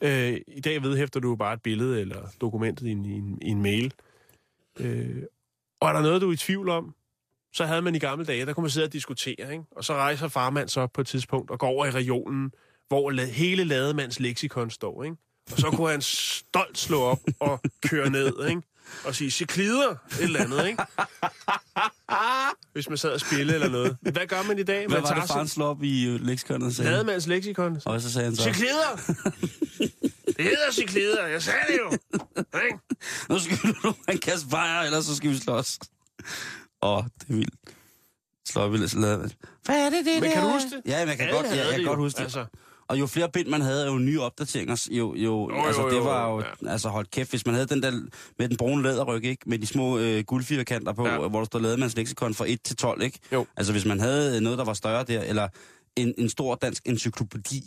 Øh, 0.02 0.42
I 0.48 0.62
dag 0.62 0.84
vedhæfter 0.84 1.20
du 1.20 1.36
bare 1.36 1.54
et 1.54 1.62
billede 1.62 2.02
eller 2.02 2.28
dokumentet 2.42 2.88
i 2.88 2.92
en, 2.92 3.06
i 3.06 3.12
en, 3.12 3.40
i 3.42 3.48
en 3.50 3.62
mail. 3.62 3.94
Øh, 4.80 5.24
og 5.82 5.90
er 5.90 5.94
der 5.94 6.02
noget, 6.02 6.22
du 6.22 6.30
er 6.30 6.34
i 6.34 6.38
tvivl 6.38 6.70
om, 6.70 6.96
så 7.54 7.66
havde 7.66 7.82
man 7.82 7.96
i 7.96 8.00
gamle 8.00 8.26
dage, 8.26 8.46
der 8.46 8.54
kunne 8.54 8.62
man 8.62 8.70
sidde 8.72 8.86
og 8.86 8.94
diskutere, 8.94 9.52
ikke? 9.52 9.64
og 9.72 9.84
så 9.84 9.94
rejser 9.94 10.28
farmand 10.28 10.70
så 10.70 10.82
op 10.82 10.92
på 10.94 11.02
et 11.02 11.08
tidspunkt 11.08 11.52
og 11.52 11.60
går 11.60 11.68
over 11.68 11.86
i 11.86 11.92
regionen, 11.92 12.52
hvor 12.88 13.12
la- 13.12 13.32
hele 13.32 13.64
lademands 13.64 14.20
leksikon 14.20 14.70
står. 14.70 15.04
Ikke? 15.04 15.16
Og 15.52 15.58
så 15.58 15.72
kunne 15.72 15.92
han 15.92 16.02
stolt 16.02 16.78
slå 16.78 17.02
op 17.02 17.20
og 17.40 17.62
køre 17.88 18.10
ned, 18.10 18.48
ikke? 18.50 18.62
og 19.06 19.16
sige, 19.16 19.32
ciklider, 19.32 19.90
et 19.90 20.24
eller 20.24 20.40
andet, 20.44 20.68
ikke? 20.68 20.84
Hvis 22.74 22.90
man 22.90 22.98
sad 22.98 23.12
og 23.12 23.20
spille 23.20 23.54
eller 23.54 23.70
noget. 23.70 23.98
Hvad 24.02 24.28
gør 24.28 24.44
man 24.44 24.60
i 24.60 24.64
dag? 24.64 24.88
Hvad 24.88 25.02
Man 25.02 25.10
var 25.10 25.20
det, 25.20 25.30
faren 25.30 25.48
slog 25.48 25.70
op 25.70 25.84
i 25.84 26.08
øh, 26.08 26.22
leksikonet 26.22 26.76
sagde? 26.76 26.92
lademands 26.92 27.28
leksikon. 27.28 27.82
Og 27.86 28.02
så 28.02 28.12
sagde 28.12 28.26
han 28.26 28.36
så, 28.36 28.44
Ciklider! 28.44 28.96
Det 30.26 30.46
hedder 30.46 30.72
ciklider, 30.72 31.28
jeg 31.28 31.44
sagde 31.44 31.60
det 31.68 31.80
jo. 31.80 31.92
Ikke? 32.66 32.78
nu 33.30 33.40
skal 33.40 33.58
du 33.58 33.74
have 33.84 33.96
en 34.14 34.20
kasse 34.20 34.48
bajer, 34.48 34.82
ellers 34.82 35.06
så 35.06 35.16
skal 35.16 35.30
vi 35.30 35.38
slås. 35.38 35.80
Åh, 36.82 37.04
det 37.20 37.30
er 37.30 37.34
vildt. 37.34 37.54
Slå 38.48 38.62
op 38.62 38.74
i. 38.76 38.78
Hvad 38.78 39.86
er 39.86 39.90
det, 39.90 40.06
det 40.06 40.22
Men 40.22 40.24
der? 40.24 40.32
kan 40.34 40.44
du 40.44 40.50
huske 40.50 40.70
det? 40.70 40.82
Ja, 40.86 41.00
men 41.00 41.10
jeg 41.10 41.18
kan 41.18 41.28
Alle 41.28 41.36
godt, 41.36 41.46
ja, 41.46 41.52
havde 41.52 41.68
jeg 41.68 41.76
kan 41.76 41.86
godt 41.86 42.00
huske 42.00 42.18
det. 42.18 42.24
Altså, 42.24 42.46
Og 42.88 43.00
jo 43.00 43.08
flere 43.08 43.30
bind 43.32 43.48
man 43.48 43.62
havde, 43.62 43.86
jo 43.88 43.98
nye 43.98 44.22
opdateringer, 44.22 44.88
jo, 44.92 45.16
jo, 45.16 45.50
Jo, 45.52 45.66
altså 45.66 45.82
jo, 45.82 45.90
det 45.90 45.96
jo, 45.98 46.04
var 46.04 46.30
jo, 46.32 46.40
ja. 46.66 46.72
altså 46.72 46.90
hold 46.90 47.06
kæft, 47.12 47.30
hvis 47.30 47.46
man 47.46 47.56
havde 47.56 47.68
den 47.68 47.84
der 47.84 47.92
med 48.40 48.50
den 48.50 48.58
brune 48.58 48.84
læderryg, 48.84 49.24
ikke, 49.24 49.44
med 49.50 49.60
de 49.60 49.68
små 49.68 49.98
øh, 49.98 50.24
guldfirkanter 50.24 50.94
på, 50.94 51.08
Ja. 51.08 51.18
hvor 51.28 51.40
der 51.40 51.46
stod 51.46 51.62
lademands 51.62 51.96
leksikon 51.96 52.34
fra 52.34 52.46
1 52.48 52.62
til 52.64 52.76
12, 52.76 53.02
ikke? 53.02 53.20
Jo. 53.32 53.46
Altså 53.58 53.72
hvis 53.74 53.86
man 53.86 54.00
havde 54.00 54.42
noget, 54.42 54.58
der 54.58 54.66
var 54.66 54.74
større 54.74 55.04
der, 55.04 55.22
eller 55.22 55.48
en, 55.96 56.14
en 56.18 56.30
stor 56.30 56.56
dansk 56.56 56.84
encyklopædi, 56.86 57.64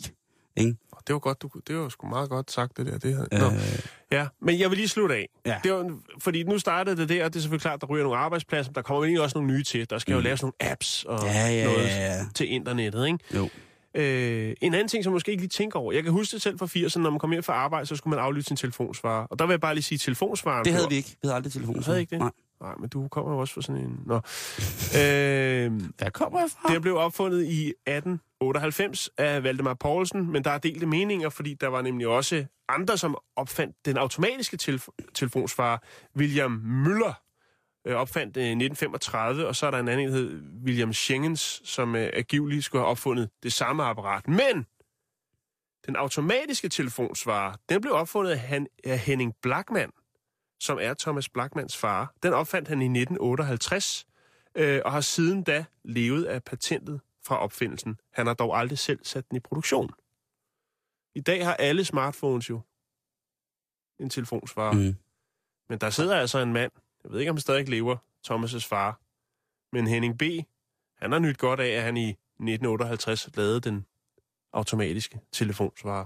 ikke? 0.57 0.75
det 1.07 1.13
var 1.13 1.19
godt, 1.19 1.41
du, 1.41 1.49
det 1.67 1.77
var 1.77 1.89
sgu 1.89 2.07
meget 2.07 2.29
godt 2.29 2.51
sagt, 2.51 2.77
det 2.77 2.85
der. 2.85 2.97
Det 2.97 3.15
her. 3.17 3.39
Nå. 3.39 3.45
Øh, 3.55 3.79
Ja, 4.11 4.27
men 4.41 4.59
jeg 4.59 4.69
vil 4.69 4.77
lige 4.77 4.87
slutte 4.87 5.15
af. 5.15 5.29
Ja. 5.45 5.55
Det 5.63 5.71
var, 5.73 5.97
fordi 6.19 6.43
nu 6.43 6.59
startede 6.59 6.97
det 6.97 7.09
der, 7.09 7.25
og 7.25 7.33
det 7.33 7.39
er 7.39 7.41
selvfølgelig 7.41 7.61
klart, 7.61 7.81
der 7.81 7.87
ryger 7.87 8.03
nogle 8.03 8.19
arbejdspladser, 8.19 8.69
men 8.71 8.75
der 8.75 8.81
kommer 8.81 9.03
egentlig 9.03 9.21
også 9.23 9.37
nogle 9.37 9.53
nye 9.53 9.63
til. 9.63 9.89
Der 9.89 9.99
skal 9.99 10.11
mm. 10.11 10.15
jo 10.17 10.23
laves 10.23 10.41
nogle 10.41 10.53
apps 10.59 11.03
og 11.03 11.19
ja, 11.23 11.47
ja, 11.49 11.63
noget 11.65 11.77
ja, 11.87 12.15
ja. 12.15 12.25
til 12.35 12.51
internettet, 12.51 13.05
ikke? 13.07 13.19
Jo. 13.35 13.49
Øh, 13.95 14.53
en 14.61 14.73
anden 14.73 14.87
ting, 14.87 15.03
som 15.03 15.13
måske 15.13 15.31
ikke 15.31 15.41
lige 15.41 15.49
tænker 15.49 15.79
over. 15.79 15.93
Jeg 15.93 16.03
kan 16.03 16.11
huske 16.11 16.33
det 16.33 16.41
selv 16.41 16.59
fra 16.59 16.65
80'erne, 16.65 16.99
når 16.99 17.09
man 17.09 17.19
kom 17.19 17.31
hjem 17.31 17.43
fra 17.43 17.53
arbejde, 17.53 17.85
så 17.85 17.95
skulle 17.95 18.15
man 18.15 18.25
aflytte 18.25 18.47
sin 18.47 18.57
telefonsvarer. 18.57 19.25
Og 19.25 19.39
der 19.39 19.45
vil 19.45 19.53
jeg 19.53 19.61
bare 19.61 19.73
lige 19.73 19.83
sige, 19.83 19.97
telefonsvaren... 19.97 20.65
Det 20.65 20.73
havde 20.73 20.89
vi 20.89 20.95
ikke. 20.95 21.09
Vi 21.09 21.17
havde 21.23 21.35
aldrig 21.35 21.53
telefon. 21.53 21.83
Havde 21.83 21.99
ikke 21.99 22.09
det? 22.09 22.19
Nej. 22.19 22.31
Nej, 22.61 22.75
men 22.79 22.89
du 22.89 23.07
kommer 23.07 23.31
jo 23.31 23.37
også 23.39 23.53
fra 23.53 23.61
sådan 23.61 23.81
en... 23.81 23.99
Nå. 24.05 24.15
øh, 24.15 25.89
Der 25.99 26.09
kommer 26.13 26.39
jeg 26.39 26.49
fra. 26.51 26.73
Det 26.73 26.81
blev 26.81 26.95
opfundet 26.97 27.43
i 27.45 27.67
1898 27.87 29.09
af 29.17 29.43
Valdemar 29.43 29.73
Poulsen, 29.73 30.31
men 30.31 30.43
der 30.43 30.51
er 30.51 30.57
delte 30.57 30.85
meninger, 30.85 31.29
fordi 31.29 31.53
der 31.53 31.67
var 31.67 31.81
nemlig 31.81 32.07
også 32.07 32.45
andre, 32.69 32.97
som 32.97 33.17
opfandt 33.35 33.75
den 33.85 33.97
automatiske 33.97 34.57
telef- 34.61 35.11
telefonsvarer. 35.13 35.77
William 36.17 36.51
Müller 36.85 37.30
øh, 37.85 37.95
opfandt 37.95 38.35
det 38.35 38.41
i 38.41 38.43
1935, 38.43 39.47
og 39.47 39.55
så 39.55 39.65
er 39.67 39.71
der 39.71 39.79
en 39.79 39.87
anden 39.87 40.07
en, 40.07 40.13
der 40.13 40.19
hed 40.19 40.41
William 40.65 40.93
Schengens, 40.93 41.61
som 41.65 41.95
øh, 41.95 42.09
angiveligt 42.13 42.65
skulle 42.65 42.81
have 42.81 42.89
opfundet 42.89 43.29
det 43.43 43.53
samme 43.53 43.83
apparat. 43.83 44.27
Men 44.27 44.65
den 45.85 45.95
automatiske 45.95 46.69
telefonsvarer, 46.69 47.53
den 47.69 47.81
blev 47.81 47.93
opfundet 47.93 48.31
af, 48.31 48.39
Han- 48.39 48.67
af 48.83 48.99
Henning 48.99 49.33
Blackman, 49.41 49.91
som 50.59 50.77
er 50.81 50.93
Thomas 50.93 51.29
Blackmans 51.29 51.77
far. 51.77 52.13
Den 52.23 52.33
opfandt 52.33 52.67
han 52.67 52.81
i 52.81 52.85
1958, 52.85 54.07
øh, 54.55 54.81
og 54.85 54.91
har 54.91 55.01
siden 55.01 55.43
da 55.43 55.65
levet 55.83 56.23
af 56.25 56.43
patentet 56.43 57.01
fra 57.25 57.37
opfindelsen. 57.37 57.97
Han 58.13 58.27
har 58.27 58.33
dog 58.33 58.57
aldrig 58.59 58.79
selv 58.79 58.99
sat 59.03 59.29
den 59.29 59.35
i 59.37 59.39
produktion. 59.39 59.89
I 61.15 61.21
dag 61.21 61.45
har 61.45 61.53
alle 61.53 61.85
smartphones 61.85 62.49
jo 62.49 62.61
en 63.99 64.09
telefonsvarer. 64.09 64.71
Mm. 64.73 64.95
Men 65.69 65.77
der 65.79 65.89
sidder 65.89 66.15
altså 66.19 66.39
en 66.39 66.53
mand, 66.53 66.71
jeg 67.03 67.11
ved 67.11 67.19
ikke, 67.19 67.29
om 67.29 67.35
han 67.35 67.41
stadig 67.41 67.69
lever, 67.69 67.97
Thomas' 68.27 68.67
far, 68.67 69.01
men 69.75 69.87
Henning 69.87 70.17
B., 70.17 70.21
han 70.97 71.11
har 71.11 71.19
nyt 71.19 71.37
godt 71.37 71.59
af, 71.59 71.69
at 71.69 71.83
han 71.83 71.97
i 71.97 72.09
1958 72.09 73.29
lavede 73.35 73.59
den 73.59 73.85
automatiske 74.53 75.19
telefonsvarer. 75.31 76.05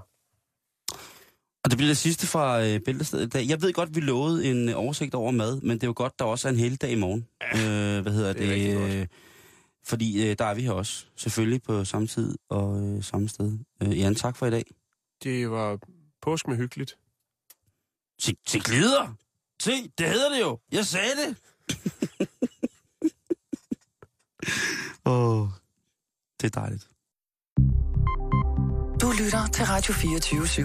Og 1.63 1.71
det 1.71 1.77
bliver 1.77 1.89
det 1.89 1.97
sidste 1.97 2.27
fra 2.27 2.63
øh, 2.63 2.79
Bæltestedet 2.79 3.25
i 3.25 3.29
dag. 3.29 3.47
Jeg 3.49 3.61
ved 3.61 3.73
godt, 3.73 3.95
vi 3.95 4.01
lovede 4.01 4.51
en 4.51 4.69
øh, 4.69 4.75
oversigt 4.77 5.15
over 5.15 5.31
mad, 5.31 5.61
men 5.61 5.71
det 5.71 5.83
er 5.83 5.87
jo 5.87 5.93
godt, 5.95 6.19
der 6.19 6.25
også 6.25 6.47
er 6.47 6.51
en 6.51 6.59
hel 6.59 6.75
dag 6.75 6.91
i 6.91 6.95
morgen. 6.95 7.27
Ja, 7.41 7.97
øh, 7.97 8.01
hvad 8.01 8.13
hedder 8.13 8.33
det 8.33 8.49
det? 8.49 8.99
øh, 9.01 9.07
fordi 9.85 10.29
øh, 10.29 10.35
der 10.39 10.45
er 10.45 10.53
vi 10.53 10.61
her 10.61 10.71
også. 10.71 11.05
Selvfølgelig 11.15 11.63
på 11.63 11.85
samme 11.85 12.07
tid 12.07 12.37
og 12.49 12.83
øh, 12.83 13.03
samme 13.03 13.29
sted. 13.29 13.59
Øh, 13.83 13.99
Jan, 13.99 14.15
tak 14.15 14.37
for 14.37 14.45
i 14.45 14.51
dag. 14.51 14.63
Det 15.23 15.51
var 15.51 15.79
påsk 16.21 16.47
med 16.47 16.57
hyggeligt. 16.57 16.97
Til, 18.21 18.37
til 18.47 18.63
glider! 18.63 19.15
Se, 19.61 19.91
det 19.97 20.09
hedder 20.09 20.29
det 20.29 20.39
jo. 20.41 20.59
Jeg 20.71 20.85
sagde 20.85 21.11
det. 21.15 21.35
Åh, 25.05 25.41
oh, 25.41 25.47
det 26.41 26.55
er 26.55 26.59
dejligt. 26.61 26.89
Du 29.01 29.11
lytter 29.23 29.47
til 29.53 29.65
Radio 29.65 29.93
24 29.93 30.41
/7. 30.41 30.61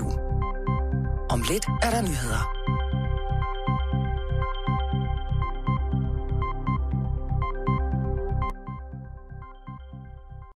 Om 1.30 1.42
lidt 1.42 1.66
er 1.82 1.90
der 1.90 2.02
nyheder. 2.02 2.59